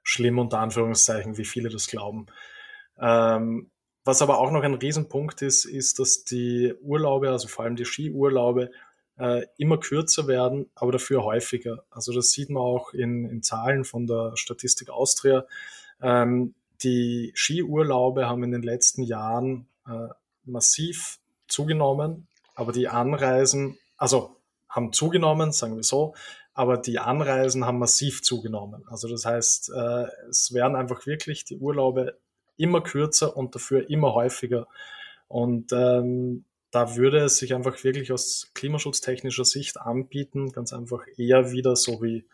schlimm 0.02 0.38
unter 0.38 0.58
Anführungszeichen, 0.58 1.36
wie 1.36 1.44
viele 1.44 1.68
das 1.68 1.86
glauben. 1.86 2.26
Ähm, 2.98 3.70
was 4.04 4.20
aber 4.20 4.38
auch 4.38 4.50
noch 4.50 4.62
ein 4.62 4.74
Riesenpunkt 4.74 5.42
ist, 5.42 5.64
ist, 5.64 5.98
dass 5.98 6.24
die 6.24 6.74
Urlaube, 6.82 7.30
also 7.30 7.46
vor 7.48 7.64
allem 7.64 7.76
die 7.76 7.84
Skiurlaube, 7.84 8.70
äh, 9.18 9.46
immer 9.58 9.78
kürzer 9.78 10.26
werden, 10.26 10.70
aber 10.74 10.92
dafür 10.92 11.22
häufiger. 11.22 11.84
Also 11.90 12.12
das 12.12 12.30
sieht 12.30 12.50
man 12.50 12.62
auch 12.62 12.92
in, 12.94 13.28
in 13.28 13.42
Zahlen 13.42 13.84
von 13.84 14.06
der 14.06 14.32
Statistik 14.34 14.90
Austria. 14.90 15.46
Ähm, 16.00 16.54
die 16.82 17.32
Skiurlaube 17.34 18.28
haben 18.28 18.42
in 18.42 18.50
den 18.50 18.62
letzten 18.62 19.02
Jahren 19.02 19.68
äh, 19.86 20.08
massiv 20.44 21.20
zugenommen, 21.52 22.26
aber 22.54 22.72
die 22.72 22.88
Anreisen, 22.88 23.78
also 23.96 24.36
haben 24.68 24.92
zugenommen, 24.92 25.52
sagen 25.52 25.76
wir 25.76 25.82
so, 25.82 26.14
aber 26.54 26.76
die 26.76 26.98
Anreisen 26.98 27.64
haben 27.66 27.78
massiv 27.78 28.22
zugenommen. 28.22 28.84
Also 28.88 29.08
das 29.08 29.24
heißt, 29.24 29.70
äh, 29.74 30.06
es 30.28 30.52
werden 30.52 30.76
einfach 30.76 31.06
wirklich 31.06 31.44
die 31.44 31.58
Urlaube 31.58 32.16
immer 32.56 32.82
kürzer 32.82 33.36
und 33.36 33.54
dafür 33.54 33.88
immer 33.88 34.14
häufiger. 34.14 34.66
Und 35.28 35.72
ähm, 35.72 36.44
da 36.70 36.96
würde 36.96 37.18
es 37.18 37.36
sich 37.36 37.54
einfach 37.54 37.82
wirklich 37.84 38.12
aus 38.12 38.50
klimaschutztechnischer 38.54 39.44
Sicht 39.44 39.80
anbieten, 39.80 40.52
ganz 40.52 40.72
einfach 40.72 41.02
eher 41.16 41.52
wieder 41.52 41.76
so 41.76 42.02
wie, 42.02 42.24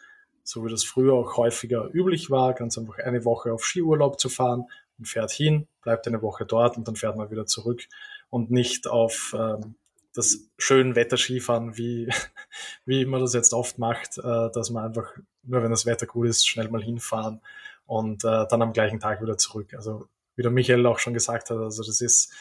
so 0.42 0.64
wie 0.64 0.70
das 0.70 0.84
früher 0.84 1.14
auch 1.14 1.36
häufiger 1.36 1.88
üblich 1.92 2.30
war, 2.30 2.54
ganz 2.54 2.78
einfach 2.78 2.98
eine 2.98 3.24
Woche 3.24 3.52
auf 3.52 3.64
Skiurlaub 3.64 4.18
zu 4.20 4.28
fahren 4.28 4.64
und 4.98 5.06
fährt 5.06 5.30
hin, 5.30 5.68
bleibt 5.82 6.06
eine 6.08 6.22
Woche 6.22 6.44
dort 6.44 6.76
und 6.76 6.88
dann 6.88 6.96
fährt 6.96 7.16
man 7.16 7.30
wieder 7.30 7.46
zurück 7.46 7.82
und 8.30 8.50
nicht 8.50 8.86
auf 8.86 9.34
ähm, 9.38 9.76
das 10.14 10.48
schöne 10.58 10.96
Wetter-Skifahren, 10.96 11.76
wie, 11.76 12.08
wie 12.84 13.04
man 13.04 13.20
das 13.20 13.34
jetzt 13.34 13.54
oft 13.54 13.78
macht, 13.78 14.18
äh, 14.18 14.50
dass 14.52 14.70
man 14.70 14.86
einfach, 14.86 15.12
nur 15.42 15.62
wenn 15.62 15.70
das 15.70 15.86
Wetter 15.86 16.06
gut 16.06 16.28
ist, 16.28 16.46
schnell 16.46 16.68
mal 16.68 16.82
hinfahren 16.82 17.40
und 17.86 18.24
äh, 18.24 18.46
dann 18.48 18.62
am 18.62 18.72
gleichen 18.72 19.00
Tag 19.00 19.22
wieder 19.22 19.38
zurück. 19.38 19.74
Also 19.74 20.08
wie 20.36 20.42
der 20.42 20.50
Michael 20.50 20.86
auch 20.86 20.98
schon 20.98 21.14
gesagt 21.14 21.50
hat, 21.50 21.58
also 21.58 21.82
das 21.82 22.00
ist, 22.00 22.32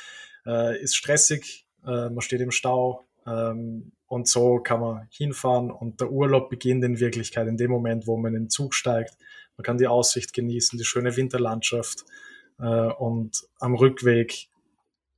äh, 0.46 0.82
ist 0.82 0.96
stressig, 0.96 1.68
äh, 1.86 2.10
man 2.10 2.22
steht 2.22 2.42
im 2.42 2.52
Stau, 2.52 3.06
Ähm, 3.26 3.92
und 4.08 4.28
so 4.28 4.60
kann 4.60 4.80
man 4.80 5.08
hinfahren 5.12 5.70
und 5.70 6.00
der 6.00 6.10
Urlaub 6.12 6.50
beginnt 6.50 6.84
in 6.86 7.00
Wirklichkeit 7.00 7.48
in 7.48 7.58
dem 7.58 7.70
Moment, 7.70 8.08
wo 8.08 8.16
man 8.16 8.34
in 8.34 8.44
den 8.44 8.50
Zug 8.50 8.74
steigt. 8.74 9.18
Man 9.58 9.64
kann 9.64 9.78
die 9.78 9.88
Aussicht 9.88 10.34
genießen, 10.34 10.80
die 10.80 10.86
schöne 10.86 11.18
Winterlandschaft 11.18 12.06
äh, 12.60 12.64
und 12.64 13.44
am 13.60 13.76
Rückweg 13.76 14.48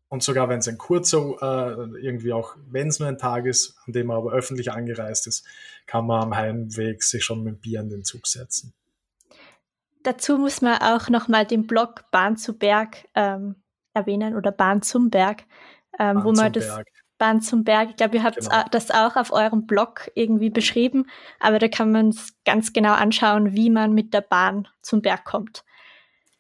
und 0.10 0.24
sogar 0.24 0.50
wenn 0.50 0.60
es 0.60 0.68
ein 0.68 0.78
kurzer, 0.78 1.20
äh, 1.42 2.02
irgendwie 2.02 2.34
auch, 2.34 2.56
wenn 2.70 2.88
es 2.88 3.00
nur 3.00 3.08
ein 3.08 3.18
Tag 3.18 3.46
ist, 3.46 3.78
an 3.86 3.94
dem 3.94 4.08
man 4.08 4.18
aber 4.18 4.32
öffentlich 4.32 4.72
angereist 4.72 5.28
ist, 5.28 5.46
kann 5.86 6.06
man 6.06 6.24
am 6.24 6.36
Heimweg 6.36 7.04
sich 7.04 7.24
schon 7.24 7.44
mit 7.44 7.62
Bier 7.62 7.80
an 7.80 7.90
den 7.90 8.04
Zug 8.04 8.28
setzen. 8.28 8.74
Dazu 10.04 10.38
muss 10.38 10.62
man 10.62 10.82
auch 10.82 11.10
nochmal 11.10 11.46
den 11.46 11.68
Blog 11.68 12.06
Bahn 12.12 12.38
zu 12.38 12.58
Berg 12.58 13.08
ähm, 13.16 13.56
erwähnen 13.94 14.36
oder 14.36 14.52
Bahn 14.52 14.82
zum 14.82 15.10
Berg, 15.10 15.44
ähm, 16.00 16.16
Bahn 16.16 16.24
wo 16.24 16.32
man 16.32 16.54
das 16.54 16.68
Berg. 16.68 16.88
Bahn 17.20 17.42
zum 17.42 17.64
Berg, 17.64 17.90
ich 17.92 17.96
glaube, 17.98 18.16
ihr 18.16 18.24
habt 18.24 18.40
genau. 18.40 18.64
das 18.72 18.92
auch 18.92 19.16
auf 19.16 19.32
eurem 19.32 19.68
Blog 19.68 20.10
irgendwie 20.16 20.50
beschrieben, 20.50 21.06
aber 21.40 21.60
da 21.60 21.68
kann 21.68 21.92
man 21.92 22.10
es 22.10 22.34
ganz 22.46 22.74
genau 22.74 22.94
anschauen, 22.94 23.54
wie 23.54 23.70
man 23.70 23.94
mit 23.94 24.14
der 24.14 24.22
Bahn 24.22 24.68
zum 24.82 25.02
Berg 25.02 25.26
kommt. 25.26 25.64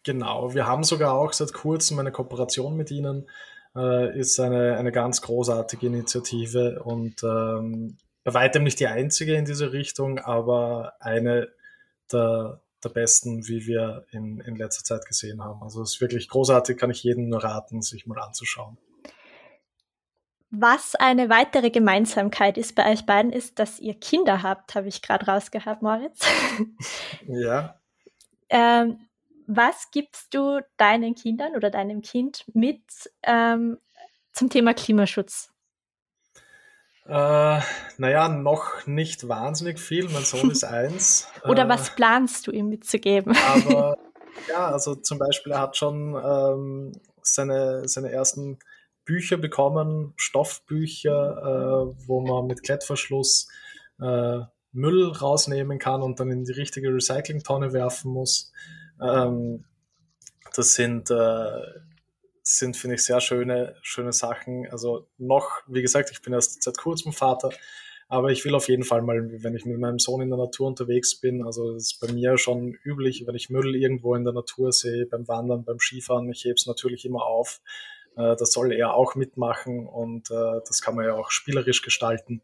Genau, 0.03 0.53
wir 0.53 0.65
haben 0.65 0.85
sogar 0.85 1.13
auch 1.13 1.33
seit 1.33 1.53
kurzem 1.53 1.99
eine 1.99 2.13
Kooperation 2.13 2.77
mit 2.77 2.89
ihnen, 2.89 3.29
äh, 3.75 4.17
ist 4.17 4.39
eine, 4.39 4.77
eine 4.77 4.91
ganz 4.91 5.21
großartige 5.21 5.87
Initiative 5.87 6.81
und 6.83 7.23
ähm, 7.23 7.97
bei 8.23 8.33
weitem 8.33 8.63
nicht 8.63 8.79
die 8.79 8.87
einzige 8.87 9.35
in 9.35 9.45
diese 9.45 9.71
Richtung, 9.71 10.19
aber 10.19 10.93
eine 10.99 11.49
der, 12.11 12.61
der 12.83 12.89
besten, 12.89 13.47
wie 13.47 13.65
wir 13.65 14.05
in, 14.11 14.39
in 14.41 14.55
letzter 14.55 14.83
Zeit 14.83 15.05
gesehen 15.05 15.43
haben. 15.43 15.61
Also 15.63 15.81
es 15.81 15.93
ist 15.93 16.01
wirklich 16.01 16.27
großartig, 16.29 16.77
kann 16.77 16.91
ich 16.91 17.03
jedem 17.03 17.29
nur 17.29 17.43
raten, 17.43 17.81
sich 17.81 18.05
mal 18.05 18.19
anzuschauen. 18.19 18.77
Was 20.51 20.95
eine 20.95 21.29
weitere 21.29 21.69
Gemeinsamkeit 21.69 22.57
ist 22.57 22.73
bei 22.73 22.91
euch 22.91 23.05
beiden, 23.05 23.31
ist, 23.31 23.59
dass 23.59 23.79
ihr 23.79 23.93
Kinder 23.93 24.41
habt, 24.41 24.73
habe 24.73 24.87
ich 24.87 25.03
gerade 25.03 25.27
rausgehabt, 25.27 25.83
Moritz. 25.83 26.21
Ja. 27.27 27.79
ähm, 28.49 28.99
was 29.49 29.89
gibst 29.91 30.33
du 30.33 30.61
deinen 30.77 31.15
Kindern 31.15 31.55
oder 31.55 31.71
deinem 31.71 32.01
Kind 32.01 32.45
mit 32.53 32.83
ähm, 33.23 33.79
zum 34.31 34.49
Thema 34.49 34.75
Klimaschutz? 34.75 35.51
Äh, 37.05 37.59
naja, 37.97 38.29
noch 38.29 38.85
nicht 38.85 39.27
wahnsinnig 39.27 39.79
viel. 39.79 40.07
Mein 40.09 40.23
Sohn 40.23 40.51
ist 40.51 40.63
eins. 40.65 41.27
Oder 41.45 41.65
äh, 41.65 41.69
was 41.69 41.95
planst 41.95 42.45
du 42.45 42.51
ihm 42.51 42.69
mitzugeben? 42.69 43.35
Aber 43.35 43.97
ja, 44.49 44.67
also 44.67 44.93
zum 44.93 45.17
Beispiel, 45.17 45.53
er 45.53 45.61
hat 45.61 45.77
schon 45.77 46.15
ähm, 46.15 46.91
seine, 47.23 47.87
seine 47.87 48.11
ersten 48.11 48.59
Bücher 49.03 49.37
bekommen, 49.37 50.13
Stoffbücher, 50.17 51.89
äh, 51.91 52.07
wo 52.07 52.21
man 52.21 52.45
mit 52.45 52.61
Klettverschluss 52.61 53.47
äh, 53.99 54.41
Müll 54.73 55.07
rausnehmen 55.07 55.79
kann 55.79 56.03
und 56.03 56.19
dann 56.19 56.29
in 56.29 56.43
die 56.43 56.51
richtige 56.51 56.93
Recyclingtonne 56.93 57.73
werfen 57.73 58.11
muss. 58.11 58.51
Ähm, 59.01 59.65
das 60.55 60.73
sind 60.73 61.09
äh, 61.11 61.61
sind, 62.57 62.75
finde 62.77 62.95
ich, 62.95 63.03
sehr 63.03 63.21
schöne, 63.21 63.75
schöne 63.81 64.11
Sachen. 64.11 64.67
Also 64.71 65.07
noch, 65.17 65.61
wie 65.67 65.81
gesagt, 65.81 66.09
ich 66.11 66.21
bin 66.21 66.33
erst 66.33 66.63
seit 66.63 66.77
kurzem 66.77 67.13
Vater, 67.13 67.51
aber 68.07 68.31
ich 68.31 68.43
will 68.43 68.55
auf 68.55 68.67
jeden 68.67 68.83
Fall 68.83 69.03
mal, 69.03 69.43
wenn 69.43 69.55
ich 69.55 69.65
mit 69.65 69.77
meinem 69.77 69.99
Sohn 69.99 70.21
in 70.21 70.29
der 70.29 70.39
Natur 70.39 70.67
unterwegs 70.67 71.19
bin, 71.19 71.45
also 71.45 71.73
das 71.73 71.83
ist 71.83 71.99
bei 71.99 72.11
mir 72.11 72.37
schon 72.37 72.73
üblich, 72.83 73.25
wenn 73.27 73.35
ich 73.35 73.51
Müll 73.51 73.75
irgendwo 73.75 74.15
in 74.15 74.23
der 74.23 74.33
Natur 74.33 74.71
sehe, 74.71 75.05
beim 75.05 75.27
Wandern, 75.27 75.63
beim 75.63 75.79
Skifahren, 75.79 76.29
ich 76.31 76.43
hebe 76.43 76.55
es 76.55 76.65
natürlich 76.65 77.05
immer 77.05 77.23
auf. 77.23 77.61
Äh, 78.15 78.35
das 78.35 78.51
soll 78.51 78.73
er 78.73 78.95
auch 78.95 79.13
mitmachen 79.15 79.87
und 79.87 80.31
äh, 80.31 80.59
das 80.67 80.81
kann 80.81 80.95
man 80.95 81.05
ja 81.05 81.13
auch 81.13 81.29
spielerisch 81.29 81.83
gestalten. 81.83 82.41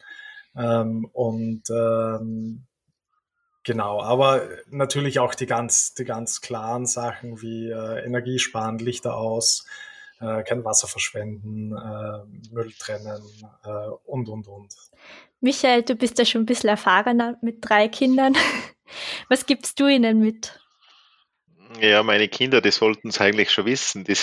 Ähm, 0.56 1.10
und 1.14 1.64
ähm, 1.72 2.68
Genau, 3.66 4.00
aber 4.00 4.48
natürlich 4.70 5.18
auch 5.18 5.34
die 5.34 5.48
ganz, 5.48 5.96
die 5.96 6.06
ganz 6.06 6.42
klaren 6.42 6.86
Sachen 6.86 7.42
wie 7.42 7.72
äh, 7.72 8.06
Energiesparen, 8.06 8.78
Lichter 8.78 9.18
aus, 9.18 9.66
äh, 10.22 10.44
kein 10.44 10.64
Wasser 10.64 10.88
verschwenden, 10.88 11.76
äh, 11.76 12.54
Müll 12.54 12.72
trennen 12.78 13.24
äh, 13.64 13.70
und, 14.06 14.30
und, 14.30 14.48
und. 14.48 14.72
Michael, 15.42 15.82
du 15.82 15.96
bist 15.96 16.20
ja 16.20 16.26
schon 16.26 16.44
ein 16.44 16.46
bisschen 16.46 16.70
erfahrener 16.70 17.40
mit 17.42 17.58
drei 17.62 17.88
Kindern. 17.88 18.38
Was 19.30 19.48
gibst 19.48 19.80
du 19.80 19.88
ihnen 19.88 20.20
mit? 20.20 20.60
Ja, 21.82 22.04
meine 22.04 22.28
Kinder, 22.28 22.62
die 22.62 22.72
sollten 22.72 23.08
es 23.08 23.20
eigentlich 23.20 23.52
schon 23.52 23.66
wissen. 23.66 24.04
Die, 24.04 24.16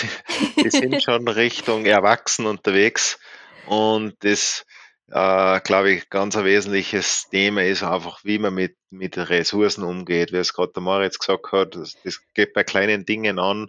die 0.63 0.69
sind 0.69 1.03
schon 1.03 1.27
Richtung 1.27 1.85
Erwachsen 1.85 2.45
unterwegs 2.45 3.19
und 3.67 4.15
das 4.21 4.65
äh, 5.11 5.59
glaube 5.61 5.91
ich, 5.91 6.09
ganz 6.09 6.35
ein 6.35 6.45
wesentliches 6.45 7.27
Thema 7.29 7.63
ist 7.63 7.83
einfach, 7.83 8.23
wie 8.23 8.39
man 8.39 8.53
mit, 8.53 8.77
mit 8.89 9.17
Ressourcen 9.17 9.83
umgeht. 9.83 10.31
Wie 10.31 10.37
es 10.37 10.53
gerade 10.53 10.73
der 10.73 10.83
Moritz 10.83 11.19
gesagt 11.19 11.51
hat, 11.51 11.75
das, 11.75 11.95
das 12.03 12.19
geht 12.33 12.53
bei 12.53 12.63
kleinen 12.63 13.05
Dingen 13.05 13.39
an, 13.39 13.67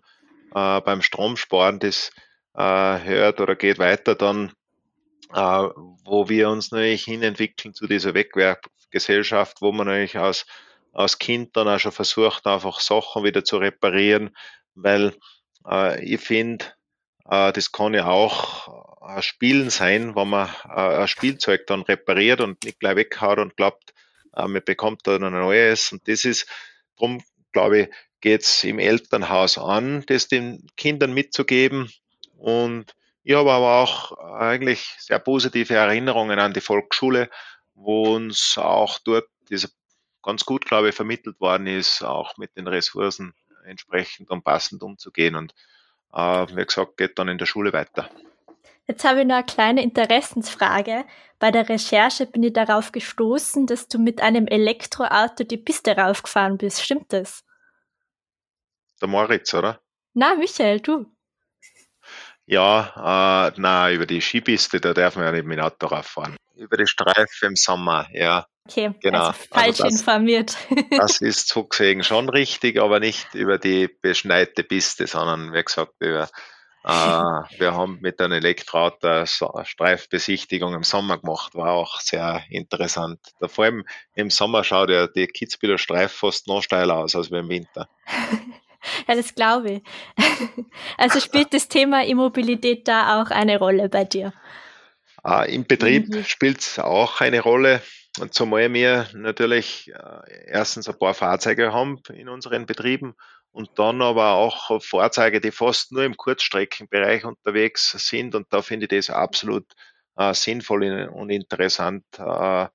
äh, 0.55 0.81
beim 0.81 1.03
Stromsparen, 1.03 1.81
das 1.81 2.11
äh, 2.55 2.61
hört 2.61 3.41
oder 3.41 3.57
geht 3.57 3.79
weiter 3.79 4.15
dann, 4.15 4.53
äh, 5.33 5.69
wo 6.05 6.29
wir 6.29 6.49
uns 6.49 6.71
natürlich 6.71 7.05
hinentwickeln 7.05 7.75
zu 7.75 7.87
dieser 7.87 8.15
Wegwerfgesellschaft, 8.15 9.61
wo 9.61 9.73
man 9.73 9.89
natürlich 9.89 10.17
als, 10.17 10.47
als 10.93 11.19
Kind 11.19 11.57
dann 11.57 11.69
auch 11.69 11.81
schon 11.81 11.93
versucht, 11.93 12.47
einfach 12.47 12.81
Sachen 12.81 13.25
wieder 13.25 13.45
zu 13.45 13.59
reparieren, 13.59 14.37
weil 14.75 15.17
äh, 15.69 16.03
ich 16.05 16.21
finde, 16.21 16.67
äh, 17.29 17.53
das 17.53 17.73
kann 17.73 17.95
ja 17.95 18.07
auch 18.07 18.84
Spielen 19.21 19.71
sein, 19.71 20.15
wenn 20.17 20.29
man 20.29 20.49
äh, 20.69 21.03
ein 21.03 21.09
Spielzeug 21.09 21.67
dann 21.67 21.83
repariert 21.83 22.41
und 22.41 22.65
nicht 22.65 22.81
gleich 22.81 22.97
weghaut 22.97 23.39
und 23.39 23.57
glaubt, 23.57 23.93
man 24.37 24.63
bekommt 24.65 25.07
dann 25.07 25.23
ein 25.23 25.33
neues. 25.33 25.93
Und 25.93 26.09
das 26.09 26.25
ist, 26.25 26.49
darum 26.97 27.23
glaube 27.53 27.79
ich, 27.79 27.89
geht 28.21 28.43
es 28.43 28.65
im 28.65 28.81
Elternhaus 28.81 29.59
an, 29.59 30.03
das 30.07 30.27
den 30.27 30.67
Kindern 30.77 31.15
mitzugeben. 31.15 31.93
Und 32.37 32.97
ich 33.23 33.35
habe 33.35 33.53
aber 33.53 33.83
auch 33.83 34.13
eigentlich 34.19 34.97
sehr 34.99 35.19
positive 35.19 35.75
Erinnerungen 35.75 36.39
an 36.39 36.53
die 36.53 36.61
Volksschule, 36.61 37.31
wo 37.75 38.15
uns 38.15 38.59
auch 38.59 38.99
dort 38.99 39.29
diese 39.51 39.71
ganz 40.23 40.45
gut, 40.45 40.65
glaube 40.65 40.89
ich, 40.89 40.95
vermittelt 40.95 41.41
worden 41.41 41.67
ist, 41.67 42.03
auch 42.03 42.37
mit 42.37 42.57
den 42.57 42.67
Ressourcen 42.67 43.35
entsprechend 43.65 44.31
und 44.31 44.43
passend 44.43 44.83
umzugehen. 44.83 45.37
Und 45.37 45.55
äh, 46.13 46.47
wie 46.57 46.65
gesagt, 46.65 46.97
geht 46.97 47.19
dann 47.19 47.29
in 47.29 47.39
der 47.39 47.47
Schule 47.47 47.73
weiter. 47.73 48.11
Jetzt 48.87 49.05
habe 49.05 49.21
ich 49.21 49.27
noch 49.27 49.37
eine 49.37 49.45
kleine 49.45 49.83
Interessensfrage. 49.83 51.05
Bei 51.39 51.51
der 51.51 51.69
Recherche 51.69 52.27
bin 52.27 52.43
ich 52.43 52.53
darauf 52.53 52.93
gestoßen, 52.93 53.67
dass 53.67 53.89
du 53.89 53.99
mit 53.99 54.21
einem 54.21 54.47
Elektroauto 54.47 55.45
die 55.45 55.57
Piste 55.57 55.97
raufgefahren 55.97 56.59
bist. 56.59 56.83
Stimmt 56.83 57.13
das? 57.13 57.45
Der 59.01 59.09
Moritz, 59.09 59.55
oder? 59.55 59.81
Na, 60.13 60.35
Michael, 60.35 60.81
du. 60.81 61.07
Ja, 62.47 63.49
äh, 63.49 63.53
na, 63.57 63.91
über 63.91 64.05
die 64.05 64.21
Skipiste, 64.21 64.81
da 64.81 64.93
darf 64.93 65.17
man 65.17 65.25
ja 65.25 65.33
nicht 65.33 65.47
mit 65.47 65.59
dem 65.59 65.65
Auto 65.65 65.87
rauffahren. 65.87 66.37
Über 66.57 66.77
die 66.77 66.87
Streifen 66.87 67.49
im 67.49 67.57
Sommer, 67.57 68.07
ja. 68.13 68.47
Okay, 68.69 68.95
genau. 69.03 69.27
also 69.27 69.33
falsch 69.51 69.67
also 69.67 69.85
das, 69.85 69.93
informiert. 69.93 70.57
das 70.91 71.21
ist 71.21 71.49
so 71.49 71.65
gesehen 71.65 72.03
schon 72.03 72.29
richtig, 72.29 72.79
aber 72.79 73.01
nicht 73.01 73.35
über 73.35 73.59
die 73.59 73.89
beschneite 73.89 74.63
Piste, 74.63 75.07
sondern 75.07 75.53
wie 75.53 75.63
gesagt 75.63 75.95
über 76.01 76.29
wir 76.85 77.75
haben 77.75 77.99
mit 78.01 78.21
einem 78.21 78.33
Elektroauto 78.33 79.09
eine 79.09 79.27
Streifbesichtigung 79.65 80.75
im 80.75 80.83
Sommer 80.83 81.19
gemacht, 81.19 81.55
war 81.55 81.73
auch 81.73 82.01
sehr 82.01 82.43
interessant. 82.51 83.21
Da 83.41 83.49
vor 83.49 83.65
allem 83.65 83.85
im 84.15 84.31
Sommer 84.31 84.65
schaut 84.65 84.91
ja 84.91 85.07
die 85.07 85.27
Kitzbüheler 85.27 85.79
Streif 85.79 86.13
fast 86.13 86.47
noch 86.47 86.63
steiler 86.63 86.99
aus 86.99 87.17
als 87.17 87.29
im 87.29 87.49
Winter. 87.49 87.89
Ja, 89.09 89.15
das 89.15 89.35
glaube 89.35 89.71
ich. 89.71 89.83
Also 90.99 91.19
spielt 91.19 91.55
das 91.55 91.69
Thema 91.69 92.05
Immobilität 92.05 92.87
da 92.87 93.23
auch 93.23 93.31
eine 93.31 93.59
Rolle 93.59 93.89
bei 93.89 94.05
dir? 94.05 94.35
Äh, 95.25 95.55
Im 95.55 95.65
Betrieb 95.65 96.09
mhm. 96.09 96.25
spielt 96.25 96.61
es 96.61 96.79
auch 96.79 97.23
eine 97.23 97.41
Rolle. 97.41 97.81
Und 98.21 98.35
zumal 98.35 98.73
wir 98.73 99.09
natürlich 99.15 99.91
äh, 99.91 100.47
erstens 100.47 100.89
ein 100.89 100.99
paar 100.99 101.15
Fahrzeuge 101.15 101.73
haben 101.73 102.01
in 102.13 102.29
unseren 102.29 102.67
Betrieben 102.67 103.15
und 103.55 103.71
dann 103.79 104.03
aber 104.03 104.33
auch 104.33 104.83
Fahrzeuge, 104.83 105.41
die 105.41 105.53
fast 105.53 105.93
nur 105.93 106.03
im 106.03 106.17
Kurzstreckenbereich 106.17 107.25
unterwegs 107.25 107.93
sind. 107.93 108.35
Und 108.35 108.53
da 108.53 108.63
finde 108.63 108.87
ich 108.87 109.07
das 109.07 109.15
absolut 109.15 109.65
äh, 110.17 110.35
sinnvoll 110.35 111.09
und 111.09 111.31
interessant, 111.31 112.05
äh, 112.19 112.67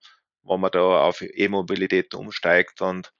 wenn 0.43 0.59
man 0.59 0.71
da 0.71 1.01
auf 1.01 1.21
E-Mobilität 1.21 2.15
umsteigt. 2.15 2.81
Und 2.81 3.11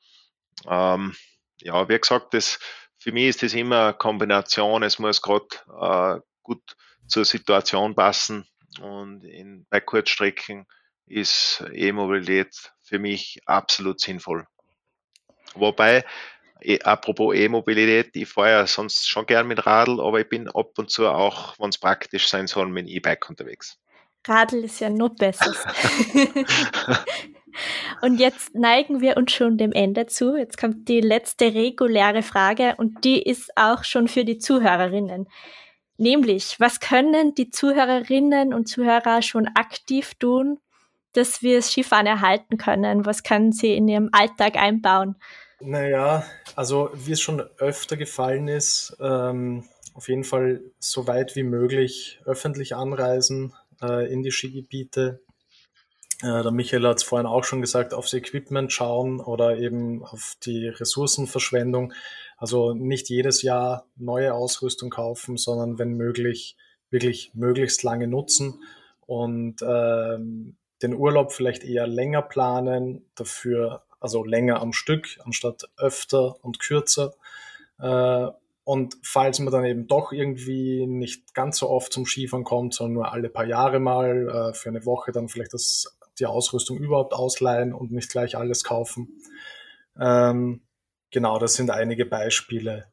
ähm, 0.67 1.13
ja, 1.59 1.89
wie 1.89 1.99
gesagt, 1.99 2.33
das, 2.33 2.59
für 2.97 3.11
mich 3.11 3.25
ist 3.25 3.43
das 3.43 3.53
immer 3.53 3.87
eine 3.87 3.93
Kombination. 3.93 4.81
Es 4.81 4.97
muss 4.97 5.21
gerade 5.21 5.47
äh, 5.81 6.21
gut 6.41 6.77
zur 7.07 7.25
Situation 7.25 7.93
passen. 7.93 8.47
Und 8.79 9.25
in, 9.25 9.67
bei 9.69 9.81
Kurzstrecken 9.81 10.65
ist 11.07 11.61
E-Mobilität 11.73 12.71
für 12.81 12.99
mich 12.99 13.41
absolut 13.45 13.99
sinnvoll. 13.99 14.47
Wobei, 15.55 16.05
apropos 16.83 17.35
E-Mobilität, 17.35 18.15
ich 18.15 18.27
fahre 18.27 18.51
ja 18.51 18.67
sonst 18.67 19.07
schon 19.07 19.25
gern 19.25 19.47
mit 19.47 19.65
Radl, 19.65 20.01
aber 20.01 20.19
ich 20.19 20.29
bin 20.29 20.49
ab 20.49 20.77
und 20.77 20.89
zu 20.89 21.07
auch, 21.07 21.55
wenn 21.59 21.69
es 21.69 21.77
praktisch 21.77 22.27
sein 22.27 22.47
soll, 22.47 22.67
mit 22.67 22.87
E-Bike 22.87 23.29
unterwegs. 23.29 23.77
Radl 24.27 24.63
ist 24.65 24.79
ja 24.79 24.89
noch 24.89 25.15
besser. 25.15 25.53
und 28.01 28.19
jetzt 28.19 28.53
neigen 28.53 29.01
wir 29.01 29.17
uns 29.17 29.31
schon 29.31 29.57
dem 29.57 29.71
Ende 29.71 30.07
zu. 30.07 30.35
Jetzt 30.35 30.57
kommt 30.57 30.87
die 30.87 31.01
letzte 31.01 31.53
reguläre 31.53 32.21
Frage 32.21 32.75
und 32.77 33.03
die 33.05 33.21
ist 33.21 33.51
auch 33.55 33.83
schon 33.83 34.07
für 34.07 34.25
die 34.25 34.37
Zuhörerinnen. 34.37 35.27
Nämlich, 35.97 36.59
was 36.59 36.79
können 36.79 37.35
die 37.35 37.49
Zuhörerinnen 37.49 38.53
und 38.53 38.67
Zuhörer 38.67 39.21
schon 39.21 39.47
aktiv 39.55 40.15
tun, 40.15 40.59
dass 41.13 41.41
wir 41.41 41.57
das 41.57 41.71
Skifahren 41.71 42.05
erhalten 42.05 42.57
können? 42.57 43.05
Was 43.05 43.23
können 43.23 43.51
sie 43.51 43.73
in 43.73 43.87
ihrem 43.87 44.09
Alltag 44.11 44.55
einbauen? 44.55 45.15
Naja, 45.61 46.23
also 46.55 46.89
wie 46.93 47.11
es 47.11 47.21
schon 47.21 47.41
öfter 47.57 47.97
gefallen 47.97 48.47
ist, 48.47 48.95
ähm, 49.01 49.65
auf 49.93 50.07
jeden 50.07 50.23
Fall 50.23 50.61
so 50.79 51.07
weit 51.07 51.35
wie 51.35 51.43
möglich 51.43 52.21
öffentlich 52.25 52.75
anreisen 52.75 53.53
äh, 53.81 54.11
in 54.11 54.23
die 54.23 54.31
Skigebiete. 54.31 55.21
Äh, 56.21 56.43
der 56.43 56.51
Michael 56.51 56.87
hat 56.87 56.97
es 56.97 57.03
vorhin 57.03 57.27
auch 57.27 57.43
schon 57.43 57.59
gesagt, 57.59 57.93
aufs 57.93 58.13
Equipment 58.13 58.71
schauen 58.71 59.19
oder 59.19 59.57
eben 59.57 60.03
auf 60.05 60.35
die 60.45 60.69
Ressourcenverschwendung. 60.69 61.93
Also 62.37 62.73
nicht 62.73 63.09
jedes 63.09 63.41
Jahr 63.41 63.85
neue 63.97 64.33
Ausrüstung 64.33 64.89
kaufen, 64.89 65.35
sondern 65.35 65.77
wenn 65.77 65.93
möglich 65.93 66.55
wirklich 66.89 67.31
möglichst 67.33 67.83
lange 67.83 68.07
nutzen 68.07 68.63
und 69.05 69.61
ähm, 69.61 70.55
den 70.81 70.93
Urlaub 70.93 71.33
vielleicht 71.33 71.65
eher 71.65 71.85
länger 71.85 72.21
planen, 72.21 73.05
dafür 73.15 73.83
also 73.99 74.23
länger 74.23 74.61
am 74.61 74.73
Stück 74.73 75.17
anstatt 75.23 75.69
öfter 75.77 76.43
und 76.43 76.59
kürzer. 76.59 77.13
Äh, 77.79 78.27
und 78.63 78.97
falls 79.01 79.39
man 79.39 79.51
dann 79.51 79.65
eben 79.65 79.87
doch 79.87 80.11
irgendwie 80.11 80.85
nicht 80.85 81.33
ganz 81.33 81.57
so 81.57 81.69
oft 81.69 81.91
zum 81.91 82.05
Skifahren 82.05 82.43
kommt, 82.43 82.75
sondern 82.75 82.93
nur 82.93 83.11
alle 83.11 83.29
paar 83.29 83.45
Jahre 83.45 83.79
mal 83.79 84.29
äh, 84.29 84.53
für 84.53 84.69
eine 84.69 84.85
Woche 84.85 85.11
dann 85.11 85.27
vielleicht 85.27 85.53
das, 85.53 85.97
die 86.19 86.27
Ausrüstung 86.27 86.77
überhaupt 86.77 87.13
ausleihen 87.13 87.73
und 87.73 87.91
nicht 87.91 88.11
gleich 88.11 88.37
alles 88.37 88.63
kaufen. 88.63 89.19
Ähm, 89.99 90.61
genau, 91.09 91.39
das 91.39 91.55
sind 91.55 91.71
einige 91.71 92.05
Beispiele, 92.05 92.85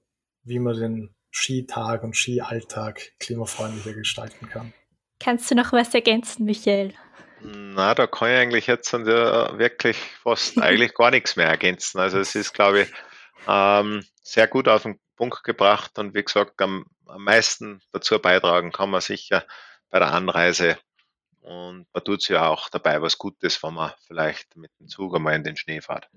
wie 0.44 0.58
man 0.58 0.80
den 0.80 1.14
Skitag 1.30 2.02
und 2.02 2.16
Skialltag 2.16 3.12
klimafreundlicher 3.20 3.92
gestalten 3.92 4.48
kann. 4.48 4.72
Kannst 5.20 5.50
du 5.50 5.54
noch 5.54 5.72
was 5.72 5.94
ergänzen, 5.94 6.46
Michael? 6.46 6.94
Na, 7.40 7.94
da 7.94 8.06
kann 8.06 8.30
ich 8.30 8.36
eigentlich 8.36 8.66
jetzt 8.66 8.92
wirklich 8.92 9.96
fast 10.22 10.58
eigentlich 10.62 10.94
gar 10.94 11.10
nichts 11.10 11.36
mehr 11.36 11.48
ergänzen. 11.48 11.98
Also 11.98 12.18
es 12.18 12.34
ist, 12.34 12.54
glaube 12.54 12.82
ich, 12.82 12.92
ähm, 13.48 14.04
sehr 14.22 14.46
gut 14.46 14.68
auf 14.68 14.82
den 14.82 14.98
Punkt 15.16 15.44
gebracht 15.44 15.98
und 15.98 16.14
wie 16.14 16.24
gesagt, 16.24 16.60
am, 16.60 16.86
am 17.06 17.24
meisten 17.24 17.80
dazu 17.92 18.18
beitragen 18.18 18.72
kann 18.72 18.90
man 18.90 19.00
sicher 19.00 19.44
bei 19.90 19.98
der 19.98 20.12
Anreise 20.12 20.78
und 21.46 21.86
man 21.92 22.04
tut 22.04 22.22
sich 22.22 22.30
ja 22.30 22.48
auch 22.48 22.68
dabei 22.68 23.00
was 23.00 23.18
Gutes, 23.18 23.62
wenn 23.62 23.74
man 23.74 23.92
vielleicht 24.06 24.56
mit 24.56 24.70
dem 24.80 24.88
Zug 24.88 25.14
einmal 25.14 25.36
in 25.36 25.44
den 25.44 25.56
Schnee 25.56 25.80
fährt. 25.80 26.08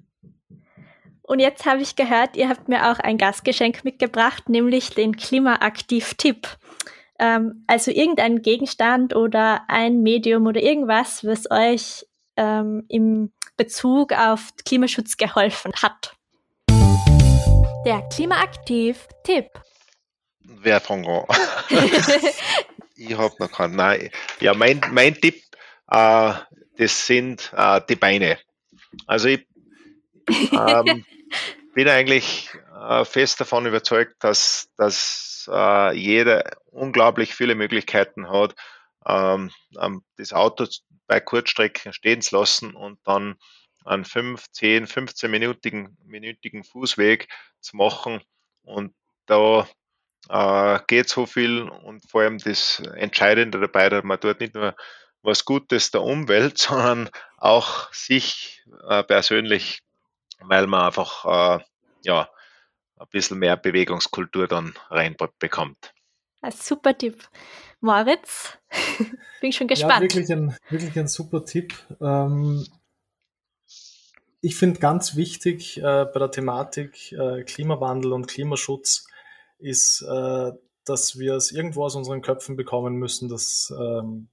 Und 1.22 1.39
jetzt 1.39 1.67
habe 1.67 1.84
ich 1.84 1.95
gehört, 1.95 2.36
ihr 2.36 2.49
habt 2.49 2.67
mir 2.67 2.89
auch 2.89 2.97
ein 2.97 3.20
Gastgeschenk 3.20 3.84
mitgebracht, 3.84 4.49
nämlich 4.49 4.89
den 4.89 5.15
Klimaaktiv-Tipp. 5.15 6.47
Ähm, 7.20 7.63
also 7.67 7.91
irgendein 7.91 8.41
Gegenstand 8.41 9.15
oder 9.15 9.63
ein 9.67 10.01
Medium 10.01 10.47
oder 10.47 10.61
irgendwas, 10.61 11.26
was 11.26 11.51
euch 11.51 12.05
ähm, 12.38 12.86
im 12.88 13.32
Bezug 13.57 14.13
auf 14.13 14.51
Klimaschutz 14.65 15.17
geholfen 15.17 15.74
hat. 15.82 16.15
Der 17.86 18.07
Klimaaktiv-Tipp. 18.13 19.47
Wer 20.41 20.89
an? 20.89 21.26
ich 22.95 23.17
habe 23.17 23.36
noch 23.39 23.51
keinen. 23.51 23.76
Nein. 23.76 24.09
Ja, 24.39 24.53
mein, 24.53 24.82
mein 24.91 25.15
Tipp, 25.15 25.41
äh, 25.89 26.34
das 26.78 27.05
sind 27.05 27.51
äh, 27.55 27.82
die 27.88 27.95
Beine. 27.95 28.39
Also 29.05 29.28
ich 29.28 29.45
ähm, 30.51 31.05
bin 31.74 31.88
eigentlich 31.88 32.49
äh, 32.76 33.05
fest 33.05 33.39
davon 33.41 33.65
überzeugt, 33.65 34.15
dass, 34.20 34.70
dass 34.78 35.39
äh, 35.50 35.93
jeder 35.95 36.43
unglaublich 36.66 37.36
viele 37.36 37.56
Möglichkeiten 37.56 38.30
hat, 38.30 38.56
ähm, 39.06 39.52
das 40.18 40.34
Auto 40.34 40.66
bei 41.08 41.20
Kurzstrecken 41.20 41.93
stehen 41.93 42.22
zu 42.22 42.38
lassen 42.38 42.76
und 42.76 43.00
dann 43.06 43.36
einen 43.86 44.06
5, 44.06 44.45
10, 44.52 44.88
15 44.88 45.32
minütigen, 45.32 45.97
minütigen 46.06 46.64
Fußweg 46.64 47.28
zu 47.60 47.78
machen. 47.78 48.22
Und 48.64 48.93
da 49.26 49.68
äh, 50.30 50.80
geht 50.88 51.10
so 51.10 51.26
viel 51.26 51.64
und 51.64 52.08
vor 52.10 52.22
allem 52.22 52.38
das 52.38 52.80
Entscheidende 52.95 53.60
dabei, 53.60 53.89
dass 53.89 54.04
man 54.04 54.20
dort 54.20 54.41
nicht 54.41 54.54
nur 54.54 54.76
was 55.22 55.45
Gutes 55.45 55.91
der 55.91 56.02
Umwelt, 56.02 56.58
sondern 56.60 57.10
auch 57.38 57.91
sich 57.93 58.64
äh, 58.88 59.04
persönlich, 59.04 59.82
weil 60.39 60.68
man 60.68 60.86
einfach 60.86 61.60
äh, 61.60 61.64
ja, 62.04 62.30
ein 63.00 63.08
bisschen 63.12 63.39
mehr 63.39 63.58
Bewegungskultur 63.58 64.47
dann 64.47 64.74
reinbekommt. 64.89 65.93
Ein 66.41 66.52
super 66.52 66.97
Tipp. 66.97 67.28
Moritz, 67.82 68.58
bin 69.41 69.52
schon 69.52 69.68
gespannt. 69.68 70.14
Ja, 70.14 70.20
wirklich 70.20 70.32
ein, 70.32 70.56
wirklich 70.70 71.00
ein 71.00 71.08
super 71.08 71.45
Tipp. 71.45 71.74
Ähm, 72.02 72.66
ich 74.41 74.56
finde 74.56 74.80
ganz 74.80 75.16
wichtig 75.16 75.78
äh, 75.78 75.82
bei 75.82 76.20
der 76.20 76.32
Thematik 76.32 77.12
äh, 77.14 77.43
Klimawandel 77.43 78.14
und 78.14 78.28
Klimaschutz 78.28 79.08
ist, 79.60 80.02
äh, 80.02 80.52
dass 80.86 81.20
wir 81.20 81.36
es 81.36 81.52
irgendwo 81.52 81.86
aus 81.86 81.95
unseren 81.95 82.22
Köpfen 82.22 82.56
bekommen 82.56 82.95
müssen, 82.95 83.30
dass, 83.30 83.74
ähm, 83.78 84.30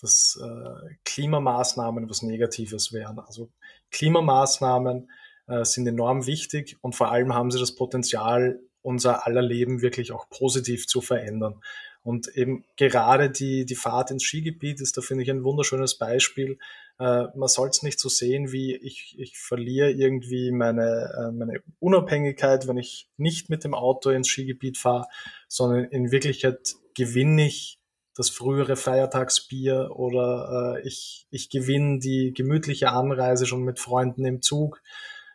dass 0.00 0.38
äh, 0.42 0.94
Klimamaßnahmen 1.04 2.08
was 2.08 2.22
Negatives 2.22 2.92
wären. 2.92 3.18
Also 3.18 3.50
Klimamaßnahmen 3.90 5.10
äh, 5.52 5.64
sind 5.64 5.86
enorm 5.86 6.26
wichtig 6.26 6.78
und 6.80 6.94
vor 6.94 7.12
allem 7.12 7.34
haben 7.34 7.50
sie 7.50 7.60
das 7.60 7.74
Potenzial, 7.74 8.60
unser 8.80 9.26
aller 9.26 9.42
Leben 9.42 9.82
wirklich 9.82 10.12
auch 10.12 10.28
positiv 10.28 10.86
zu 10.86 11.00
verändern. 11.00 11.60
Und 12.02 12.28
eben 12.36 12.64
gerade 12.76 13.30
die, 13.30 13.64
die 13.64 13.76
Fahrt 13.76 14.10
ins 14.10 14.24
Skigebiet 14.24 14.80
ist 14.80 14.96
da, 14.96 15.02
finde 15.02 15.22
ich, 15.22 15.30
ein 15.30 15.44
wunderschönes 15.44 15.98
Beispiel. 15.98 16.58
Äh, 16.98 17.26
man 17.36 17.48
soll 17.48 17.68
es 17.68 17.82
nicht 17.82 18.00
so 18.00 18.08
sehen, 18.08 18.50
wie 18.50 18.74
ich, 18.74 19.14
ich 19.18 19.38
verliere 19.38 19.90
irgendwie 19.90 20.50
meine, 20.50 21.12
äh, 21.16 21.32
meine 21.32 21.60
Unabhängigkeit, 21.78 22.66
wenn 22.66 22.76
ich 22.76 23.08
nicht 23.18 23.50
mit 23.50 23.62
dem 23.62 23.74
Auto 23.74 24.10
ins 24.10 24.28
Skigebiet 24.28 24.78
fahre, 24.78 25.06
sondern 25.46 25.84
in 25.84 26.10
Wirklichkeit 26.10 26.74
gewinne 26.94 27.46
ich 27.46 27.78
das 28.16 28.30
frühere 28.30 28.76
Feiertagsbier 28.76 29.90
oder 29.94 30.76
äh, 30.76 30.86
ich, 30.86 31.26
ich 31.30 31.50
gewinne 31.50 31.98
die 32.00 32.32
gemütliche 32.34 32.90
Anreise 32.90 33.46
schon 33.46 33.62
mit 33.62 33.78
Freunden 33.78 34.24
im 34.24 34.42
Zug. 34.42 34.82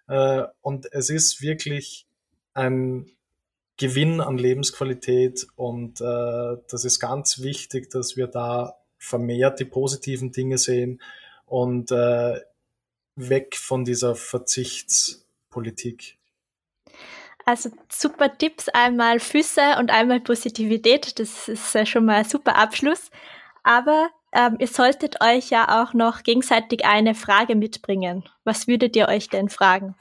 Äh, 0.07 0.43
und 0.61 0.91
es 0.91 1.09
ist 1.09 1.41
wirklich 1.41 2.05
ein 2.53 3.09
Gewinn 3.77 4.21
an 4.21 4.37
Lebensqualität 4.37 5.47
und 5.55 6.01
äh, 6.01 6.57
das 6.69 6.83
ist 6.83 6.99
ganz 6.99 7.41
wichtig, 7.41 7.89
dass 7.91 8.17
wir 8.17 8.27
da 8.27 8.75
vermehrt 8.97 9.59
die 9.59 9.65
positiven 9.65 10.31
Dinge 10.31 10.57
sehen 10.57 11.01
und 11.45 11.91
äh, 11.91 12.41
weg 13.15 13.55
von 13.55 13.85
dieser 13.85 14.15
Verzichtspolitik. 14.15 16.17
Also 17.45 17.69
super 17.89 18.35
Tipps, 18.37 18.69
einmal 18.69 19.19
Füße 19.19 19.77
und 19.79 19.89
einmal 19.89 20.19
Positivität. 20.19 21.17
Das 21.19 21.47
ist 21.47 21.87
schon 21.87 22.05
mal 22.05 22.17
ein 22.17 22.25
super 22.25 22.57
Abschluss. 22.57 23.09
Aber 23.63 24.09
ähm, 24.33 24.57
ihr 24.59 24.67
solltet 24.67 25.21
euch 25.21 25.49
ja 25.49 25.83
auch 25.83 25.93
noch 25.93 26.23
gegenseitig 26.23 26.85
eine 26.85 27.15
Frage 27.15 27.55
mitbringen. 27.55 28.23
Was 28.43 28.67
würdet 28.67 28.95
ihr 28.95 29.07
euch 29.07 29.29
denn 29.29 29.49
fragen? 29.49 29.95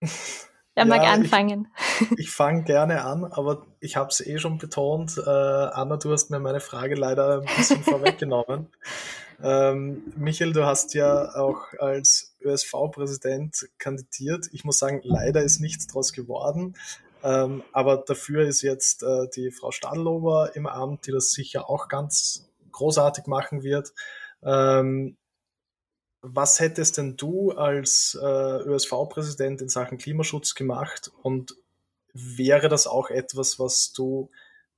Wer 0.00 0.84
ja, 0.84 0.84
mag 0.84 1.00
anfangen? 1.00 1.68
Ich, 2.00 2.18
ich 2.18 2.30
fange 2.30 2.64
gerne 2.64 3.02
an, 3.02 3.24
aber 3.24 3.66
ich 3.80 3.96
habe 3.96 4.10
es 4.10 4.20
eh 4.20 4.38
schon 4.38 4.58
betont. 4.58 5.16
Äh, 5.16 5.30
Anna, 5.30 5.96
du 5.96 6.12
hast 6.12 6.30
mir 6.30 6.38
meine 6.38 6.60
Frage 6.60 6.94
leider 6.94 7.40
ein 7.40 7.56
bisschen 7.56 7.82
vorweggenommen. 7.82 8.68
Ähm, 9.42 10.02
Michael, 10.16 10.52
du 10.52 10.66
hast 10.66 10.92
ja 10.92 11.34
auch 11.34 11.72
als 11.78 12.36
ÖSV-Präsident 12.42 13.68
kandidiert. 13.78 14.48
Ich 14.52 14.64
muss 14.64 14.78
sagen, 14.78 15.00
leider 15.02 15.42
ist 15.42 15.60
nichts 15.60 15.86
draus 15.86 16.12
geworden. 16.12 16.74
Ähm, 17.22 17.62
aber 17.72 18.04
dafür 18.06 18.46
ist 18.46 18.60
jetzt 18.60 19.02
äh, 19.02 19.28
die 19.34 19.50
Frau 19.50 19.70
Stadlober 19.70 20.54
im 20.54 20.66
Amt, 20.66 21.06
die 21.06 21.12
das 21.12 21.30
sicher 21.30 21.70
auch 21.70 21.88
ganz 21.88 22.46
großartig 22.76 23.26
machen 23.26 23.62
wird. 23.62 23.92
Ähm, 24.42 25.16
was 26.22 26.60
hättest 26.60 26.98
denn 26.98 27.16
du 27.16 27.52
als 27.52 28.18
äh, 28.20 28.26
ÖSV-Präsident 28.26 29.62
in 29.62 29.68
Sachen 29.68 29.98
Klimaschutz 29.98 30.54
gemacht 30.54 31.10
und 31.22 31.54
wäre 32.12 32.68
das 32.68 32.86
auch 32.86 33.10
etwas, 33.10 33.58
was 33.58 33.92
du 33.92 34.30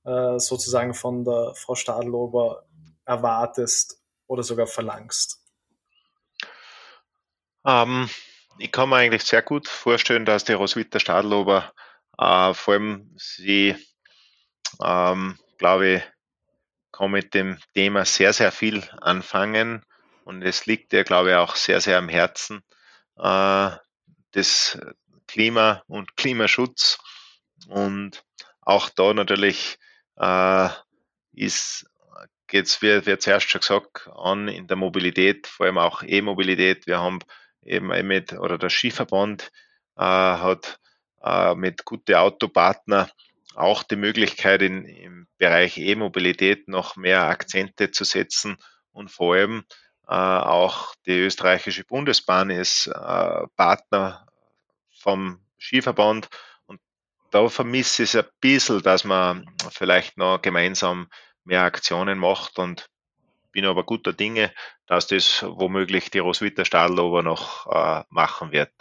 äh, 0.03 0.39
sozusagen 0.39 0.93
von 0.93 1.23
der 1.23 1.53
Frau 1.55 1.75
Stadlober 1.75 2.65
erwartest 3.05 4.01
oder 4.27 4.43
sogar 4.43 4.67
verlangst? 4.67 5.41
Ähm, 7.65 8.09
ich 8.59 8.71
kann 8.71 8.89
mir 8.89 8.97
eigentlich 8.97 9.23
sehr 9.23 9.41
gut 9.41 9.67
vorstellen, 9.67 10.25
dass 10.25 10.43
die 10.43 10.53
Roswitha 10.53 10.99
Stadlober 10.99 11.73
äh, 12.17 12.53
vor 12.53 12.73
allem 12.75 13.15
sie, 13.17 13.75
ähm, 14.83 15.39
glaube 15.57 15.87
ich, 15.87 16.03
kann 16.91 17.11
mit 17.11 17.33
dem 17.33 17.57
Thema 17.73 18.05
sehr, 18.05 18.33
sehr 18.33 18.51
viel 18.51 18.83
anfangen 19.01 19.85
und 20.23 20.43
es 20.43 20.65
liegt 20.65 20.91
dir, 20.91 21.03
glaube 21.03 21.29
ich, 21.31 21.35
auch 21.35 21.55
sehr, 21.55 21.81
sehr 21.81 21.97
am 21.97 22.09
Herzen, 22.09 22.63
äh, 23.17 23.71
das 24.31 24.79
Klima 25.27 25.83
und 25.87 26.15
Klimaschutz. 26.15 26.99
Und 27.67 28.23
auch 28.61 28.89
da 28.89 29.13
natürlich 29.13 29.77
äh, 30.17 30.69
ist 31.33 31.89
geht's 32.49 32.81
wie, 32.81 33.05
wie 33.05 33.17
zuerst 33.17 33.49
schon 33.49 33.61
gesagt, 33.61 34.09
an 34.15 34.47
in 34.47 34.67
der 34.67 34.77
Mobilität, 34.77 35.47
vor 35.47 35.65
allem 35.65 35.77
auch 35.77 36.03
E-Mobilität. 36.03 36.87
Wir 36.87 36.99
haben 36.99 37.19
eben 37.63 37.87
mit, 38.07 38.33
oder 38.33 38.57
der 38.57 38.69
Skiverband 38.69 39.51
äh, 39.95 40.01
hat 40.01 40.79
äh, 41.23 41.55
mit 41.55 41.85
gute 41.85 42.19
Autopartner 42.19 43.09
auch 43.59 43.83
die 43.83 43.95
Möglichkeit, 43.95 44.61
in, 44.61 44.85
im 44.85 45.27
Bereich 45.37 45.77
E-Mobilität 45.77 46.67
noch 46.67 46.95
mehr 46.95 47.23
Akzente 47.23 47.91
zu 47.91 48.03
setzen 48.03 48.57
und 48.91 49.11
vor 49.11 49.35
allem 49.35 49.63
äh, 50.07 50.13
auch 50.13 50.93
die 51.05 51.19
österreichische 51.19 51.83
Bundesbahn 51.83 52.49
ist 52.49 52.87
äh, 52.87 53.47
Partner 53.55 54.25
vom 54.99 55.45
Skiverband 55.57 56.29
und 56.65 56.79
da 57.31 57.49
vermisse 57.49 58.03
ich 58.03 58.15
es 58.15 58.23
ein 58.23 58.31
bisschen, 58.39 58.81
dass 58.81 59.03
man 59.03 59.45
vielleicht 59.71 60.17
noch 60.17 60.41
gemeinsam 60.41 61.09
mehr 61.43 61.63
Aktionen 61.63 62.17
macht 62.17 62.59
und 62.59 62.89
bin 63.51 63.65
aber 63.65 63.83
guter 63.83 64.13
Dinge, 64.13 64.53
dass 64.85 65.07
das 65.07 65.43
womöglich 65.43 66.11
die 66.11 66.19
Roswitha 66.19 66.63
Stadlober 66.63 67.23
noch 67.23 67.67
äh, 67.67 68.03
machen 68.09 68.51
wird. 68.51 68.71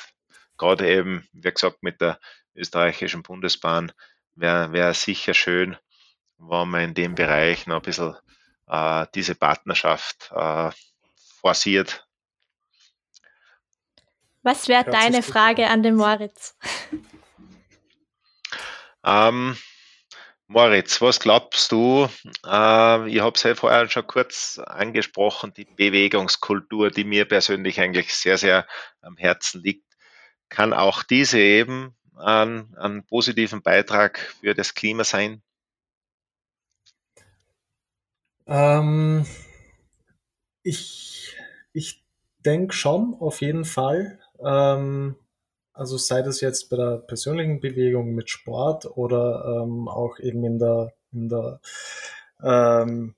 Gerade 0.57 0.89
eben, 0.89 1.27
wie 1.33 1.51
gesagt, 1.51 1.83
mit 1.83 2.01
der 2.01 2.21
österreichischen 2.55 3.23
Bundesbahn 3.23 3.93
wäre 4.39 4.73
wär 4.73 4.95
sicher 4.95 5.35
schön, 5.35 5.77
wenn 6.39 6.69
man 6.69 6.81
in 6.83 6.95
dem 6.95 7.15
Bereich 7.15 7.67
noch 7.67 7.77
ein 7.77 7.83
bisschen 7.83 8.17
äh, 8.67 9.07
diese 9.15 9.35
Partnerschaft 9.35 10.31
äh, 10.35 10.71
forciert. 11.41 12.07
Was 14.43 14.69
wäre 14.69 14.85
deine 14.85 15.23
Frage 15.23 15.69
an 15.69 15.83
den 15.83 15.97
Moritz? 15.97 16.57
Ähm, 19.05 19.57
Moritz, 20.47 21.01
was 21.01 21.21
glaubst 21.21 21.73
du? 21.73 22.09
Äh, 22.47 23.09
ich 23.11 23.21
habe 23.21 23.33
es 23.35 23.43
ja 23.43 23.55
vorher 23.55 23.89
schon 23.91 24.07
kurz 24.07 24.59
angesprochen, 24.59 25.53
die 25.55 25.67
Bewegungskultur, 25.67 26.91
die 26.91 27.05
mir 27.05 27.27
persönlich 27.27 27.81
eigentlich 27.81 28.15
sehr, 28.15 28.39
sehr 28.39 28.67
am 29.03 29.17
Herzen 29.17 29.63
liegt. 29.63 29.85
Kann 30.49 30.73
auch 30.73 31.03
diese 31.03 31.39
eben 31.39 31.98
einen, 32.19 32.77
einen 32.77 33.05
positiven 33.05 33.63
Beitrag 33.63 34.19
für 34.41 34.55
das 34.55 34.75
Klima 34.75 35.05
sein? 35.05 35.43
Ähm, 38.47 39.27
ich 40.63 41.37
ich 41.73 42.05
denke 42.45 42.75
schon, 42.75 43.15
auf 43.21 43.41
jeden 43.41 43.65
Fall. 43.65 44.19
Ähm, 44.45 45.17
also 45.73 45.97
sei 45.97 46.23
das 46.23 46.41
jetzt 46.41 46.71
bei 46.71 46.77
der 46.77 46.97
persönlichen 46.99 47.61
Bewegung 47.61 48.15
mit 48.15 48.31
Sport 48.31 48.87
oder 48.97 49.63
ähm, 49.63 49.89
auch 49.89 50.19
eben 50.19 50.45
in 50.45 50.59
der, 50.59 50.93
in 51.13 51.29
der 51.29 51.61
ähm, 52.43 53.15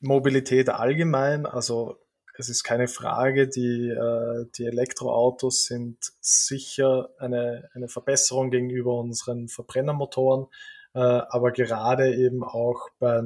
Mobilität 0.00 0.68
allgemein. 0.68 1.46
Also 1.46 1.96
es 2.42 2.48
ist 2.48 2.64
keine 2.64 2.88
Frage, 2.88 3.46
die, 3.46 3.88
äh, 3.88 4.46
die 4.56 4.66
Elektroautos 4.66 5.66
sind 5.66 5.96
sicher 6.20 7.10
eine, 7.18 7.70
eine 7.72 7.88
Verbesserung 7.88 8.50
gegenüber 8.50 8.98
unseren 8.98 9.48
Verbrennermotoren, 9.48 10.48
äh, 10.94 10.98
aber 10.98 11.52
gerade 11.52 12.14
eben 12.16 12.42
auch 12.42 12.88
bei 12.98 13.22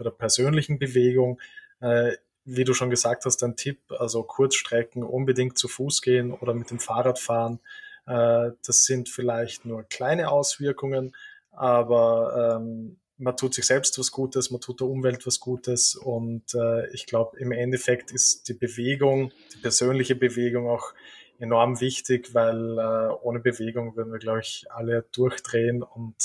der 0.00 0.10
persönlichen 0.10 0.78
Bewegung, 0.78 1.38
äh, 1.80 2.12
wie 2.46 2.64
du 2.64 2.72
schon 2.72 2.88
gesagt 2.88 3.26
hast, 3.26 3.42
ein 3.44 3.56
Tipp, 3.56 3.80
also 3.90 4.22
Kurzstrecken 4.22 5.02
unbedingt 5.02 5.58
zu 5.58 5.68
Fuß 5.68 6.00
gehen 6.00 6.32
oder 6.32 6.54
mit 6.54 6.70
dem 6.70 6.78
Fahrrad 6.78 7.18
fahren. 7.18 7.60
Das 8.08 8.84
sind 8.84 9.08
vielleicht 9.08 9.64
nur 9.64 9.82
kleine 9.82 10.30
Auswirkungen, 10.30 11.16
aber 11.50 12.60
ähm, 12.60 12.98
man 13.18 13.36
tut 13.36 13.54
sich 13.54 13.66
selbst 13.66 13.98
was 13.98 14.10
Gutes, 14.10 14.50
man 14.50 14.60
tut 14.60 14.80
der 14.80 14.88
Umwelt 14.88 15.26
was 15.26 15.40
Gutes 15.40 15.94
und 15.94 16.54
äh, 16.54 16.88
ich 16.90 17.06
glaube, 17.06 17.38
im 17.38 17.52
Endeffekt 17.52 18.10
ist 18.10 18.48
die 18.48 18.54
Bewegung, 18.54 19.32
die 19.54 19.58
persönliche 19.58 20.14
Bewegung 20.14 20.68
auch 20.68 20.92
enorm 21.38 21.80
wichtig, 21.80 22.34
weil 22.34 22.78
äh, 22.78 23.12
ohne 23.22 23.40
Bewegung 23.40 23.96
würden 23.96 24.12
wir, 24.12 24.18
glaube 24.18 24.40
ich, 24.40 24.66
alle 24.70 25.06
durchdrehen 25.12 25.82
und 25.82 26.16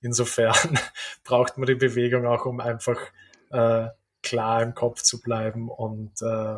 insofern 0.00 0.78
braucht 1.24 1.58
man 1.58 1.66
die 1.66 1.74
Bewegung 1.74 2.26
auch, 2.26 2.46
um 2.46 2.60
einfach 2.60 3.00
äh, 3.50 3.88
klar 4.22 4.62
im 4.62 4.74
Kopf 4.74 5.02
zu 5.02 5.20
bleiben 5.20 5.68
und 5.68 6.12
äh, 6.22 6.56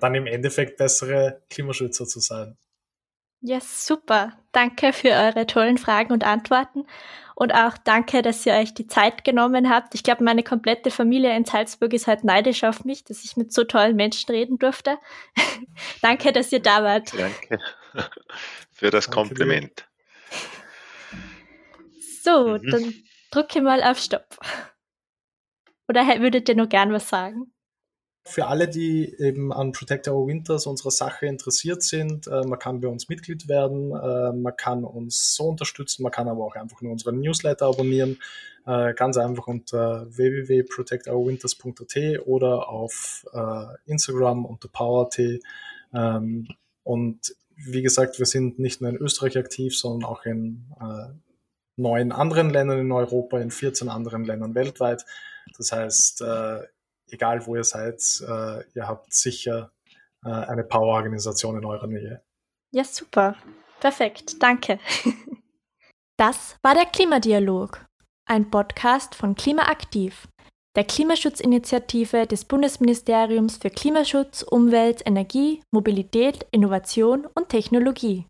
dann 0.00 0.14
im 0.14 0.26
Endeffekt 0.26 0.76
bessere 0.76 1.42
Klimaschützer 1.50 2.06
zu 2.06 2.20
sein. 2.20 2.56
Ja, 3.40 3.60
super. 3.60 4.32
Danke 4.52 4.92
für 4.92 5.10
eure 5.10 5.46
tollen 5.46 5.76
Fragen 5.76 6.12
und 6.12 6.24
Antworten. 6.24 6.86
Und 7.34 7.52
auch 7.52 7.76
danke, 7.78 8.22
dass 8.22 8.46
ihr 8.46 8.54
euch 8.54 8.74
die 8.74 8.86
Zeit 8.86 9.24
genommen 9.24 9.68
habt. 9.68 9.94
Ich 9.94 10.04
glaube, 10.04 10.22
meine 10.22 10.42
komplette 10.42 10.90
Familie 10.90 11.36
in 11.36 11.44
Salzburg 11.44 11.92
ist 11.92 12.06
halt 12.06 12.22
neidisch 12.22 12.62
auf 12.62 12.84
mich, 12.84 13.04
dass 13.04 13.24
ich 13.24 13.36
mit 13.36 13.52
so 13.52 13.64
tollen 13.64 13.96
Menschen 13.96 14.30
reden 14.30 14.58
durfte. 14.58 14.98
danke, 16.02 16.32
dass 16.32 16.52
ihr 16.52 16.60
da 16.60 16.84
wart. 16.84 17.12
Danke 17.16 17.58
für 18.72 18.90
das 18.90 19.06
danke 19.06 19.34
Kompliment. 19.34 19.88
So, 22.22 22.58
mhm. 22.58 22.70
dann 22.70 22.94
drücke 23.30 23.60
mal 23.62 23.82
auf 23.82 23.98
Stopp. 23.98 24.38
Oder 25.88 26.06
würdet 26.20 26.48
ihr 26.48 26.56
noch 26.56 26.68
gern 26.68 26.92
was 26.92 27.08
sagen? 27.08 27.53
Für 28.26 28.46
alle, 28.46 28.68
die 28.68 29.14
eben 29.18 29.52
an 29.52 29.72
Protect 29.72 30.08
Our 30.08 30.26
Winters, 30.26 30.66
unserer 30.66 30.90
Sache 30.90 31.26
interessiert 31.26 31.82
sind, 31.82 32.26
äh, 32.26 32.40
man 32.46 32.58
kann 32.58 32.80
bei 32.80 32.88
uns 32.88 33.10
Mitglied 33.10 33.48
werden, 33.48 33.92
äh, 33.92 34.32
man 34.32 34.56
kann 34.56 34.82
uns 34.82 35.34
so 35.34 35.44
unterstützen, 35.44 36.02
man 36.02 36.10
kann 36.10 36.28
aber 36.28 36.42
auch 36.42 36.54
einfach 36.54 36.80
nur 36.80 36.92
unseren 36.92 37.20
Newsletter 37.20 37.66
abonnieren, 37.66 38.18
äh, 38.66 38.94
ganz 38.94 39.18
einfach 39.18 39.46
unter 39.46 40.06
www.protectourwinters.at 40.08 42.26
oder 42.26 42.70
auf 42.70 43.26
äh, 43.34 43.66
Instagram 43.84 44.46
unter 44.46 44.68
PowerT. 44.68 45.40
Ähm, 45.92 46.48
und 46.82 47.36
wie 47.56 47.82
gesagt, 47.82 48.18
wir 48.18 48.26
sind 48.26 48.58
nicht 48.58 48.80
nur 48.80 48.88
in 48.88 48.96
Österreich 48.96 49.36
aktiv, 49.36 49.76
sondern 49.76 50.08
auch 50.08 50.24
in 50.24 50.64
äh, 50.80 51.12
neun 51.76 52.10
anderen 52.10 52.48
Ländern 52.48 52.78
in 52.78 52.90
Europa, 52.90 53.38
in 53.38 53.50
14 53.50 53.90
anderen 53.90 54.24
Ländern 54.24 54.54
weltweit. 54.54 55.04
Das 55.58 55.72
heißt, 55.72 56.22
äh, 56.22 56.60
egal 57.14 57.46
wo 57.46 57.56
ihr 57.56 57.64
seid, 57.64 58.02
äh, 58.20 58.62
ihr 58.74 58.86
habt 58.86 59.12
sicher 59.12 59.72
äh, 60.24 60.28
eine 60.28 60.64
Power-Organisation 60.64 61.56
in 61.56 61.64
eurer 61.64 61.86
Nähe. 61.86 62.22
Ja, 62.72 62.84
super. 62.84 63.36
Perfekt. 63.80 64.42
Danke. 64.42 64.78
Das 66.16 66.56
war 66.62 66.74
der 66.74 66.86
Klimadialog, 66.86 67.84
ein 68.24 68.48
Podcast 68.48 69.16
von 69.16 69.34
Klimaaktiv, 69.34 70.28
der 70.76 70.84
Klimaschutzinitiative 70.84 72.28
des 72.28 72.44
Bundesministeriums 72.44 73.56
für 73.56 73.70
Klimaschutz, 73.70 74.42
Umwelt, 74.42 75.02
Energie, 75.04 75.60
Mobilität, 75.72 76.46
Innovation 76.52 77.26
und 77.34 77.48
Technologie. 77.48 78.28